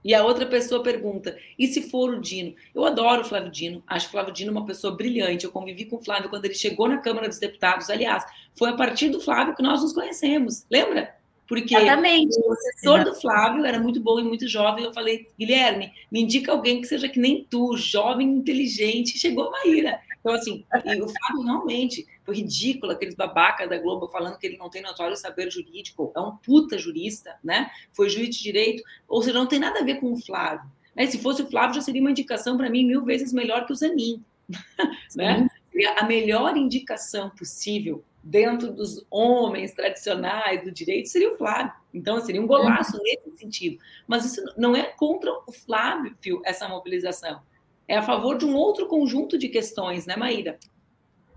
E 0.04 0.14
a 0.14 0.24
outra 0.24 0.46
pessoa 0.46 0.82
pergunta: 0.82 1.36
e 1.58 1.66
se 1.66 1.82
for 1.90 2.14
o 2.14 2.20
Dino? 2.20 2.54
Eu 2.74 2.84
adoro 2.84 3.22
o 3.22 3.24
Flávio 3.24 3.50
Dino, 3.50 3.82
acho 3.86 4.08
o 4.08 4.10
Flávio 4.10 4.32
Dino 4.32 4.52
uma 4.52 4.64
pessoa 4.64 4.94
brilhante. 4.94 5.44
Eu 5.44 5.52
convivi 5.52 5.84
com 5.84 5.96
o 5.96 6.04
Flávio 6.04 6.30
quando 6.30 6.44
ele 6.44 6.54
chegou 6.54 6.88
na 6.88 6.98
Câmara 6.98 7.28
dos 7.28 7.38
Deputados. 7.38 7.90
Aliás, 7.90 8.24
foi 8.54 8.70
a 8.70 8.76
partir 8.76 9.08
do 9.08 9.20
Flávio 9.20 9.54
que 9.54 9.62
nós 9.62 9.82
nos 9.82 9.92
conhecemos, 9.92 10.64
lembra? 10.70 11.16
Porque 11.48 11.74
Exatamente. 11.74 12.38
o 12.38 12.52
assessor 12.52 13.04
do 13.04 13.14
Flávio 13.14 13.64
era 13.64 13.80
muito 13.80 13.98
bom 13.98 14.20
e 14.20 14.22
muito 14.22 14.46
jovem. 14.46 14.84
Eu 14.84 14.92
falei, 14.92 15.28
Guilherme, 15.38 15.90
me 16.12 16.20
indica 16.20 16.52
alguém 16.52 16.82
que 16.82 16.86
seja 16.86 17.08
que 17.08 17.18
nem 17.18 17.46
tu, 17.48 17.74
jovem, 17.74 18.28
inteligente. 18.28 19.18
Chegou 19.18 19.48
a 19.48 19.50
Maíra. 19.52 19.98
Então, 20.28 20.34
assim, 20.34 20.64
o 21.02 21.08
Flávio 21.08 21.42
realmente 21.42 22.06
foi 22.22 22.36
ridículo, 22.36 22.92
aqueles 22.92 23.14
babacas 23.14 23.68
da 23.68 23.78
Globo 23.78 24.08
falando 24.08 24.38
que 24.38 24.46
ele 24.46 24.58
não 24.58 24.68
tem 24.68 24.82
notório 24.82 25.16
saber 25.16 25.50
jurídico, 25.50 26.12
é 26.14 26.20
um 26.20 26.36
puta 26.36 26.76
jurista, 26.76 27.36
né? 27.42 27.70
Foi 27.92 28.10
juiz 28.10 28.36
de 28.36 28.42
direito, 28.42 28.82
ou 29.08 29.22
seja, 29.22 29.38
não 29.38 29.46
tem 29.46 29.58
nada 29.58 29.80
a 29.80 29.84
ver 29.84 30.00
com 30.00 30.12
o 30.12 30.18
Flávio. 30.18 30.70
Né? 30.94 31.06
Se 31.06 31.18
fosse 31.18 31.42
o 31.42 31.46
Flávio, 31.46 31.76
já 31.76 31.80
seria 31.80 32.02
uma 32.02 32.10
indicação 32.10 32.58
para 32.58 32.68
mim 32.68 32.84
mil 32.84 33.04
vezes 33.04 33.32
melhor 33.32 33.64
que 33.64 33.72
o 33.72 33.76
Zanin, 33.76 34.22
né? 35.16 35.48
Seria 35.72 35.94
a 35.94 36.04
melhor 36.04 36.56
indicação 36.56 37.30
possível 37.30 38.04
dentro 38.22 38.70
dos 38.70 39.06
homens 39.10 39.72
tradicionais 39.72 40.62
do 40.62 40.70
direito 40.70 41.08
seria 41.08 41.32
o 41.32 41.36
Flávio. 41.38 41.72
Então, 41.94 42.20
seria 42.20 42.42
um 42.42 42.46
golaço 42.46 42.96
uhum. 42.96 43.02
nesse 43.02 43.38
sentido. 43.38 43.78
Mas 44.06 44.26
isso 44.26 44.42
não 44.56 44.76
é 44.76 44.82
contra 44.82 45.32
o 45.46 45.52
Flávio, 45.52 46.14
essa 46.44 46.68
mobilização. 46.68 47.40
É 47.88 47.96
a 47.96 48.02
favor 48.02 48.36
de 48.36 48.44
um 48.44 48.54
outro 48.54 48.86
conjunto 48.86 49.38
de 49.38 49.48
questões, 49.48 50.04
né, 50.04 50.14
Maíra? 50.14 50.58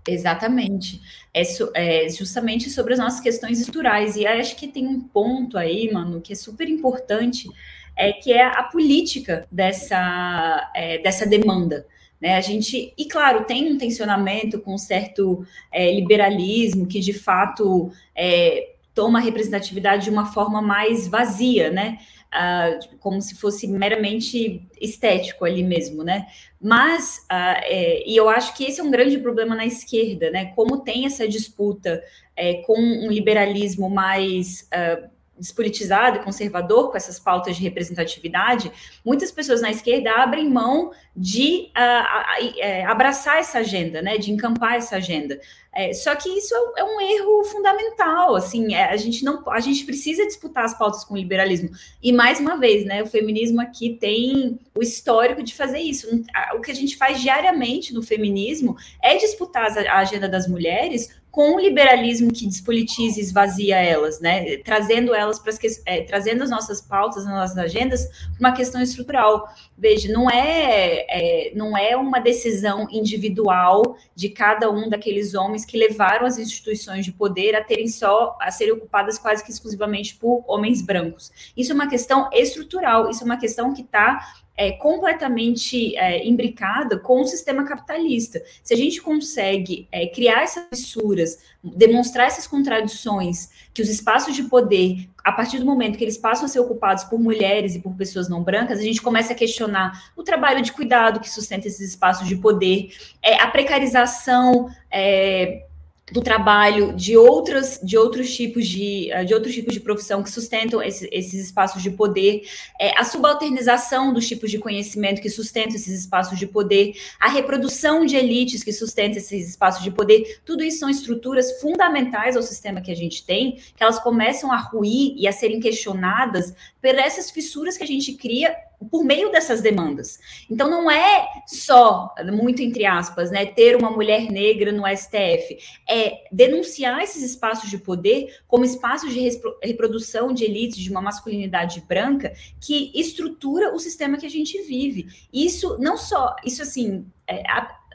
Exatamente. 0.06 1.00
É, 1.32 1.42
é, 1.74 2.08
justamente 2.10 2.68
sobre 2.68 2.92
as 2.92 2.98
nossas 2.98 3.20
questões 3.20 3.58
estruturais. 3.58 4.16
E 4.16 4.26
acho 4.26 4.56
que 4.56 4.68
tem 4.68 4.86
um 4.86 5.00
ponto 5.00 5.56
aí, 5.56 5.90
mano, 5.92 6.20
que 6.20 6.32
é 6.32 6.36
super 6.36 6.68
importante, 6.68 7.48
é 7.96 8.12
que 8.12 8.32
é 8.32 8.44
a 8.44 8.64
política 8.64 9.46
dessa, 9.50 10.70
é, 10.74 10.98
dessa 10.98 11.26
demanda. 11.26 11.86
Né? 12.20 12.36
A 12.36 12.40
gente, 12.40 12.92
e 12.96 13.04
claro, 13.06 13.44
tem 13.44 13.72
um 13.72 13.78
tensionamento 13.78 14.60
com 14.60 14.74
um 14.74 14.78
certo 14.78 15.46
é, 15.72 15.92
liberalismo 15.92 16.86
que 16.86 17.00
de 17.00 17.12
fato 17.12 17.90
é, 18.14 18.74
toma 18.94 19.18
a 19.18 19.22
representatividade 19.22 20.04
de 20.04 20.10
uma 20.10 20.26
forma 20.26 20.60
mais 20.60 21.08
vazia, 21.08 21.70
né? 21.70 21.98
Uh, 22.32 22.96
como 22.98 23.20
se 23.20 23.34
fosse 23.34 23.66
meramente 23.68 24.66
estético 24.80 25.44
ali 25.44 25.62
mesmo, 25.62 26.02
né? 26.02 26.26
Mas, 26.60 27.18
uh, 27.30 27.60
é, 27.64 28.08
e 28.08 28.16
eu 28.16 28.28
acho 28.28 28.54
que 28.56 28.64
esse 28.64 28.80
é 28.80 28.84
um 28.84 28.90
grande 28.90 29.18
problema 29.18 29.54
na 29.54 29.66
esquerda, 29.66 30.30
né? 30.30 30.46
Como 30.54 30.80
tem 30.80 31.06
essa 31.06 31.28
disputa 31.28 32.02
é, 32.36 32.54
com 32.62 32.78
um 32.78 33.08
liberalismo 33.08 33.90
mais 33.90 34.68
uh, 34.72 35.08
despolitizado 35.42 36.18
e 36.18 36.22
conservador 36.22 36.90
com 36.90 36.96
essas 36.96 37.18
pautas 37.18 37.56
de 37.56 37.62
representatividade, 37.62 38.70
muitas 39.04 39.32
pessoas 39.32 39.60
na 39.60 39.72
esquerda 39.72 40.12
abrem 40.12 40.48
mão 40.48 40.92
de 41.14 41.68
uh, 41.76 42.88
abraçar 42.88 43.38
essa 43.38 43.58
agenda, 43.58 44.00
né, 44.00 44.16
de 44.16 44.30
encampar 44.30 44.76
essa 44.76 44.96
agenda. 44.96 45.40
É, 45.74 45.92
só 45.94 46.14
que 46.14 46.28
isso 46.28 46.54
é, 46.54 46.80
é, 46.80 46.84
um 46.84 47.00
erro 47.00 47.44
fundamental, 47.44 48.36
assim, 48.36 48.74
é, 48.74 48.84
a 48.84 48.96
gente 48.96 49.24
não, 49.24 49.42
a 49.50 49.58
gente 49.58 49.84
precisa 49.84 50.24
disputar 50.26 50.64
as 50.64 50.78
pautas 50.78 51.02
com 51.02 51.14
o 51.14 51.16
liberalismo. 51.16 51.70
E 52.00 52.12
mais 52.12 52.38
uma 52.38 52.56
vez, 52.56 52.84
né, 52.84 53.02
o 53.02 53.06
feminismo 53.06 53.60
aqui 53.60 53.96
tem 53.98 54.60
o 54.74 54.82
histórico 54.82 55.42
de 55.42 55.54
fazer 55.54 55.80
isso. 55.80 56.06
O 56.54 56.60
que 56.60 56.70
a 56.70 56.74
gente 56.74 56.96
faz 56.96 57.20
diariamente 57.20 57.92
no 57.92 58.02
feminismo 58.02 58.76
é 59.02 59.16
disputar 59.16 59.76
a 59.88 59.98
agenda 59.98 60.28
das 60.28 60.46
mulheres 60.46 61.10
com 61.32 61.54
o 61.54 61.58
liberalismo 61.58 62.30
que 62.30 62.46
despolitiza 62.46 63.18
e 63.18 63.22
esvazia 63.22 63.76
elas, 63.78 64.20
né? 64.20 64.58
Trazendo 64.58 65.14
elas 65.14 65.38
para 65.38 65.50
as 65.50 65.82
é, 65.86 66.02
trazendo 66.02 66.44
as 66.44 66.50
nossas 66.50 66.82
pautas, 66.82 67.26
as 67.26 67.32
nossas 67.32 67.56
agendas 67.56 68.06
uma 68.38 68.52
questão 68.52 68.82
estrutural. 68.82 69.48
Veja, 69.76 70.12
não 70.12 70.30
é, 70.30 71.06
é, 71.08 71.52
não 71.54 71.74
é 71.74 71.96
uma 71.96 72.20
decisão 72.20 72.86
individual 72.90 73.96
de 74.14 74.28
cada 74.28 74.70
um 74.70 74.90
daqueles 74.90 75.32
homens 75.34 75.64
que 75.64 75.78
levaram 75.78 76.26
as 76.26 76.38
instituições 76.38 77.06
de 77.06 77.12
poder 77.12 77.56
a 77.56 77.64
terem 77.64 77.88
só 77.88 78.36
a 78.38 78.50
serem 78.50 78.74
ocupadas 78.74 79.18
quase 79.18 79.42
que 79.42 79.50
exclusivamente 79.50 80.14
por 80.16 80.44
homens 80.46 80.82
brancos. 80.82 81.32
Isso 81.56 81.72
é 81.72 81.74
uma 81.74 81.88
questão 81.88 82.28
estrutural, 82.30 83.08
isso 83.08 83.22
é 83.22 83.24
uma 83.24 83.38
questão 83.38 83.72
que 83.72 83.80
está 83.80 84.20
é, 84.56 84.72
completamente 84.72 85.96
é, 85.96 86.26
imbricada 86.26 86.98
com 86.98 87.20
o 87.20 87.26
sistema 87.26 87.64
capitalista. 87.64 88.42
Se 88.62 88.74
a 88.74 88.76
gente 88.76 89.00
consegue 89.00 89.88
é, 89.90 90.06
criar 90.06 90.42
essas 90.42 90.66
fissuras, 90.68 91.38
demonstrar 91.62 92.26
essas 92.26 92.46
contradições, 92.46 93.48
que 93.72 93.82
os 93.82 93.88
espaços 93.88 94.34
de 94.34 94.44
poder, 94.44 95.08
a 95.24 95.32
partir 95.32 95.58
do 95.58 95.64
momento 95.64 95.96
que 95.96 96.04
eles 96.04 96.18
passam 96.18 96.44
a 96.44 96.48
ser 96.48 96.60
ocupados 96.60 97.04
por 97.04 97.18
mulheres 97.18 97.74
e 97.74 97.80
por 97.80 97.94
pessoas 97.94 98.28
não 98.28 98.42
brancas, 98.42 98.78
a 98.78 98.82
gente 98.82 99.00
começa 99.00 99.32
a 99.32 99.36
questionar 99.36 100.10
o 100.16 100.22
trabalho 100.22 100.62
de 100.62 100.72
cuidado 100.72 101.20
que 101.20 101.30
sustenta 101.30 101.66
esses 101.66 101.90
espaços 101.90 102.28
de 102.28 102.36
poder, 102.36 102.92
é, 103.22 103.40
a 103.40 103.46
precarização 103.48 104.68
é, 104.90 105.66
do 106.12 106.20
trabalho 106.20 106.92
de 106.94 107.16
outras 107.16 107.80
de 107.82 107.96
outros 107.96 108.34
tipos 108.34 108.68
de, 108.68 109.10
eh, 109.10 109.24
de 109.24 109.32
outros 109.32 109.54
tipos 109.54 109.72
de 109.72 109.80
profissão 109.80 110.22
que 110.22 110.30
sustentam 110.30 110.82
esse, 110.82 111.08
esses 111.10 111.46
espaços 111.46 111.82
de 111.82 111.90
poder, 111.90 112.42
é, 112.78 112.98
a 112.98 113.04
subalternização 113.04 114.12
dos 114.12 114.28
tipos 114.28 114.50
de 114.50 114.58
conhecimento 114.58 115.22
que 115.22 115.30
sustentam 115.30 115.76
esses 115.76 116.00
espaços 116.00 116.38
de 116.38 116.46
poder, 116.46 116.94
a 117.18 117.28
reprodução 117.28 118.04
de 118.04 118.16
elites 118.16 118.62
que 118.62 118.72
sustentam 118.72 119.16
esses 119.16 119.48
espaços 119.50 119.82
de 119.82 119.90
poder, 119.90 120.40
tudo 120.44 120.62
isso 120.62 120.80
são 120.80 120.90
estruturas 120.90 121.60
fundamentais 121.60 122.36
ao 122.36 122.42
sistema 122.42 122.82
que 122.82 122.92
a 122.92 122.96
gente 122.96 123.24
tem, 123.24 123.56
que 123.74 123.82
elas 123.82 123.98
começam 123.98 124.52
a 124.52 124.58
ruir 124.58 125.14
e 125.16 125.26
a 125.26 125.32
serem 125.32 125.60
questionadas 125.60 126.54
por 126.82 126.94
essas 126.96 127.30
fissuras 127.30 127.78
que 127.78 127.84
a 127.84 127.86
gente 127.86 128.14
cria 128.14 128.54
por 128.90 129.04
meio 129.04 129.30
dessas 129.30 129.60
demandas. 129.60 130.18
Então 130.50 130.68
não 130.68 130.90
é 130.90 131.28
só, 131.46 132.12
muito 132.32 132.60
entre 132.60 132.84
aspas, 132.84 133.30
né, 133.30 133.46
ter 133.46 133.76
uma 133.76 133.90
mulher 133.90 134.28
negra 134.30 134.72
no 134.72 134.82
STF, 134.84 135.56
é 135.88 136.24
denunciar 136.32 137.00
esses 137.00 137.22
espaços 137.22 137.70
de 137.70 137.78
poder 137.78 138.36
como 138.48 138.64
espaços 138.64 139.14
de 139.14 139.40
reprodução 139.62 140.32
de 140.32 140.44
elites 140.44 140.78
de 140.78 140.90
uma 140.90 141.00
masculinidade 141.00 141.80
branca 141.82 142.32
que 142.60 142.90
estrutura 142.94 143.72
o 143.72 143.78
sistema 143.78 144.18
que 144.18 144.26
a 144.26 144.30
gente 144.30 144.60
vive. 144.62 145.06
Isso 145.32 145.78
não 145.78 145.96
só, 145.96 146.34
isso 146.44 146.62
assim, 146.62 147.06
é, 147.28 147.42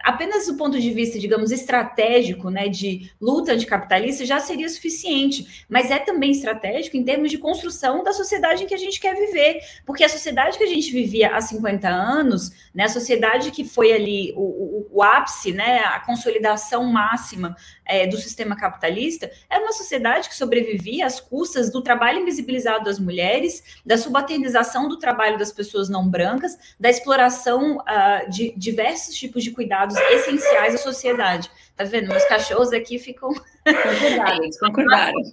apenas 0.08 0.48
do 0.48 0.56
ponto 0.56 0.80
de 0.80 0.90
vista, 0.92 1.20
digamos, 1.20 1.52
estratégico, 1.52 2.50
né, 2.50 2.70
de 2.70 3.12
luta 3.20 3.52
anticapitalista, 3.52 4.26
já 4.26 4.40
seria 4.40 4.70
suficiente, 4.70 5.66
mas 5.68 5.92
é 5.92 6.00
também 6.00 6.32
estratégico 6.32 6.96
em 6.96 7.04
termos 7.04 7.30
de 7.30 7.38
construção 7.38 8.06
da 8.06 8.14
sociedade 8.14 8.64
em 8.64 8.68
que 8.68 8.74
a 8.74 8.78
gente 8.78 9.02
quer 9.02 9.16
viver, 9.16 9.60
porque 9.86 10.06
a 10.06 10.10
sociedade 10.10 10.58
que 10.58 10.64
a 10.64 10.68
gente 10.68 10.94
vivia 10.94 11.36
há 11.36 11.42
50 11.42 11.90
anos, 11.90 12.52
né, 12.74 12.86
a 12.86 12.90
sociedade 12.90 13.52
que 13.52 13.66
foi 13.66 13.92
ali 13.92 14.34
o, 14.38 14.44
o, 14.44 14.88
o 14.94 15.04
ápice, 15.04 15.52
né, 15.52 15.80
a 15.80 16.00
consolidação 16.00 16.86
máxima 16.86 17.54
é, 17.84 18.08
do 18.08 18.16
sistema 18.16 18.56
capitalista, 18.56 19.30
era 19.50 19.62
uma 19.62 19.74
sociedade 19.74 20.30
que 20.30 20.36
sobrevivia 20.38 21.06
às 21.06 21.20
custas 21.20 21.70
do 21.70 21.82
trabalho 21.82 22.22
invisibilizado 22.22 22.86
das 22.86 22.98
mulheres, 22.98 23.62
da 23.86 23.98
subalternização 23.98 24.88
do 24.88 24.98
trabalho 24.98 25.38
das 25.38 25.52
pessoas 25.52 25.90
não 25.90 26.08
brancas, 26.08 26.58
da 26.80 26.90
exploração 26.90 27.80
uh, 27.80 28.30
de 28.30 28.54
diversos 28.56 29.14
tipos 29.14 29.44
de 29.44 29.52
cuidados 29.52 29.97
essenciais 30.12 30.76
à 30.76 30.78
sociedade. 30.78 31.50
Tá 31.76 31.84
vendo? 31.84 32.08
Meus 32.08 32.26
cachorros 32.26 32.74
aqui 32.74 32.98
ficam 32.98 33.30
concordados, 33.30 34.58
concordados. 34.60 35.30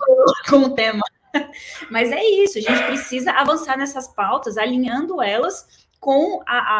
com 0.48 0.57
o 0.57 0.74
tema. 0.74 1.03
Mas 1.90 2.12
é 2.12 2.22
isso, 2.22 2.59
a 2.59 2.61
gente 2.61 2.85
precisa 2.85 3.33
avançar 3.33 3.77
nessas 3.77 4.07
pautas, 4.07 4.57
alinhando 4.57 5.20
elas 5.20 5.85
com 5.98 6.42
a, 6.46 6.59
a, 6.59 6.79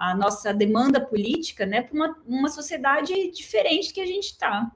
a, 0.00 0.10
a, 0.10 0.16
nossa 0.16 0.52
demanda 0.52 0.98
política, 0.98 1.66
né, 1.66 1.82
para 1.82 1.94
uma, 1.94 2.16
uma 2.26 2.48
sociedade 2.48 3.30
diferente 3.30 3.92
que 3.92 4.00
a 4.00 4.06
gente 4.06 4.24
está. 4.24 4.72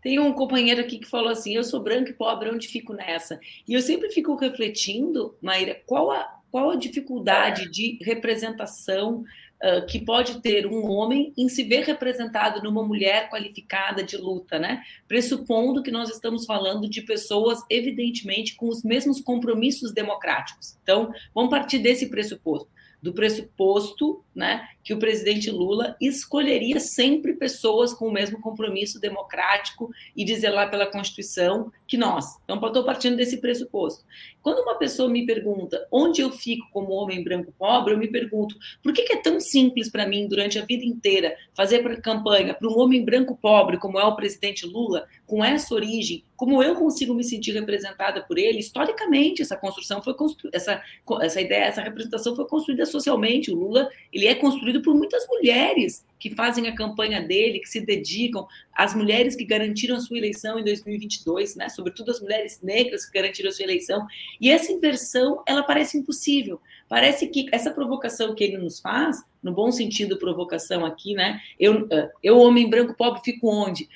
Tem 0.00 0.18
um 0.20 0.32
companheiro 0.32 0.80
aqui 0.80 0.98
que 0.98 1.08
falou 1.08 1.30
assim: 1.30 1.54
eu 1.54 1.64
sou 1.64 1.82
branco 1.82 2.10
e 2.10 2.14
pobre, 2.14 2.50
onde 2.50 2.68
fico 2.68 2.92
nessa? 2.92 3.40
E 3.66 3.74
eu 3.74 3.80
sempre 3.80 4.10
fico 4.10 4.36
refletindo, 4.36 5.36
Maíra, 5.40 5.80
qual 5.86 6.10
a, 6.12 6.40
qual 6.52 6.70
a 6.70 6.76
dificuldade 6.76 7.68
de 7.68 7.98
representação 8.02 9.24
que 9.88 10.04
pode 10.04 10.40
ter 10.40 10.66
um 10.66 10.90
homem 10.90 11.32
em 11.36 11.48
se 11.48 11.62
ver 11.62 11.84
representado 11.84 12.62
numa 12.62 12.82
mulher 12.82 13.30
qualificada 13.30 14.02
de 14.02 14.16
luta, 14.16 14.58
né? 14.58 14.82
Pressupondo 15.06 15.82
que 15.82 15.90
nós 15.90 16.10
estamos 16.10 16.44
falando 16.44 16.88
de 16.88 17.02
pessoas, 17.02 17.60
evidentemente, 17.70 18.56
com 18.56 18.68
os 18.68 18.82
mesmos 18.82 19.20
compromissos 19.20 19.92
democráticos. 19.92 20.76
Então, 20.82 21.12
vamos 21.32 21.50
partir 21.50 21.78
desse 21.78 22.08
pressuposto 22.08 22.68
do 23.02 23.12
pressuposto 23.12 24.24
né, 24.32 24.68
que 24.82 24.92
o 24.92 24.98
presidente 24.98 25.50
Lula 25.50 25.96
escolheria 26.00 26.80
sempre 26.80 27.34
pessoas 27.34 27.92
com 27.94 28.08
o 28.08 28.12
mesmo 28.12 28.40
compromisso 28.40 29.00
democrático 29.00 29.90
e 30.16 30.24
de 30.24 30.34
zelar 30.34 30.70
pela 30.70 30.86
Constituição 30.86 31.70
que 31.86 31.96
nós. 31.96 32.24
Então, 32.44 32.56
estou 32.66 32.84
partindo 32.84 33.16
desse 33.16 33.38
pressuposto. 33.38 34.04
Quando 34.42 34.60
uma 34.60 34.76
pessoa 34.76 35.08
me 35.08 35.24
pergunta 35.26 35.86
onde 35.90 36.20
eu 36.20 36.30
fico 36.30 36.66
como 36.72 36.92
homem 36.92 37.22
branco 37.22 37.52
pobre, 37.58 37.94
eu 37.94 37.98
me 37.98 38.08
pergunto 38.08 38.56
por 38.82 38.92
que, 38.92 39.02
que 39.02 39.12
é 39.12 39.22
tão 39.22 39.38
simples 39.38 39.90
para 39.90 40.06
mim, 40.06 40.26
durante 40.26 40.58
a 40.58 40.64
vida 40.64 40.84
inteira, 40.84 41.36
fazer 41.54 42.00
campanha 42.00 42.54
para 42.54 42.68
um 42.68 42.78
homem 42.78 43.04
branco 43.04 43.36
pobre, 43.40 43.78
como 43.78 44.00
é 44.00 44.04
o 44.04 44.16
presidente 44.16 44.66
Lula, 44.66 45.06
com 45.26 45.44
essa 45.44 45.74
origem, 45.74 46.24
como 46.42 46.60
eu 46.60 46.74
consigo 46.74 47.14
me 47.14 47.22
sentir 47.22 47.52
representada 47.52 48.20
por 48.22 48.36
ele? 48.36 48.58
Historicamente, 48.58 49.42
essa 49.42 49.56
construção 49.56 50.02
foi 50.02 50.14
construída, 50.14 50.56
essa, 50.56 50.82
essa 51.20 51.40
ideia, 51.40 51.66
essa 51.66 51.80
representação 51.80 52.34
foi 52.34 52.46
construída 52.46 52.84
socialmente. 52.84 53.52
O 53.52 53.54
Lula 53.54 53.88
ele 54.12 54.26
é 54.26 54.34
construído 54.34 54.71
por 54.80 54.94
muitas 54.94 55.26
mulheres 55.26 56.04
que 56.18 56.34
fazem 56.34 56.68
a 56.68 56.74
campanha 56.74 57.20
dele, 57.20 57.58
que 57.58 57.68
se 57.68 57.80
dedicam, 57.80 58.46
as 58.72 58.94
mulheres 58.94 59.34
que 59.34 59.44
garantiram 59.44 59.96
a 59.96 60.00
sua 60.00 60.16
eleição 60.16 60.56
em 60.56 60.62
2022, 60.62 61.56
né? 61.56 61.68
sobretudo 61.68 62.12
as 62.12 62.20
mulheres 62.20 62.60
negras 62.62 63.04
que 63.04 63.12
garantiram 63.12 63.50
a 63.50 63.52
sua 63.52 63.64
eleição. 63.64 64.06
E 64.40 64.48
essa 64.48 64.70
inversão, 64.70 65.42
ela 65.44 65.64
parece 65.64 65.98
impossível. 65.98 66.60
Parece 66.88 67.26
que 67.26 67.46
essa 67.50 67.72
provocação 67.72 68.36
que 68.36 68.44
ele 68.44 68.56
nos 68.56 68.78
faz, 68.78 69.20
no 69.42 69.52
bom 69.52 69.72
sentido 69.72 70.16
provocação 70.16 70.86
aqui, 70.86 71.14
né? 71.14 71.40
Eu, 71.58 71.88
eu 72.22 72.38
homem 72.38 72.70
branco 72.70 72.94
pobre, 72.94 73.20
fico 73.24 73.48
onde? 73.48 73.88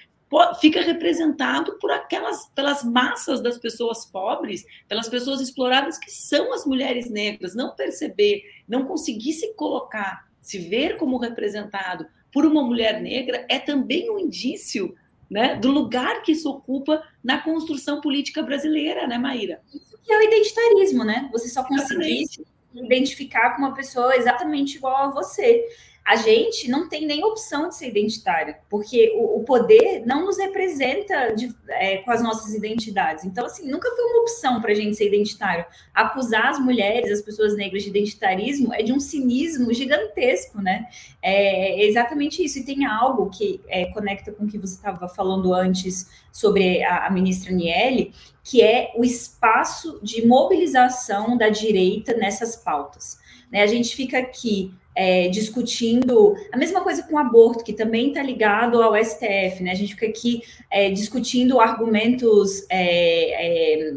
fica 0.61 0.81
representado 0.81 1.79
por 1.79 1.91
aquelas 1.91 2.47
pelas 2.49 2.83
massas 2.83 3.41
das 3.41 3.59
pessoas 3.59 4.05
pobres, 4.05 4.65
pelas 4.89 5.09
pessoas 5.09 5.41
exploradas 5.41 5.99
que 5.99 6.11
são 6.11 6.53
as 6.53 6.67
mulheres 6.67 7.09
negras, 7.09 7.55
não 7.55 7.75
perceber, 7.75 8.43
não 8.69 8.85
conseguir 8.85 9.33
se 9.33 9.55
colocar, 9.55 10.27
se 10.47 10.61
ver 10.61 10.97
como 10.97 11.19
representado 11.19 12.07
por 12.33 12.47
uma 12.47 12.63
mulher 12.63 13.03
negra 13.03 13.45
é 13.49 13.59
também 13.59 14.09
um 14.09 14.17
indício 14.17 14.95
né, 15.29 15.57
do 15.57 15.73
lugar 15.73 16.23
que 16.23 16.31
isso 16.31 16.49
ocupa 16.49 17.03
na 17.23 17.43
construção 17.43 18.01
política 18.01 18.45
brasileira, 18.45 19.09
né, 19.09 19.19
Maíra? 19.19 19.61
Isso 19.75 19.99
que 20.05 20.13
é 20.13 20.17
o 20.17 20.23
identitarismo, 20.23 21.03
né? 21.03 21.29
Você 21.33 21.49
só 21.49 21.65
conseguir 21.65 22.29
se 22.29 22.47
identificar 22.73 23.57
com 23.57 23.63
uma 23.63 23.75
pessoa 23.75 24.15
exatamente 24.15 24.77
igual 24.77 24.95
a 24.95 25.11
você 25.11 25.67
a 26.07 26.15
gente 26.15 26.71
não 26.71 26.89
tem 26.89 27.05
nem 27.05 27.25
opção 27.25 27.69
de 27.69 27.75
ser 27.75 27.89
identitário, 27.89 28.55
porque 28.71 29.13
o, 29.17 29.41
o 29.41 29.45
poder 29.45 30.07
não 30.07 30.25
nos 30.25 30.39
representa 30.39 31.35
de, 31.35 31.53
é, 31.69 31.97
com 31.97 32.13
as 32.13 32.23
nossas 32.23 32.55
identidades. 32.55 33.25
Então, 33.25 33.45
assim, 33.45 33.69
nunca 33.69 33.91
foi 33.91 34.05
uma 34.05 34.21
opção 34.21 34.61
para 34.61 34.71
a 34.71 34.75
gente 34.75 34.97
ser 34.97 35.09
identitário. 35.09 35.65
Acusar 35.93 36.47
as 36.47 36.61
mulheres, 36.61 37.11
as 37.11 37.21
pessoas 37.21 37.57
negras 37.57 37.83
de 37.83 37.89
identitarismo 37.89 38.73
é 38.73 38.85
de 38.85 38.93
um 38.93 39.01
cinismo 39.01 39.75
gigantesco, 39.75 40.63
né? 40.63 40.87
É 41.21 41.85
exatamente 41.85 42.45
isso. 42.45 42.61
E 42.61 42.65
tem 42.65 42.87
algo 42.87 43.29
que 43.29 43.61
é, 43.67 43.87
conecta 43.87 44.31
com 44.31 44.45
o 44.45 44.47
que 44.47 44.59
você 44.59 44.77
estava 44.77 45.09
falando 45.09 45.53
antes 45.53 46.09
sobre 46.31 46.85
a, 46.85 47.07
a 47.07 47.11
ministra 47.11 47.51
Niele, 47.51 48.15
que 48.45 48.63
é 48.63 48.93
o 48.95 49.03
espaço 49.03 49.99
de 50.05 50.25
mobilização 50.25 51.37
da 51.37 51.49
direita 51.49 52.15
nessas 52.15 52.55
pautas. 52.55 53.19
Né? 53.51 53.63
A 53.63 53.67
gente 53.67 53.97
fica 53.97 54.19
aqui 54.19 54.73
é, 54.97 55.29
discutindo 55.29 56.35
a 56.51 56.57
mesma 56.57 56.81
coisa 56.81 57.03
com 57.03 57.15
o 57.15 57.19
aborto, 57.19 57.63
que 57.63 57.75
também 57.75 58.09
está 58.09 58.23
ligado 58.23 58.83
ao 58.83 58.97
STF, 58.97 59.63
né? 59.63 59.73
A 59.73 59.75
gente 59.75 59.95
fica 59.95 60.07
aqui 60.07 60.43
é, 60.71 60.91
discutindo 60.91 61.61
argumentos, 61.61 62.65
é, 62.71 63.83
é, 63.85 63.95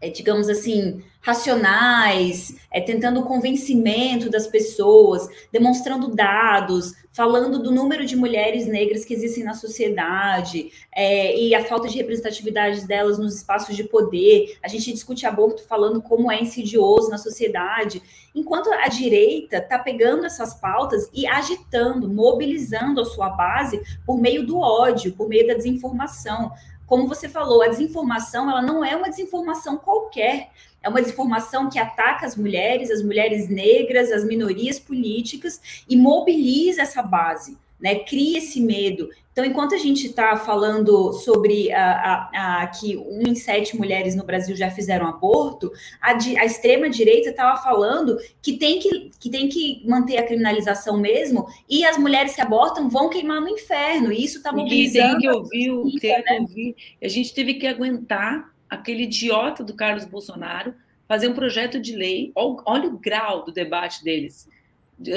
é 0.00 0.08
digamos 0.10 0.48
assim, 0.48 1.02
racionais, 1.22 2.56
é, 2.68 2.80
tentando 2.80 3.20
o 3.20 3.24
convencimento 3.24 4.28
das 4.28 4.48
pessoas, 4.48 5.28
demonstrando 5.52 6.14
dados, 6.14 6.94
falando 7.12 7.62
do 7.62 7.70
número 7.70 8.04
de 8.04 8.16
mulheres 8.16 8.66
negras 8.66 9.04
que 9.04 9.14
existem 9.14 9.44
na 9.44 9.54
sociedade 9.54 10.72
é, 10.92 11.38
e 11.38 11.54
a 11.54 11.64
falta 11.64 11.88
de 11.88 11.96
representatividade 11.96 12.86
delas 12.86 13.18
nos 13.18 13.36
espaços 13.36 13.76
de 13.76 13.84
poder. 13.84 14.58
A 14.62 14.68
gente 14.68 14.92
discute 14.92 15.24
aborto 15.24 15.62
falando 15.62 16.02
como 16.02 16.30
é 16.30 16.40
insidioso 16.40 17.08
na 17.08 17.18
sociedade, 17.18 18.02
enquanto 18.34 18.72
a 18.72 18.88
direita 18.88 19.58
está 19.58 19.78
pegando 19.78 20.26
essas 20.26 20.54
pautas 20.54 21.08
e 21.14 21.24
agitando, 21.26 22.08
mobilizando 22.08 23.00
a 23.00 23.04
sua 23.04 23.28
base 23.30 23.80
por 24.04 24.20
meio 24.20 24.44
do 24.44 24.58
ódio, 24.58 25.12
por 25.12 25.28
meio 25.28 25.46
da 25.46 25.54
desinformação. 25.54 26.50
Como 26.84 27.06
você 27.06 27.28
falou, 27.28 27.62
a 27.62 27.68
desinformação 27.68 28.50
ela 28.50 28.60
não 28.60 28.84
é 28.84 28.96
uma 28.96 29.08
desinformação 29.08 29.78
qualquer 29.78 30.50
é 30.82 30.88
uma 30.88 31.00
desinformação 31.00 31.70
que 31.70 31.78
ataca 31.78 32.26
as 32.26 32.36
mulheres, 32.36 32.90
as 32.90 33.02
mulheres 33.02 33.48
negras, 33.48 34.10
as 34.10 34.24
minorias 34.24 34.78
políticas 34.78 35.60
e 35.88 35.96
mobiliza 35.96 36.82
essa 36.82 37.02
base, 37.02 37.56
né? 37.80 37.96
Cria 37.96 38.38
esse 38.38 38.60
medo. 38.60 39.08
Então, 39.32 39.46
enquanto 39.46 39.74
a 39.74 39.78
gente 39.78 40.08
está 40.08 40.36
falando 40.36 41.10
sobre 41.14 41.72
a, 41.72 42.28
a, 42.34 42.62
a, 42.62 42.66
que 42.66 42.98
um 42.98 43.22
em 43.26 43.34
sete 43.34 43.74
mulheres 43.78 44.14
no 44.14 44.24
Brasil 44.24 44.54
já 44.54 44.70
fizeram 44.70 45.06
aborto, 45.06 45.72
a, 46.02 46.10
a 46.12 46.44
extrema-direita 46.44 47.30
estava 47.30 47.58
falando 47.62 48.18
que 48.42 48.58
tem 48.58 48.78
que, 48.78 49.10
que 49.18 49.30
tem 49.30 49.48
que 49.48 49.82
manter 49.86 50.18
a 50.18 50.22
criminalização 50.26 50.98
mesmo 50.98 51.46
e 51.66 51.82
as 51.82 51.96
mulheres 51.96 52.34
que 52.34 52.42
abortam 52.42 52.90
vão 52.90 53.08
queimar 53.08 53.40
no 53.40 53.48
inferno. 53.48 54.12
E 54.12 54.22
isso 54.22 54.36
está 54.36 54.52
mobilizando... 54.52 55.18
Tem 55.18 55.20
que 55.20 55.30
ouvir, 55.30 56.00
tem 56.00 56.22
que 56.22 56.30
né? 56.30 56.38
ouvir. 56.40 56.76
A 57.02 57.08
gente 57.08 57.32
teve 57.32 57.54
que 57.54 57.66
aguentar 57.66 58.51
aquele 58.72 59.02
idiota 59.02 59.62
do 59.62 59.74
Carlos 59.74 60.06
Bolsonaro 60.06 60.74
fazer 61.06 61.28
um 61.28 61.34
projeto 61.34 61.78
de 61.78 61.94
lei, 61.94 62.32
olha 62.34 62.88
o 62.88 62.98
grau 62.98 63.44
do 63.44 63.52
debate 63.52 64.02
deles, 64.02 64.48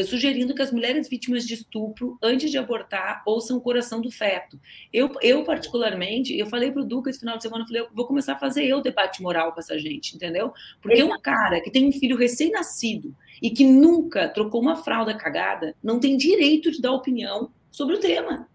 sugerindo 0.07 0.53
que 0.53 0.61
as 0.61 0.71
mulheres 0.71 1.07
vítimas 1.07 1.45
de 1.45 1.53
estupro, 1.53 2.17
antes 2.21 2.51
de 2.51 2.57
abortar, 2.57 3.23
ouçam 3.25 3.55
o 3.55 3.61
coração 3.61 4.01
do 4.01 4.11
feto. 4.11 4.59
Eu, 4.91 5.09
eu 5.21 5.45
particularmente, 5.45 6.37
eu 6.37 6.47
falei 6.47 6.69
para 6.69 6.81
o 6.81 6.85
Duca 6.85 7.09
esse 7.09 7.19
final 7.19 7.37
de 7.37 7.43
semana, 7.43 7.63
eu 7.63 7.67
falei, 7.67 7.81
eu 7.83 7.87
vou 7.93 8.05
começar 8.05 8.33
a 8.33 8.37
fazer 8.37 8.65
eu 8.65 8.81
debate 8.81 9.21
moral 9.21 9.53
com 9.53 9.59
essa 9.61 9.79
gente, 9.79 10.15
entendeu? 10.15 10.53
Porque 10.81 11.01
um 11.01 11.17
cara 11.21 11.61
que 11.61 11.71
tem 11.71 11.87
um 11.87 11.93
filho 11.93 12.17
recém-nascido 12.17 13.15
e 13.41 13.49
que 13.49 13.63
nunca 13.63 14.27
trocou 14.27 14.61
uma 14.61 14.75
fralda 14.75 15.13
cagada, 15.13 15.73
não 15.81 15.97
tem 15.97 16.17
direito 16.17 16.71
de 16.71 16.81
dar 16.81 16.91
opinião 16.91 17.51
sobre 17.71 17.95
o 17.95 17.99
tema. 17.99 18.49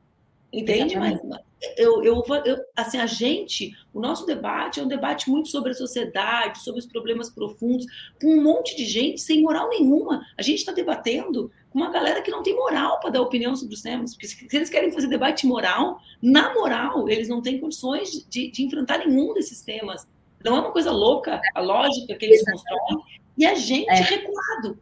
Entende? 0.53 0.97
Mas 0.97 1.19
eu, 1.77 2.03
eu, 2.03 2.25
eu, 2.45 2.59
assim, 2.75 2.99
a 2.99 3.07
gente, 3.07 3.77
o 3.93 4.01
nosso 4.01 4.25
debate 4.25 4.81
é 4.81 4.83
um 4.83 4.89
debate 4.89 5.29
muito 5.29 5.49
sobre 5.49 5.73
a 5.73 5.75
sociedade, 5.75 6.63
sobre 6.63 6.81
os 6.81 6.87
problemas 6.87 7.29
profundos, 7.29 7.87
com 8.21 8.29
um 8.29 8.43
monte 8.43 8.75
de 8.77 8.87
gente 8.87 9.21
sem 9.21 9.43
moral 9.43 9.69
nenhuma. 9.69 10.25
A 10.39 10.43
gente 10.43 10.59
está 10.59 10.73
debatendo 10.73 11.51
com 11.69 11.79
uma 11.79 11.91
galera 11.91 12.23
que 12.23 12.31
não 12.31 12.43
tem 12.43 12.57
moral 12.57 12.99
para 13.01 13.11
dar 13.11 13.21
opinião 13.21 13.55
sobre 13.55 13.75
os 13.75 13.83
temas, 13.83 14.13
porque 14.13 14.27
se 14.27 14.49
eles 14.53 14.71
querem 14.71 14.91
fazer 14.91 15.07
debate 15.07 15.47
moral, 15.47 16.01
na 16.23 16.55
moral, 16.55 17.09
eles 17.09 17.29
não 17.29 17.43
têm 17.43 17.61
condições 17.61 18.27
de, 18.29 18.51
de 18.51 18.65
enfrentar 18.65 18.99
nenhum 18.99 19.35
desses 19.35 19.63
temas. 19.63 20.09
Não 20.43 20.57
é 20.57 20.61
uma 20.61 20.73
coisa 20.73 20.91
louca 20.91 21.41
a 21.55 21.61
lógica 21.61 22.15
que 22.15 22.25
eles 22.25 22.43
constroem, 22.45 23.05
e 23.37 23.45
a 23.45 23.55
gente 23.55 23.89
é. 23.91 23.97
recuado. 23.97 24.79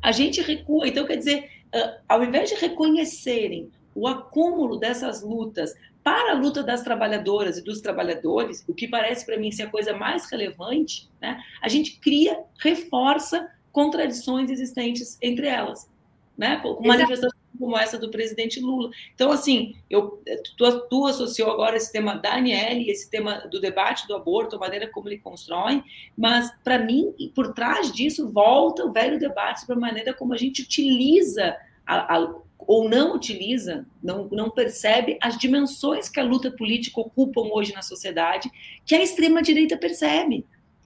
A 0.00 0.12
gente 0.12 0.40
recua. 0.40 0.86
Então, 0.86 1.04
quer 1.04 1.16
dizer, 1.16 1.50
uh, 1.74 2.00
ao 2.08 2.22
invés 2.22 2.50
de 2.50 2.54
reconhecerem 2.54 3.70
o 3.98 4.06
acúmulo 4.06 4.76
dessas 4.76 5.22
lutas 5.22 5.74
para 6.02 6.32
a 6.32 6.34
luta 6.34 6.62
das 6.62 6.82
trabalhadoras 6.82 7.58
e 7.58 7.64
dos 7.64 7.80
trabalhadores, 7.80 8.64
o 8.66 8.74
que 8.74 8.88
parece 8.88 9.26
para 9.26 9.36
mim 9.36 9.50
ser 9.50 9.64
a 9.64 9.70
coisa 9.70 9.92
mais 9.94 10.30
relevante, 10.30 11.08
né, 11.20 11.42
a 11.60 11.68
gente 11.68 11.98
cria, 12.00 12.38
reforça 12.58 13.50
contradições 13.70 14.50
existentes 14.50 15.18
entre 15.20 15.46
elas, 15.46 15.88
né, 16.36 16.56
com 16.56 16.86
manifestações 16.86 17.38
como 17.58 17.76
essa 17.76 17.98
do 17.98 18.10
presidente 18.10 18.60
Lula. 18.60 18.90
Então, 19.14 19.32
assim, 19.32 19.74
eu, 19.90 20.22
tu, 20.56 20.88
tu 20.88 21.06
associou 21.06 21.50
agora 21.50 21.76
esse 21.76 21.90
tema 21.90 22.14
da 22.14 22.34
Aniele, 22.34 22.88
esse 22.88 23.10
tema 23.10 23.46
do 23.50 23.60
debate 23.60 24.06
do 24.06 24.14
aborto, 24.14 24.56
a 24.56 24.58
maneira 24.58 24.86
como 24.88 25.08
ele 25.08 25.18
constrói, 25.18 25.82
mas, 26.16 26.50
para 26.62 26.78
mim, 26.78 27.12
por 27.34 27.52
trás 27.52 27.90
disso, 27.92 28.30
volta 28.30 28.84
o 28.84 28.92
velho 28.92 29.18
debate 29.18 29.60
sobre 29.60 29.74
a 29.74 29.80
maneira 29.80 30.14
como 30.14 30.32
a 30.32 30.36
gente 30.36 30.62
utiliza 30.62 31.56
a, 31.84 32.16
a, 32.16 32.34
ou 32.68 32.86
não 32.86 33.14
utiliza, 33.14 33.86
não, 34.02 34.28
não 34.30 34.50
percebe 34.50 35.16
as 35.22 35.38
dimensões 35.38 36.10
que 36.10 36.20
a 36.20 36.22
luta 36.22 36.50
política 36.50 37.00
ocupa 37.00 37.40
hoje 37.40 37.72
na 37.72 37.80
sociedade, 37.80 38.52
que 38.84 38.94
a 38.94 39.02
extrema-direita 39.02 39.74
percebe. 39.78 40.44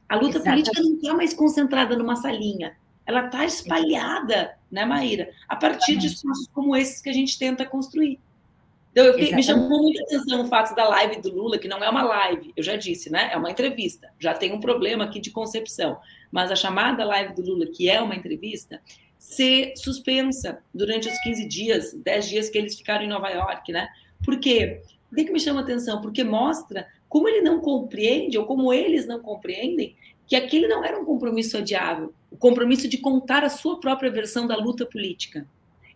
A 0.09 0.14
luta 0.14 0.37
Exatamente. 0.37 0.71
política 0.71 0.81
não 0.81 0.95
está 0.95 1.14
mais 1.14 1.35
concentrada 1.35 1.97
numa 1.97 2.14
salinha, 2.14 2.77
ela 3.05 3.27
está 3.27 3.45
espalhada, 3.45 4.57
né, 4.71 4.85
Maíra? 4.85 5.31
A 5.49 5.57
partir 5.57 5.97
de 5.97 6.07
espaços 6.07 6.47
como 6.55 6.77
esses 6.77 7.03
que 7.03 7.11
a 7.11 7.12
gente 7.12 7.37
tenta 7.37 7.66
construir. 7.66 8.21
Então, 8.92 9.05
eu 9.05 9.14
fiquei, 9.14 9.35
me 9.35 9.42
chamou 9.42 9.83
muita 9.83 10.05
atenção 10.05 10.42
o 10.42 10.47
fato 10.47 10.77
da 10.77 10.87
live 10.87 11.21
do 11.21 11.35
Lula, 11.35 11.59
que 11.59 11.66
não 11.66 11.83
é 11.83 11.88
uma 11.88 12.03
live, 12.03 12.53
eu 12.57 12.62
já 12.62 12.77
disse, 12.77 13.11
né? 13.11 13.31
É 13.33 13.37
uma 13.37 13.51
entrevista. 13.51 14.09
Já 14.21 14.35
tem 14.35 14.53
um 14.53 14.61
problema 14.61 15.05
aqui 15.05 15.18
de 15.18 15.31
concepção. 15.31 15.99
Mas 16.31 16.51
a 16.51 16.55
chamada 16.55 17.05
live 17.05 17.35
do 17.35 17.42
Lula, 17.42 17.66
que 17.66 17.88
é 17.88 18.01
uma 18.01 18.14
entrevista, 18.14 18.81
ser 19.22 19.72
suspensa 19.76 20.58
durante 20.74 21.08
os 21.08 21.16
15 21.20 21.46
dias, 21.46 21.92
10 21.94 22.28
dias 22.28 22.50
que 22.50 22.58
eles 22.58 22.76
ficaram 22.76 23.04
em 23.04 23.08
Nova 23.08 23.30
York, 23.30 23.70
né? 23.70 23.88
Por 24.24 24.40
quê? 24.40 24.82
Por 25.08 25.14
que, 25.16 25.24
que 25.24 25.32
me 25.32 25.38
chama 25.38 25.61
atenção? 25.61 26.00
Porque 26.00 26.24
mostra 26.24 26.88
como 27.08 27.28
ele 27.28 27.40
não 27.40 27.61
compreende, 27.61 28.37
ou 28.37 28.44
como 28.44 28.72
eles 28.72 29.06
não 29.06 29.20
compreendem, 29.20 29.94
que 30.26 30.35
aquele 30.35 30.66
não 30.66 30.85
era 30.85 30.98
um 31.00 31.04
compromisso 31.04 31.56
adiável, 31.56 32.12
o 32.32 32.37
compromisso 32.37 32.88
de 32.88 32.98
contar 32.98 33.44
a 33.44 33.48
sua 33.48 33.78
própria 33.78 34.11
versão 34.11 34.46
da 34.46 34.56
luta 34.56 34.85
política. 34.85 35.46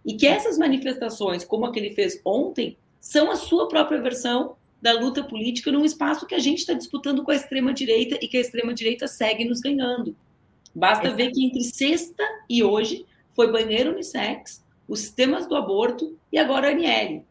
E 0.05 0.15
que 0.15 0.27
essas 0.27 0.57
manifestações, 0.57 1.45
como 1.45 1.67
a 1.67 1.73
que 1.73 1.81
ele 1.81 1.95
fez 1.95 2.21
ontem, 2.25 2.77
são 3.01 3.31
a 3.31 3.37
sua 3.37 3.67
própria 3.67 4.01
versão 4.01 4.55
da 4.81 4.93
luta 4.93 5.25
política 5.25 5.73
num 5.73 5.85
espaço 5.85 6.27
que 6.27 6.35
a 6.35 6.39
gente 6.39 6.59
está 6.59 6.75
disputando 6.75 7.25
com 7.25 7.33
a 7.33 7.37
extrema-direita 7.37 8.19
e 8.23 8.29
que 8.29 8.37
a 8.37 8.41
extrema-direita 8.41 9.09
segue 9.09 9.45
nos 9.45 9.61
ganhando. 9.61 10.15
Basta 10.73 11.11
ver 11.11 11.33
que 11.33 11.45
entre 11.45 11.65
sexta 11.65 12.23
e 12.49 12.63
hoje 12.63 13.05
foi 13.37 13.53
banheiro 13.53 13.93
unissex, 13.93 14.65
os 14.89 15.11
temas 15.11 15.47
do 15.47 15.55
aborto 15.55 16.19
e 16.33 16.39
agora 16.39 16.69
a 16.69 16.71
Aniele. 16.71 17.23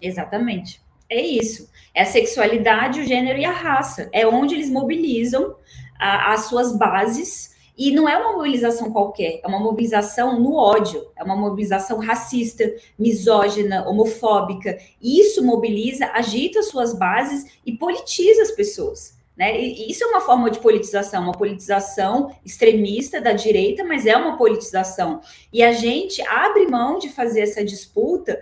Exatamente. 0.00 0.80
É 1.08 1.20
isso. 1.20 1.70
É 1.94 2.02
a 2.02 2.06
sexualidade, 2.06 3.00
o 3.00 3.06
gênero 3.06 3.38
e 3.38 3.44
a 3.44 3.50
raça. 3.50 4.10
É 4.12 4.26
onde 4.26 4.54
eles 4.54 4.68
mobilizam 4.68 5.56
a, 5.98 6.34
as 6.34 6.42
suas 6.46 6.76
bases 6.76 7.56
e 7.78 7.90
não 7.90 8.08
é 8.08 8.16
uma 8.16 8.32
mobilização 8.32 8.90
qualquer, 8.90 9.40
é 9.44 9.46
uma 9.46 9.60
mobilização 9.60 10.40
no 10.40 10.54
ódio, 10.54 11.10
é 11.14 11.22
uma 11.22 11.36
mobilização 11.36 11.98
racista, 11.98 12.64
misógina, 12.98 13.86
homofóbica. 13.86 14.78
Isso 15.00 15.44
mobiliza, 15.44 16.06
agita 16.14 16.62
suas 16.62 16.98
bases 16.98 17.58
e 17.64 17.72
politiza 17.76 18.42
as 18.42 18.50
pessoas. 18.50 19.15
Né? 19.36 19.60
E 19.60 19.90
isso 19.90 20.02
é 20.02 20.06
uma 20.06 20.20
forma 20.20 20.50
de 20.50 20.58
politização, 20.60 21.24
uma 21.24 21.32
politização 21.32 22.34
extremista 22.44 23.20
da 23.20 23.32
direita, 23.32 23.84
mas 23.84 24.06
é 24.06 24.16
uma 24.16 24.38
politização. 24.38 25.20
E 25.52 25.62
a 25.62 25.72
gente 25.72 26.22
abre 26.22 26.66
mão 26.66 26.98
de 26.98 27.10
fazer 27.10 27.40
essa 27.40 27.62
disputa 27.62 28.40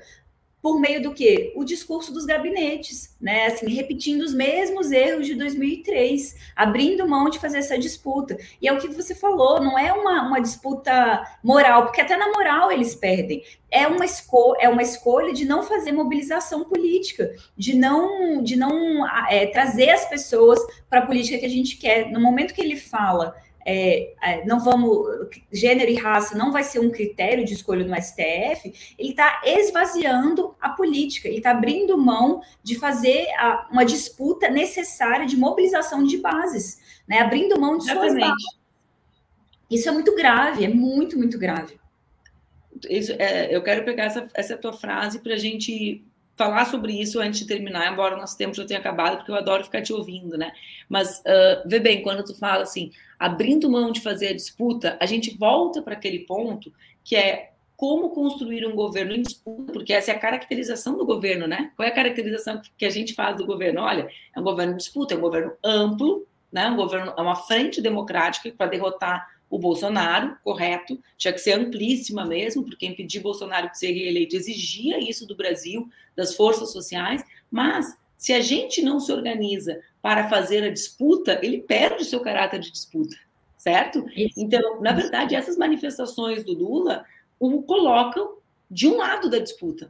por 0.64 0.80
meio 0.80 1.02
do 1.02 1.12
que? 1.12 1.52
O 1.54 1.62
discurso 1.62 2.10
dos 2.10 2.24
gabinetes, 2.24 3.14
né? 3.20 3.48
Assim, 3.48 3.68
repetindo 3.68 4.22
os 4.22 4.32
mesmos 4.32 4.90
erros 4.90 5.26
de 5.26 5.34
2003, 5.34 6.36
abrindo 6.56 7.06
mão 7.06 7.28
de 7.28 7.38
fazer 7.38 7.58
essa 7.58 7.78
disputa. 7.78 8.34
E 8.62 8.66
é 8.66 8.72
o 8.72 8.78
que 8.78 8.88
você 8.88 9.14
falou, 9.14 9.62
não 9.62 9.78
é 9.78 9.92
uma, 9.92 10.26
uma 10.26 10.40
disputa 10.40 11.22
moral, 11.42 11.84
porque 11.84 12.00
até 12.00 12.16
na 12.16 12.32
moral 12.32 12.72
eles 12.72 12.94
perdem. 12.94 13.44
É 13.70 13.86
uma, 13.86 14.06
esco 14.06 14.56
é 14.58 14.66
uma 14.66 14.82
escolha 14.82 15.34
de 15.34 15.44
não 15.44 15.62
fazer 15.64 15.92
mobilização 15.92 16.64
política, 16.64 17.30
de 17.54 17.76
não, 17.76 18.42
de 18.42 18.56
não 18.56 19.06
é, 19.28 19.44
trazer 19.48 19.90
as 19.90 20.08
pessoas 20.08 20.58
para 20.88 21.00
a 21.00 21.06
política 21.06 21.36
que 21.36 21.44
a 21.44 21.50
gente 21.50 21.76
quer. 21.76 22.10
No 22.10 22.22
momento 22.22 22.54
que 22.54 22.62
ele 22.62 22.76
fala 22.76 23.36
é, 23.64 24.14
é, 24.22 24.44
não 24.44 24.60
vamos, 24.60 25.06
gênero 25.50 25.90
e 25.90 25.94
raça 25.94 26.36
não 26.36 26.52
vai 26.52 26.62
ser 26.62 26.80
um 26.80 26.90
critério 26.90 27.44
de 27.44 27.54
escolha 27.54 27.84
no 27.84 27.94
STF, 27.94 28.94
ele 28.98 29.10
está 29.10 29.40
esvaziando 29.44 30.54
a 30.60 30.68
política, 30.68 31.28
ele 31.28 31.38
está 31.38 31.52
abrindo 31.52 31.96
mão 31.96 32.42
de 32.62 32.78
fazer 32.78 33.26
a, 33.38 33.68
uma 33.70 33.84
disputa 33.84 34.50
necessária 34.50 35.26
de 35.26 35.36
mobilização 35.36 36.04
de 36.04 36.18
bases, 36.18 36.78
né? 37.08 37.20
abrindo 37.20 37.58
mão 37.58 37.78
de 37.78 37.84
suas 37.84 38.14
bases. 38.14 38.64
Isso 39.70 39.88
é 39.88 39.92
muito 39.92 40.14
grave, 40.14 40.64
é 40.64 40.68
muito, 40.68 41.16
muito 41.16 41.38
grave. 41.38 41.80
Isso, 42.90 43.12
é, 43.12 43.54
eu 43.54 43.62
quero 43.62 43.84
pegar 43.84 44.04
essa, 44.04 44.28
essa 44.34 44.56
tua 44.58 44.72
frase 44.72 45.20
para 45.20 45.34
a 45.34 45.38
gente 45.38 46.04
falar 46.36 46.64
sobre 46.66 46.92
isso 46.92 47.20
antes 47.20 47.40
de 47.40 47.46
terminar, 47.46 47.92
embora 47.92 48.16
o 48.16 48.18
nosso 48.18 48.36
tempo 48.36 48.54
já 48.54 48.64
tenha 48.64 48.80
acabado, 48.80 49.18
porque 49.18 49.30
eu 49.30 49.36
adoro 49.36 49.64
ficar 49.64 49.82
te 49.82 49.92
ouvindo, 49.92 50.36
né? 50.36 50.52
Mas 50.88 51.20
uh, 51.20 51.66
vê 51.66 51.78
bem, 51.78 52.02
quando 52.02 52.24
tu 52.24 52.34
fala 52.34 52.62
assim, 52.62 52.90
abrindo 53.18 53.70
mão 53.70 53.92
de 53.92 54.00
fazer 54.00 54.28
a 54.28 54.34
disputa, 54.34 54.96
a 55.00 55.06
gente 55.06 55.36
volta 55.36 55.80
para 55.80 55.94
aquele 55.94 56.20
ponto 56.20 56.72
que 57.04 57.14
é 57.14 57.52
como 57.76 58.10
construir 58.10 58.66
um 58.66 58.74
governo 58.74 59.14
em 59.14 59.22
disputa, 59.22 59.72
porque 59.72 59.92
essa 59.92 60.12
é 60.12 60.14
a 60.14 60.18
caracterização 60.18 60.96
do 60.96 61.04
governo, 61.04 61.46
né? 61.46 61.72
Qual 61.76 61.86
é 61.86 61.90
a 61.90 61.94
caracterização 61.94 62.60
que 62.76 62.84
a 62.84 62.90
gente 62.90 63.14
faz 63.14 63.36
do 63.36 63.46
governo? 63.46 63.80
Olha, 63.80 64.08
é 64.34 64.40
um 64.40 64.44
governo 64.44 64.74
em 64.74 64.76
disputa, 64.76 65.14
é 65.14 65.16
um 65.16 65.20
governo 65.20 65.52
amplo, 65.62 66.26
né? 66.52 66.68
Um 66.68 66.76
governo, 66.76 67.12
é 67.16 67.20
uma 67.20 67.36
frente 67.36 67.82
democrática 67.82 68.50
para 68.56 68.68
derrotar 68.68 69.28
o 69.54 69.58
Bolsonaro, 69.58 70.36
correto, 70.42 71.00
tinha 71.16 71.32
que 71.32 71.38
ser 71.38 71.52
amplíssima 71.52 72.24
mesmo, 72.24 72.64
porque 72.64 72.86
impedir 72.86 73.20
Bolsonaro 73.20 73.70
de 73.70 73.78
ser 73.78 73.92
reeleito 73.92 74.34
exigia 74.34 74.98
isso 74.98 75.28
do 75.28 75.36
Brasil, 75.36 75.88
das 76.16 76.34
forças 76.34 76.72
sociais, 76.72 77.22
mas 77.48 77.96
se 78.16 78.32
a 78.32 78.40
gente 78.40 78.82
não 78.82 78.98
se 78.98 79.12
organiza 79.12 79.80
para 80.02 80.28
fazer 80.28 80.64
a 80.64 80.70
disputa, 80.70 81.38
ele 81.40 81.58
perde 81.58 82.02
o 82.02 82.04
seu 82.04 82.18
caráter 82.18 82.58
de 82.58 82.72
disputa, 82.72 83.16
certo? 83.56 84.04
Então, 84.36 84.80
na 84.80 84.90
verdade, 84.90 85.36
essas 85.36 85.56
manifestações 85.56 86.42
do 86.42 86.52
Lula 86.52 87.04
o 87.38 87.62
colocam 87.62 88.38
de 88.68 88.88
um 88.88 88.96
lado 88.96 89.30
da 89.30 89.38
disputa. 89.38 89.88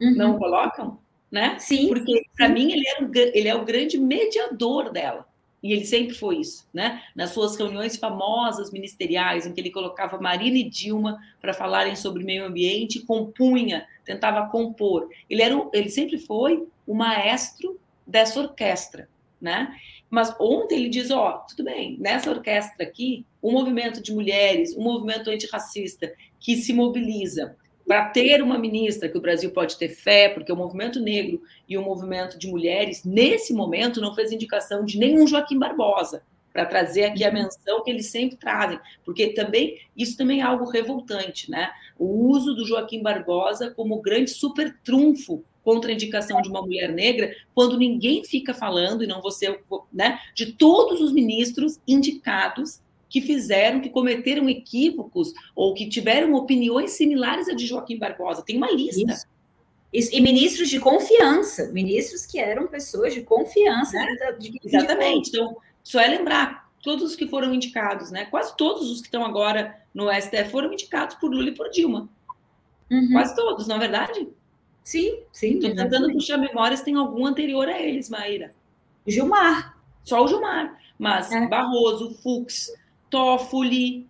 Uhum. 0.00 0.16
Não 0.16 0.38
colocam? 0.38 0.98
Né? 1.30 1.58
Sim. 1.58 1.88
Porque, 1.88 2.24
para 2.34 2.48
mim, 2.48 2.72
ele, 2.72 2.88
era 2.88 3.04
um, 3.04 3.10
ele 3.14 3.48
é 3.48 3.54
o 3.54 3.62
grande 3.62 3.98
mediador 3.98 4.90
dela. 4.90 5.28
E 5.62 5.72
ele 5.72 5.84
sempre 5.84 6.14
foi 6.14 6.38
isso, 6.38 6.66
né? 6.72 7.02
Nas 7.14 7.30
suas 7.30 7.56
reuniões 7.56 7.96
famosas 7.96 8.70
ministeriais, 8.70 9.46
em 9.46 9.52
que 9.52 9.60
ele 9.60 9.70
colocava 9.70 10.20
Marina 10.20 10.56
e 10.56 10.68
Dilma 10.68 11.20
para 11.40 11.52
falarem 11.52 11.94
sobre 11.94 12.24
meio 12.24 12.46
ambiente, 12.46 13.00
compunha, 13.00 13.86
tentava 14.04 14.48
compor. 14.48 15.08
Ele, 15.28 15.42
era, 15.42 15.54
ele 15.72 15.90
sempre 15.90 16.18
foi 16.18 16.66
o 16.86 16.94
maestro 16.94 17.78
dessa 18.06 18.40
orquestra, 18.40 19.08
né? 19.40 19.76
Mas 20.08 20.34
ontem 20.40 20.76
ele 20.76 20.88
diz, 20.88 21.10
ó, 21.10 21.28
oh, 21.28 21.46
tudo 21.46 21.64
bem, 21.64 21.96
nessa 22.00 22.30
orquestra 22.30 22.84
aqui, 22.84 23.24
o 23.40 23.50
um 23.50 23.52
movimento 23.52 24.02
de 24.02 24.12
mulheres, 24.12 24.74
o 24.74 24.80
um 24.80 24.82
movimento 24.82 25.30
antirracista 25.30 26.12
que 26.40 26.56
se 26.56 26.72
mobiliza 26.72 27.56
para 27.86 28.08
ter 28.10 28.42
uma 28.42 28.58
ministra 28.58 29.08
que 29.08 29.18
o 29.18 29.20
Brasil 29.20 29.50
pode 29.50 29.76
ter 29.76 29.88
fé, 29.88 30.28
porque 30.28 30.52
o 30.52 30.56
movimento 30.56 31.00
negro 31.00 31.42
e 31.68 31.76
o 31.76 31.82
movimento 31.82 32.38
de 32.38 32.48
mulheres, 32.48 33.04
nesse 33.04 33.52
momento, 33.52 34.00
não 34.00 34.14
fez 34.14 34.30
indicação 34.32 34.84
de 34.84 34.98
nenhum 34.98 35.26
Joaquim 35.26 35.58
Barbosa, 35.58 36.22
para 36.52 36.66
trazer 36.66 37.04
aqui 37.04 37.24
a 37.24 37.28
uhum. 37.28 37.34
menção 37.34 37.82
que 37.82 37.90
eles 37.90 38.06
sempre 38.06 38.36
trazem, 38.36 38.78
porque 39.04 39.28
também 39.28 39.78
isso 39.96 40.16
também 40.16 40.40
é 40.40 40.42
algo 40.42 40.64
revoltante, 40.64 41.50
né? 41.50 41.70
O 41.98 42.28
uso 42.28 42.54
do 42.54 42.66
Joaquim 42.66 43.02
Barbosa 43.02 43.70
como 43.70 44.00
grande 44.00 44.30
super 44.30 44.76
trunfo 44.82 45.44
contra 45.62 45.90
a 45.90 45.94
indicação 45.94 46.40
de 46.40 46.48
uma 46.48 46.62
mulher 46.62 46.90
negra, 46.90 47.34
quando 47.54 47.78
ninguém 47.78 48.24
fica 48.24 48.54
falando, 48.54 49.04
e 49.04 49.06
não 49.06 49.20
você, 49.20 49.60
né, 49.92 50.18
de 50.34 50.52
todos 50.52 51.00
os 51.00 51.12
ministros 51.12 51.78
indicados 51.86 52.80
que 53.10 53.20
fizeram, 53.20 53.80
que 53.80 53.90
cometeram 53.90 54.48
equívocos 54.48 55.34
ou 55.54 55.74
que 55.74 55.88
tiveram 55.88 56.32
opiniões 56.34 56.92
similares 56.92 57.48
à 57.48 57.52
de 57.52 57.66
Joaquim 57.66 57.98
Barbosa. 57.98 58.42
Tem 58.42 58.56
uma 58.56 58.70
lista. 58.70 59.12
Isso. 59.12 59.26
Isso. 59.92 60.14
E 60.14 60.20
ministros 60.20 60.68
de 60.70 60.78
confiança, 60.78 61.70
ministros 61.72 62.24
que 62.24 62.38
eram 62.38 62.68
pessoas 62.68 63.12
de 63.12 63.22
confiança. 63.22 63.98
Né? 63.98 64.36
De, 64.38 64.50
de, 64.50 64.60
Exatamente. 64.64 65.32
De... 65.32 65.36
Então, 65.36 65.56
só 65.82 66.00
é 66.00 66.06
lembrar, 66.06 66.70
todos 66.80 67.04
os 67.04 67.16
que 67.16 67.26
foram 67.26 67.52
indicados, 67.52 68.12
né? 68.12 68.26
Quase 68.26 68.56
todos 68.56 68.88
os 68.88 69.00
que 69.00 69.08
estão 69.08 69.24
agora 69.24 69.76
no 69.92 70.08
STF 70.12 70.50
foram 70.50 70.72
indicados 70.72 71.16
por 71.16 71.30
Lula 71.30 71.48
e 71.48 71.54
por 71.54 71.68
Dilma. 71.70 72.08
Uhum. 72.88 73.08
Quase 73.12 73.34
todos, 73.34 73.66
não 73.66 73.76
é 73.76 73.78
verdade? 73.80 74.28
Sim, 74.84 75.20
sim. 75.32 75.54
Estou 75.54 75.74
tentando 75.74 76.12
puxar 76.12 76.38
memórias, 76.38 76.82
tem 76.82 76.94
algum 76.94 77.26
anterior 77.26 77.68
a 77.68 77.80
eles, 77.80 78.08
Maíra. 78.08 78.52
Gilmar. 79.06 79.76
Só 80.04 80.22
o 80.22 80.28
Gilmar. 80.28 80.78
Mas 80.98 81.32
é. 81.32 81.46
Barroso, 81.46 82.14
Fux, 82.22 82.72
Toffoli, 83.10 84.08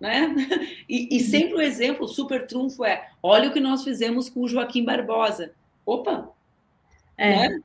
né? 0.00 0.34
E, 0.88 1.16
e, 1.16 1.20
sempre 1.20 1.54
o 1.54 1.60
exemplo, 1.60 2.06
super 2.06 2.46
trunfo 2.46 2.84
é: 2.84 3.08
olha 3.20 3.48
o 3.48 3.52
que 3.52 3.58
nós 3.58 3.82
fizemos 3.82 4.28
com 4.28 4.42
o 4.42 4.48
Joaquim 4.48 4.84
Barbosa. 4.84 5.52
Opa! 5.84 6.30
É. 7.18 7.48
Né? 7.48 7.60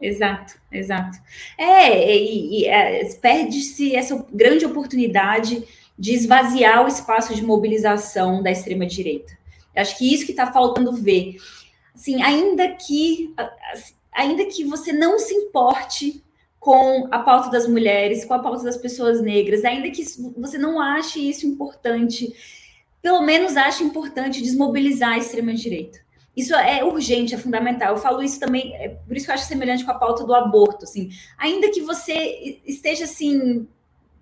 Exato, 0.00 0.60
exato. 0.70 1.18
É, 1.56 2.16
e, 2.16 2.60
e 2.60 2.64
é, 2.66 3.04
perde-se 3.14 3.94
essa 3.94 4.26
grande 4.32 4.66
oportunidade 4.66 5.64
de 5.98 6.12
esvaziar 6.12 6.84
o 6.84 6.88
espaço 6.88 7.34
de 7.34 7.42
mobilização 7.42 8.42
da 8.42 8.50
extrema-direita. 8.50 9.38
Acho 9.74 9.96
que 9.96 10.12
isso 10.12 10.24
que 10.24 10.32
está 10.32 10.52
faltando 10.52 10.92
ver. 10.92 11.36
Assim, 11.94 12.22
ainda 12.22 12.68
que, 12.74 13.34
ainda 14.12 14.44
que 14.46 14.64
você 14.64 14.92
não 14.92 15.18
se 15.18 15.34
importe 15.34 16.22
com 16.58 17.08
a 17.10 17.18
pauta 17.20 17.50
das 17.50 17.68
mulheres, 17.68 18.24
com 18.24 18.34
a 18.34 18.38
pauta 18.38 18.64
das 18.64 18.76
pessoas 18.76 19.20
negras, 19.20 19.64
ainda 19.64 19.90
que 19.90 20.04
você 20.36 20.58
não 20.58 20.80
ache 20.80 21.28
isso 21.28 21.46
importante, 21.46 22.34
pelo 23.00 23.22
menos 23.22 23.56
ache 23.56 23.84
importante 23.84 24.42
desmobilizar 24.42 25.12
a 25.12 25.18
extrema-direita. 25.18 26.04
Isso 26.36 26.54
é 26.54 26.84
urgente, 26.84 27.34
é 27.34 27.38
fundamental. 27.38 27.94
Eu 27.94 28.00
falo 28.00 28.22
isso 28.22 28.38
também, 28.38 28.74
é 28.76 28.90
por 28.90 29.16
isso 29.16 29.24
que 29.24 29.30
eu 29.30 29.34
acho 29.34 29.46
semelhante 29.46 29.84
com 29.84 29.90
a 29.90 29.98
pauta 29.98 30.22
do 30.22 30.34
aborto. 30.34 30.84
Assim, 30.84 31.08
ainda 31.38 31.70
que 31.70 31.80
você 31.80 32.60
esteja 32.66 33.04
assim 33.04 33.66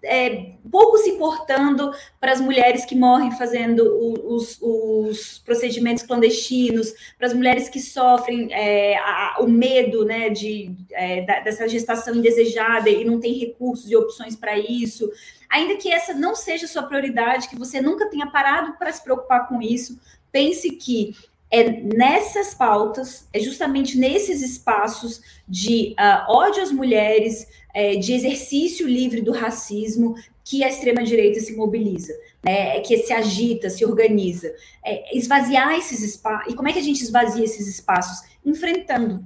é, 0.04 0.54
pouco 0.70 0.98
se 0.98 1.10
importando 1.10 1.92
para 2.20 2.32
as 2.32 2.40
mulheres 2.40 2.84
que 2.84 2.96
morrem 2.96 3.30
fazendo 3.32 3.82
os, 4.26 4.58
os 4.60 5.38
procedimentos 5.44 6.02
clandestinos, 6.02 6.92
para 7.16 7.28
as 7.28 7.32
mulheres 7.32 7.68
que 7.68 7.80
sofrem 7.80 8.52
é, 8.52 8.96
a, 8.96 9.36
o 9.40 9.46
medo 9.48 10.04
né, 10.04 10.30
de, 10.30 10.74
é, 10.92 11.22
da, 11.22 11.40
dessa 11.40 11.68
gestação 11.68 12.14
indesejada 12.14 12.90
e 12.90 13.04
não 13.04 13.20
tem 13.20 13.34
recursos 13.34 13.90
e 13.90 13.96
opções 13.96 14.34
para 14.34 14.58
isso. 14.58 15.10
Ainda 15.48 15.76
que 15.76 15.90
essa 15.90 16.12
não 16.12 16.34
seja 16.34 16.66
sua 16.66 16.82
prioridade, 16.82 17.48
que 17.48 17.56
você 17.56 17.80
nunca 17.80 18.10
tenha 18.10 18.26
parado 18.26 18.72
para 18.78 18.92
se 18.92 19.02
preocupar 19.02 19.48
com 19.48 19.62
isso, 19.62 20.00
pense 20.32 20.70
que 20.72 21.14
é 21.50 21.70
nessas 21.70 22.52
pautas, 22.52 23.28
é 23.32 23.38
justamente 23.38 23.96
nesses 23.96 24.42
espaços 24.42 25.20
de 25.46 25.94
uh, 26.00 26.32
ódio 26.32 26.60
às 26.60 26.72
mulheres, 26.72 27.46
é, 27.74 27.96
de 27.96 28.12
exercício 28.12 28.86
livre 28.86 29.20
do 29.20 29.32
racismo, 29.32 30.14
que 30.44 30.62
a 30.62 30.68
extrema-direita 30.68 31.40
se 31.40 31.56
mobiliza, 31.56 32.12
né? 32.42 32.78
que 32.80 32.98
se 32.98 33.12
agita, 33.12 33.68
se 33.68 33.84
organiza. 33.84 34.54
É, 34.84 35.16
esvaziar 35.16 35.72
esses 35.72 36.00
espaços. 36.02 36.52
E 36.52 36.56
como 36.56 36.68
é 36.68 36.72
que 36.72 36.78
a 36.78 36.82
gente 36.82 37.02
esvazia 37.02 37.44
esses 37.44 37.66
espaços? 37.66 38.28
Enfrentando. 38.44 39.24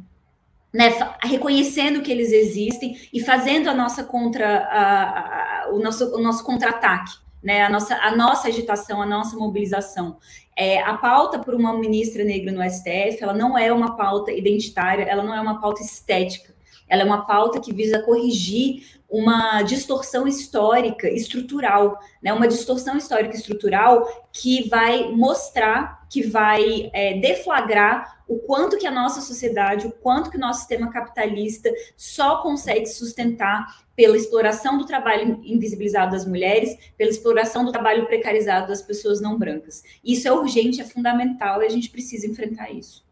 Né, 0.70 0.90
reconhecendo 1.24 2.02
que 2.02 2.12
eles 2.12 2.30
existem 2.30 2.94
e 3.10 3.20
fazendo 3.20 3.70
a 3.70 3.74
nossa 3.74 4.04
contra 4.04 4.58
a, 4.64 5.62
a, 5.64 5.70
o 5.72 5.78
nosso, 5.78 6.14
o 6.14 6.20
nosso 6.20 6.44
contra-ataque, 6.44 7.10
né, 7.42 7.64
a 7.64 7.70
nossa, 7.70 7.94
a 7.96 8.14
nossa 8.14 8.48
agitação, 8.48 9.00
a 9.00 9.06
nossa 9.06 9.34
mobilização. 9.34 10.18
É, 10.54 10.82
a 10.82 10.94
pauta 10.98 11.38
por 11.38 11.54
uma 11.54 11.72
ministra 11.72 12.22
negra 12.22 12.52
no 12.52 12.62
STF, 12.62 13.16
ela 13.22 13.32
não 13.32 13.56
é 13.56 13.72
uma 13.72 13.96
pauta 13.96 14.30
identitária, 14.30 15.04
ela 15.04 15.22
não 15.22 15.34
é 15.34 15.40
uma 15.40 15.58
pauta 15.58 15.80
estética, 15.80 16.54
ela 16.88 17.02
é 17.02 17.04
uma 17.04 17.26
pauta 17.26 17.60
que 17.60 17.72
visa 17.72 18.00
corrigir 18.00 18.98
uma 19.08 19.62
distorção 19.62 20.28
histórica 20.28 21.08
estrutural, 21.08 21.98
né? 22.22 22.32
Uma 22.32 22.46
distorção 22.46 22.96
histórica 22.96 23.34
estrutural 23.34 24.06
que 24.32 24.68
vai 24.68 25.10
mostrar, 25.12 26.06
que 26.10 26.22
vai 26.22 26.90
é, 26.92 27.18
deflagrar 27.18 28.22
o 28.28 28.38
quanto 28.38 28.76
que 28.76 28.86
a 28.86 28.90
nossa 28.90 29.22
sociedade, 29.22 29.86
o 29.86 29.92
quanto 29.92 30.30
que 30.30 30.36
o 30.36 30.40
nosso 30.40 30.60
sistema 30.60 30.90
capitalista 30.90 31.72
só 31.96 32.42
consegue 32.42 32.84
sustentar 32.86 33.86
pela 33.96 34.16
exploração 34.16 34.76
do 34.76 34.84
trabalho 34.84 35.40
invisibilizado 35.42 36.12
das 36.12 36.26
mulheres, 36.26 36.76
pela 36.96 37.10
exploração 37.10 37.64
do 37.64 37.72
trabalho 37.72 38.06
precarizado 38.06 38.68
das 38.68 38.82
pessoas 38.82 39.20
não 39.20 39.38
brancas. 39.38 39.82
Isso 40.04 40.28
é 40.28 40.32
urgente, 40.32 40.80
é 40.80 40.84
fundamental 40.84 41.62
e 41.62 41.66
a 41.66 41.70
gente 41.70 41.88
precisa 41.88 42.26
enfrentar 42.26 42.70
isso. 42.70 43.07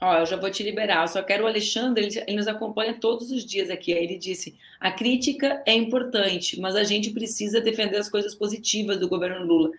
Ó, 0.00 0.18
eu 0.18 0.26
já 0.26 0.36
vou 0.36 0.50
te 0.50 0.62
liberar. 0.62 1.02
Eu 1.02 1.08
só 1.08 1.22
quero 1.22 1.44
o 1.44 1.46
Alexandre, 1.46 2.04
ele, 2.04 2.24
ele, 2.26 2.36
nos 2.36 2.48
acompanha 2.48 2.94
todos 2.94 3.30
os 3.30 3.44
dias 3.44 3.70
aqui. 3.70 3.94
Aí 3.94 4.04
ele 4.04 4.18
disse: 4.18 4.54
a 4.78 4.90
crítica 4.90 5.62
é 5.66 5.74
importante, 5.74 6.60
mas 6.60 6.76
a 6.76 6.84
gente 6.84 7.10
precisa 7.10 7.60
defender 7.60 7.96
as 7.96 8.08
coisas 8.08 8.34
positivas 8.34 8.98
do 8.98 9.08
governo 9.08 9.44
Lula. 9.44 9.70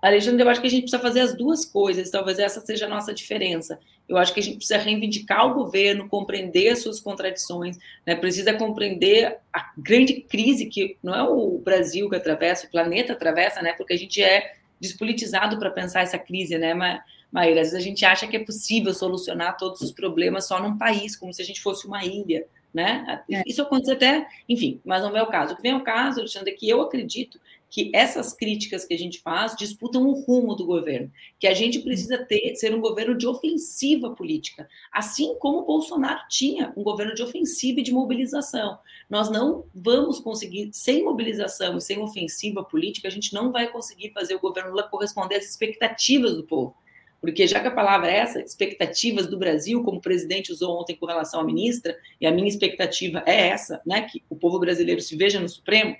Alexandre, 0.00 0.42
eu 0.42 0.48
acho 0.48 0.60
que 0.60 0.66
a 0.66 0.70
gente 0.70 0.82
precisa 0.82 1.00
fazer 1.00 1.20
as 1.20 1.36
duas 1.36 1.64
coisas, 1.64 2.10
talvez 2.10 2.38
essa 2.40 2.60
seja 2.60 2.86
a 2.86 2.88
nossa 2.88 3.14
diferença. 3.14 3.78
Eu 4.08 4.18
acho 4.18 4.34
que 4.34 4.40
a 4.40 4.42
gente 4.42 4.56
precisa 4.56 4.78
reivindicar 4.78 5.46
o 5.46 5.54
governo, 5.54 6.08
compreender 6.08 6.70
as 6.70 6.80
suas 6.80 6.98
contradições, 6.98 7.78
né? 8.04 8.16
precisa 8.16 8.52
compreender 8.52 9.38
a 9.52 9.72
grande 9.78 10.14
crise 10.14 10.66
que 10.66 10.96
não 11.02 11.14
é 11.14 11.22
o 11.22 11.56
Brasil 11.58 12.10
que 12.10 12.16
atravessa, 12.16 12.66
o 12.66 12.70
planeta 12.70 13.12
atravessa, 13.12 13.62
né? 13.62 13.74
porque 13.74 13.94
a 13.94 13.96
gente 13.96 14.20
é 14.20 14.56
despolitizado 14.80 15.56
para 15.58 15.70
pensar 15.70 16.02
essa 16.02 16.18
crise, 16.18 16.58
né? 16.58 16.74
Mas 16.74 17.00
Maíra, 17.32 17.62
às 17.62 17.70
vezes 17.70 17.74
a 17.74 17.88
gente 17.88 18.04
acha 18.04 18.26
que 18.26 18.36
é 18.36 18.44
possível 18.44 18.92
solucionar 18.92 19.56
todos 19.56 19.80
os 19.80 19.90
problemas 19.90 20.46
só 20.46 20.60
num 20.60 20.76
país, 20.76 21.16
como 21.16 21.32
se 21.32 21.40
a 21.40 21.44
gente 21.44 21.62
fosse 21.62 21.86
uma 21.86 22.04
ilha, 22.04 22.46
né? 22.72 23.22
É. 23.30 23.42
Isso 23.46 23.62
acontece 23.62 23.92
até, 23.92 24.26
enfim, 24.46 24.80
mas 24.84 25.02
não 25.02 25.16
é 25.16 25.22
o 25.22 25.26
caso. 25.26 25.54
O 25.54 25.56
que 25.56 25.62
vem 25.62 25.72
ao 25.72 25.82
caso, 25.82 26.20
Alexandre, 26.20 26.52
é 26.52 26.54
que 26.54 26.68
eu 26.68 26.82
acredito 26.82 27.40
que 27.70 27.90
essas 27.94 28.34
críticas 28.34 28.84
que 28.84 28.92
a 28.92 28.98
gente 28.98 29.18
faz 29.22 29.56
disputam 29.56 30.06
o 30.06 30.12
rumo 30.12 30.54
do 30.54 30.66
governo, 30.66 31.10
que 31.40 31.46
a 31.46 31.54
gente 31.54 31.78
precisa 31.78 32.18
ter 32.18 32.54
ser 32.54 32.74
um 32.74 32.82
governo 32.82 33.16
de 33.16 33.26
ofensiva 33.26 34.10
política, 34.10 34.68
assim 34.92 35.34
como 35.38 35.60
o 35.60 35.64
Bolsonaro 35.64 36.20
tinha 36.28 36.70
um 36.76 36.82
governo 36.82 37.14
de 37.14 37.22
ofensiva 37.22 37.80
e 37.80 37.82
de 37.82 37.90
mobilização. 37.90 38.78
Nós 39.08 39.30
não 39.30 39.64
vamos 39.74 40.20
conseguir, 40.20 40.68
sem 40.70 41.02
mobilização 41.02 41.78
e 41.78 41.80
sem 41.80 41.98
ofensiva 41.98 42.62
política, 42.62 43.08
a 43.08 43.10
gente 43.10 43.32
não 43.32 43.50
vai 43.50 43.72
conseguir 43.72 44.10
fazer 44.10 44.34
o 44.34 44.40
governo 44.40 44.70
Lula 44.70 44.82
corresponder 44.82 45.36
às 45.36 45.46
expectativas 45.46 46.36
do 46.36 46.44
povo. 46.44 46.76
Porque 47.22 47.46
já 47.46 47.60
que 47.60 47.68
a 47.68 47.70
palavra 47.70 48.10
é 48.10 48.16
essa, 48.16 48.40
expectativas 48.40 49.28
do 49.28 49.38
Brasil, 49.38 49.84
como 49.84 49.98
o 49.98 50.02
presidente 50.02 50.50
usou 50.50 50.80
ontem 50.80 50.96
com 50.96 51.06
relação 51.06 51.40
à 51.40 51.44
ministra, 51.44 51.96
e 52.20 52.26
a 52.26 52.32
minha 52.32 52.48
expectativa 52.48 53.22
é 53.24 53.46
essa, 53.46 53.80
né, 53.86 54.02
que 54.02 54.24
o 54.28 54.34
povo 54.34 54.58
brasileiro 54.58 55.00
se 55.00 55.16
veja 55.16 55.38
no 55.38 55.48
Supremo, 55.48 55.96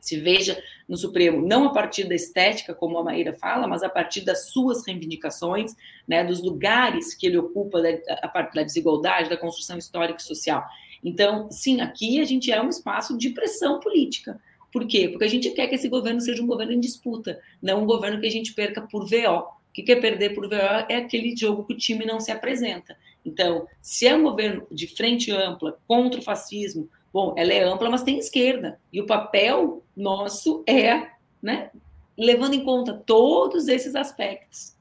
se 0.00 0.18
veja 0.18 0.60
no 0.88 0.96
Supremo 0.96 1.46
não 1.46 1.66
a 1.66 1.72
partir 1.72 2.02
da 2.08 2.16
estética, 2.16 2.74
como 2.74 2.98
a 2.98 3.04
Maíra 3.04 3.32
fala, 3.32 3.68
mas 3.68 3.84
a 3.84 3.88
partir 3.88 4.22
das 4.22 4.50
suas 4.50 4.84
reivindicações, 4.84 5.76
né, 6.08 6.24
dos 6.24 6.42
lugares 6.42 7.14
que 7.14 7.28
ele 7.28 7.38
ocupa, 7.38 7.80
da, 7.80 7.90
a 8.20 8.26
partir 8.26 8.56
da 8.56 8.64
desigualdade, 8.64 9.30
da 9.30 9.36
construção 9.36 9.78
histórica 9.78 10.18
e 10.18 10.24
social. 10.24 10.66
Então, 11.04 11.48
sim, 11.48 11.80
aqui 11.80 12.20
a 12.20 12.24
gente 12.24 12.50
é 12.50 12.60
um 12.60 12.68
espaço 12.68 13.16
de 13.16 13.30
pressão 13.30 13.78
política. 13.78 14.40
Por 14.72 14.84
quê? 14.84 15.08
Porque 15.08 15.24
a 15.24 15.28
gente 15.28 15.50
quer 15.50 15.68
que 15.68 15.76
esse 15.76 15.88
governo 15.88 16.20
seja 16.20 16.42
um 16.42 16.46
governo 16.46 16.72
em 16.72 16.80
disputa, 16.80 17.40
não 17.62 17.84
um 17.84 17.86
governo 17.86 18.20
que 18.20 18.26
a 18.26 18.30
gente 18.30 18.52
perca 18.52 18.82
por 18.82 19.08
VO. 19.08 19.59
O 19.70 19.72
que 19.72 19.92
é 19.92 19.96
perder 19.96 20.34
por 20.34 20.48
VO? 20.48 20.54
É 20.88 20.96
aquele 20.96 21.34
jogo 21.36 21.64
que 21.64 21.74
o 21.74 21.76
time 21.76 22.04
não 22.04 22.18
se 22.18 22.32
apresenta. 22.32 22.96
Então, 23.24 23.66
se 23.80 24.06
é 24.06 24.14
um 24.14 24.22
governo 24.22 24.66
de 24.70 24.86
frente 24.86 25.30
ampla 25.30 25.78
contra 25.86 26.20
o 26.20 26.22
fascismo, 26.22 26.88
bom, 27.12 27.34
ela 27.36 27.52
é 27.52 27.62
ampla, 27.62 27.88
mas 27.88 28.02
tem 28.02 28.18
esquerda. 28.18 28.80
E 28.92 29.00
o 29.00 29.06
papel 29.06 29.82
nosso 29.96 30.64
é, 30.66 31.10
né, 31.42 31.70
levando 32.18 32.54
em 32.54 32.64
conta 32.64 32.94
todos 32.94 33.68
esses 33.68 33.94
aspectos. 33.94 34.74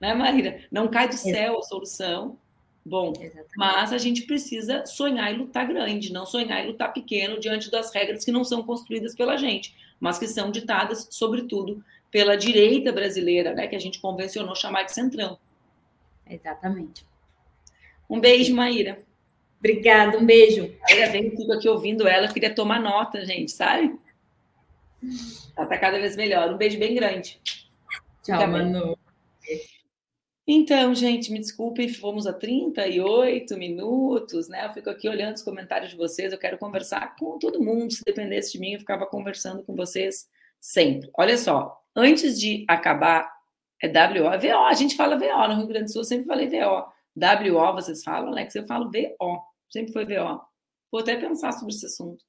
Né, 0.00 0.14
Maíra? 0.14 0.60
Não 0.70 0.88
cai 0.88 1.08
do 1.08 1.16
céu 1.16 1.58
a 1.58 1.62
solução. 1.62 2.36
Bom, 2.84 3.12
Exatamente. 3.12 3.50
mas 3.56 3.92
a 3.92 3.98
gente 3.98 4.22
precisa 4.22 4.86
sonhar 4.86 5.32
e 5.32 5.36
lutar 5.36 5.66
grande, 5.66 6.12
não 6.12 6.24
sonhar 6.24 6.64
e 6.64 6.68
lutar 6.68 6.92
pequeno 6.92 7.38
diante 7.38 7.70
das 7.70 7.92
regras 7.92 8.24
que 8.24 8.32
não 8.32 8.44
são 8.44 8.62
construídas 8.62 9.14
pela 9.14 9.36
gente, 9.36 9.74
mas 10.00 10.18
que 10.18 10.26
são 10.26 10.50
ditadas, 10.50 11.06
sobretudo, 11.10 11.84
pela 12.10 12.36
direita 12.36 12.92
brasileira, 12.92 13.54
né, 13.54 13.66
que 13.66 13.76
a 13.76 13.80
gente 13.80 14.00
convencionou 14.00 14.54
chamar 14.54 14.84
de 14.84 14.92
centrão. 14.92 15.38
Exatamente. 16.28 17.06
Um 18.08 18.20
beijo, 18.20 18.54
Maíra. 18.54 18.98
Obrigada, 19.58 20.18
um 20.18 20.24
beijo. 20.24 20.74
Maíra 20.88 21.10
vem, 21.10 21.30
fico 21.30 21.52
aqui 21.52 21.68
ouvindo 21.68 22.06
ela, 22.06 22.32
queria 22.32 22.54
tomar 22.54 22.80
nota, 22.80 23.24
gente, 23.24 23.50
sabe? 23.52 23.98
Ela 25.56 25.66
tá 25.66 25.78
cada 25.78 25.98
vez 25.98 26.16
melhor. 26.16 26.52
Um 26.52 26.56
beijo 26.56 26.78
bem 26.78 26.94
grande. 26.94 27.40
Tchau, 28.22 28.46
Manu. 28.46 28.96
Então, 30.50 30.94
gente, 30.94 31.30
me 31.30 31.38
desculpem, 31.38 31.88
fomos 31.90 32.26
a 32.26 32.32
38 32.32 33.54
minutos, 33.58 34.48
né? 34.48 34.64
Eu 34.64 34.70
fico 34.70 34.88
aqui 34.88 35.06
olhando 35.06 35.36
os 35.36 35.42
comentários 35.42 35.90
de 35.90 35.96
vocês, 35.96 36.32
eu 36.32 36.38
quero 36.38 36.56
conversar 36.56 37.16
com 37.16 37.38
todo 37.38 37.62
mundo. 37.62 37.92
Se 37.92 38.02
dependesse 38.02 38.52
de 38.52 38.58
mim, 38.58 38.72
eu 38.72 38.78
ficava 38.78 39.04
conversando 39.04 39.62
com 39.62 39.76
vocês 39.76 40.26
sempre. 40.60 41.10
Olha 41.16 41.36
só, 41.36 41.76
antes 41.94 42.38
de 42.38 42.64
acabar, 42.68 43.30
é 43.82 43.88
WO, 43.88 44.32
é 44.32 44.38
VO, 44.38 44.64
a 44.64 44.74
gente 44.74 44.96
fala 44.96 45.16
VO, 45.16 45.48
no 45.48 45.56
Rio 45.56 45.66
Grande 45.66 45.86
do 45.86 45.92
Sul 45.92 46.00
eu 46.02 46.04
sempre 46.04 46.26
falei 46.26 46.48
VO. 46.48 46.86
WO, 47.16 47.72
vocês 47.74 48.02
falam, 48.02 48.28
Alex, 48.28 48.54
eu 48.54 48.66
falo 48.66 48.90
VO, 48.90 49.42
sempre 49.70 49.92
foi 49.92 50.04
VO. 50.04 50.40
Vou 50.90 51.00
até 51.00 51.16
pensar 51.16 51.52
sobre 51.52 51.74
esse 51.74 51.86
assunto, 51.86 52.24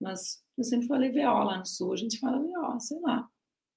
mas 0.00 0.42
eu 0.56 0.64
sempre 0.64 0.86
falei 0.86 1.10
VO 1.10 1.44
lá 1.44 1.58
no 1.58 1.66
Sul, 1.66 1.92
a 1.92 1.96
gente 1.96 2.18
fala 2.18 2.38
VO, 2.38 2.80
sei 2.80 3.00
lá. 3.00 3.28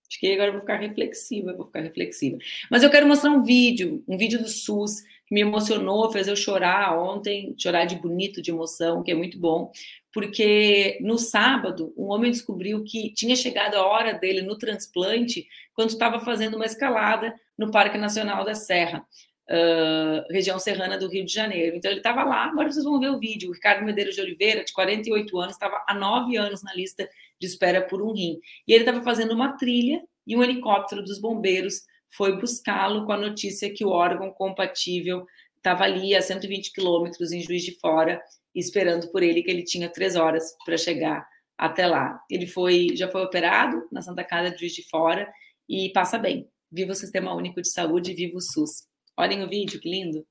Acho 0.07 0.19
que 0.19 0.31
agora 0.31 0.49
eu 0.49 0.53
vou 0.53 0.61
ficar 0.61 0.77
reflexiva, 0.77 1.53
vou 1.53 1.65
ficar 1.65 1.81
reflexiva. 1.81 2.37
Mas 2.69 2.83
eu 2.83 2.91
quero 2.91 3.07
mostrar 3.07 3.31
um 3.31 3.43
vídeo, 3.43 4.03
um 4.07 4.17
vídeo 4.17 4.39
do 4.39 4.47
SUS, 4.47 5.01
que 5.25 5.33
me 5.33 5.41
emocionou, 5.41 6.11
fez 6.11 6.27
eu 6.27 6.35
chorar 6.35 6.97
ontem, 6.97 7.55
chorar 7.57 7.85
de 7.85 7.95
bonito, 7.95 8.41
de 8.41 8.51
emoção, 8.51 9.01
que 9.01 9.11
é 9.11 9.15
muito 9.15 9.39
bom, 9.39 9.71
porque 10.15 10.97
no 11.01 11.17
sábado, 11.17 11.93
um 11.97 12.05
homem 12.05 12.31
descobriu 12.31 12.85
que 12.85 13.13
tinha 13.13 13.35
chegado 13.35 13.75
a 13.75 13.85
hora 13.85 14.13
dele 14.13 14.41
no 14.41 14.57
transplante 14.57 15.45
quando 15.73 15.89
estava 15.89 16.21
fazendo 16.21 16.55
uma 16.55 16.65
escalada 16.65 17.35
no 17.57 17.69
Parque 17.69 17.97
Nacional 17.97 18.45
da 18.45 18.55
Serra, 18.55 19.05
uh, 19.49 20.31
região 20.31 20.57
serrana 20.57 20.97
do 20.97 21.09
Rio 21.09 21.25
de 21.25 21.33
Janeiro. 21.33 21.75
Então 21.75 21.91
ele 21.91 21.99
estava 21.99 22.23
lá, 22.23 22.45
agora 22.45 22.71
vocês 22.71 22.85
vão 22.85 22.97
ver 22.97 23.09
o 23.09 23.19
vídeo. 23.19 23.49
O 23.49 23.53
Ricardo 23.53 23.83
Medeiros 23.83 24.15
de 24.15 24.21
Oliveira, 24.21 24.63
de 24.63 24.71
48 24.71 25.37
anos, 25.37 25.55
estava 25.55 25.83
há 25.85 25.93
nove 25.93 26.37
anos 26.37 26.63
na 26.63 26.73
lista 26.73 27.09
de 27.37 27.45
espera 27.45 27.81
por 27.81 28.01
um 28.01 28.13
rim. 28.13 28.39
E 28.65 28.71
ele 28.71 28.85
estava 28.85 29.03
fazendo 29.03 29.33
uma 29.33 29.57
trilha 29.57 30.01
e 30.25 30.37
um 30.37 30.41
helicóptero 30.41 31.03
dos 31.03 31.19
bombeiros 31.19 31.81
foi 32.07 32.39
buscá-lo 32.39 33.05
com 33.05 33.11
a 33.11 33.17
notícia 33.17 33.69
que 33.69 33.83
o 33.83 33.89
órgão 33.89 34.31
compatível 34.31 35.25
estava 35.57 35.83
ali 35.83 36.15
a 36.15 36.21
120 36.21 36.71
quilômetros 36.71 37.33
em 37.33 37.41
Juiz 37.41 37.63
de 37.63 37.77
Fora 37.77 38.21
esperando 38.55 39.11
por 39.11 39.21
ele, 39.21 39.43
que 39.43 39.51
ele 39.51 39.63
tinha 39.63 39.89
três 39.89 40.15
horas 40.15 40.55
para 40.65 40.77
chegar 40.77 41.27
até 41.57 41.85
lá. 41.87 42.19
Ele 42.29 42.47
foi, 42.47 42.95
já 42.95 43.09
foi 43.09 43.23
operado 43.23 43.87
na 43.91 44.01
Santa 44.01 44.23
Casa 44.23 44.51
de 44.51 44.59
Juiz 44.59 44.73
de 44.73 44.87
Fora 44.89 45.31
e 45.69 45.91
passa 45.93 46.17
bem. 46.17 46.49
Viva 46.71 46.91
o 46.91 46.95
Sistema 46.95 47.33
Único 47.33 47.61
de 47.61 47.69
Saúde, 47.69 48.13
viva 48.13 48.37
o 48.37 48.41
SUS. 48.41 48.87
Olhem 49.17 49.43
o 49.43 49.49
vídeo, 49.49 49.79
que 49.79 49.89
lindo. 49.89 50.25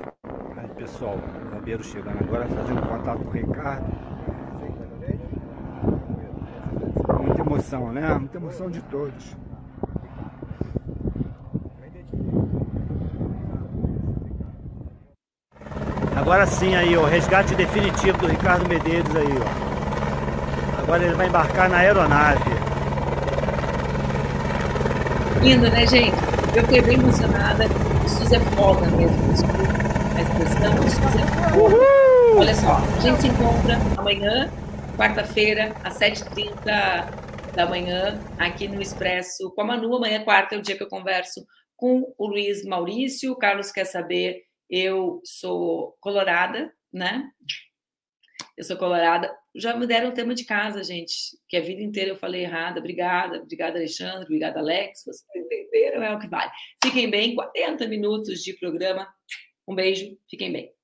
Aí, 0.00 0.68
pessoal, 0.76 1.16
o 1.16 1.54
bombeiro 1.54 1.82
chegando 1.82 2.18
agora, 2.18 2.48
fazendo 2.48 2.80
contato 2.88 3.22
com 3.22 3.28
o 3.28 3.32
Ricardo. 3.32 4.14
emoção, 7.54 7.92
né? 7.92 8.14
Muita 8.14 8.36
emoção 8.36 8.70
de 8.70 8.80
todos. 8.82 9.36
Agora 16.24 16.46
sim 16.46 16.74
aí, 16.74 16.96
o 16.96 17.04
resgate 17.04 17.54
definitivo 17.54 18.16
do 18.16 18.26
Ricardo 18.26 18.66
Medeiros 18.66 19.14
aí, 19.14 19.28
ó. 19.38 20.80
Agora 20.80 21.04
ele 21.04 21.12
vai 21.12 21.26
embarcar 21.26 21.68
na 21.68 21.76
aeronave. 21.76 22.50
Lindo, 25.42 25.70
né, 25.70 25.86
gente? 25.86 26.16
Eu 26.56 26.62
fiquei 26.62 26.80
bem 26.80 26.94
emocionada. 26.94 27.66
Isso 28.06 28.34
é 28.34 28.40
foda 28.56 28.86
mesmo. 28.92 29.32
Desculpa 29.34 29.64
a 30.16 30.22
expressão. 30.22 30.86
Isso 30.86 31.00
é 31.02 31.52
foda. 31.52 31.76
Olha 32.38 32.54
só, 32.54 32.76
a 32.76 33.00
gente 33.00 33.20
se 33.20 33.28
encontra 33.28 33.78
amanhã, 33.94 34.50
quarta-feira, 34.96 35.74
às 35.84 35.98
7h30 35.98 37.04
da 37.54 37.66
manhã, 37.66 38.18
aqui 38.38 38.66
no 38.66 38.80
Expresso 38.80 39.52
com 39.54 39.60
a 39.60 39.64
Manu. 39.66 39.94
Amanhã, 39.94 40.24
quarta, 40.24 40.54
é 40.54 40.58
o 40.58 40.62
dia 40.62 40.74
que 40.74 40.82
eu 40.84 40.88
converso 40.88 41.44
com 41.76 42.14
o 42.16 42.26
Luiz 42.26 42.64
Maurício. 42.64 43.30
O 43.30 43.36
Carlos 43.36 43.70
quer 43.70 43.84
saber 43.84 44.38
eu 44.74 45.22
sou 45.24 45.96
colorada, 46.00 46.74
né? 46.92 47.30
Eu 48.56 48.64
sou 48.64 48.76
colorada. 48.76 49.32
Já 49.54 49.76
me 49.76 49.86
deram 49.86 50.08
o 50.08 50.14
tema 50.14 50.34
de 50.34 50.44
casa, 50.44 50.82
gente, 50.82 51.14
que 51.48 51.56
a 51.56 51.60
vida 51.60 51.80
inteira 51.80 52.10
eu 52.10 52.16
falei 52.16 52.42
errado. 52.42 52.78
Obrigada, 52.78 53.38
obrigada, 53.38 53.78
Alexandre, 53.78 54.24
obrigada, 54.24 54.58
Alex. 54.58 55.04
Vocês 55.04 55.24
entenderam, 55.36 56.02
é 56.02 56.12
o 56.12 56.18
que 56.18 56.26
vale. 56.26 56.50
Fiquem 56.82 57.08
bem, 57.08 57.36
40 57.36 57.86
minutos 57.86 58.42
de 58.42 58.52
programa. 58.54 59.06
Um 59.66 59.76
beijo, 59.76 60.18
fiquem 60.28 60.52
bem. 60.52 60.74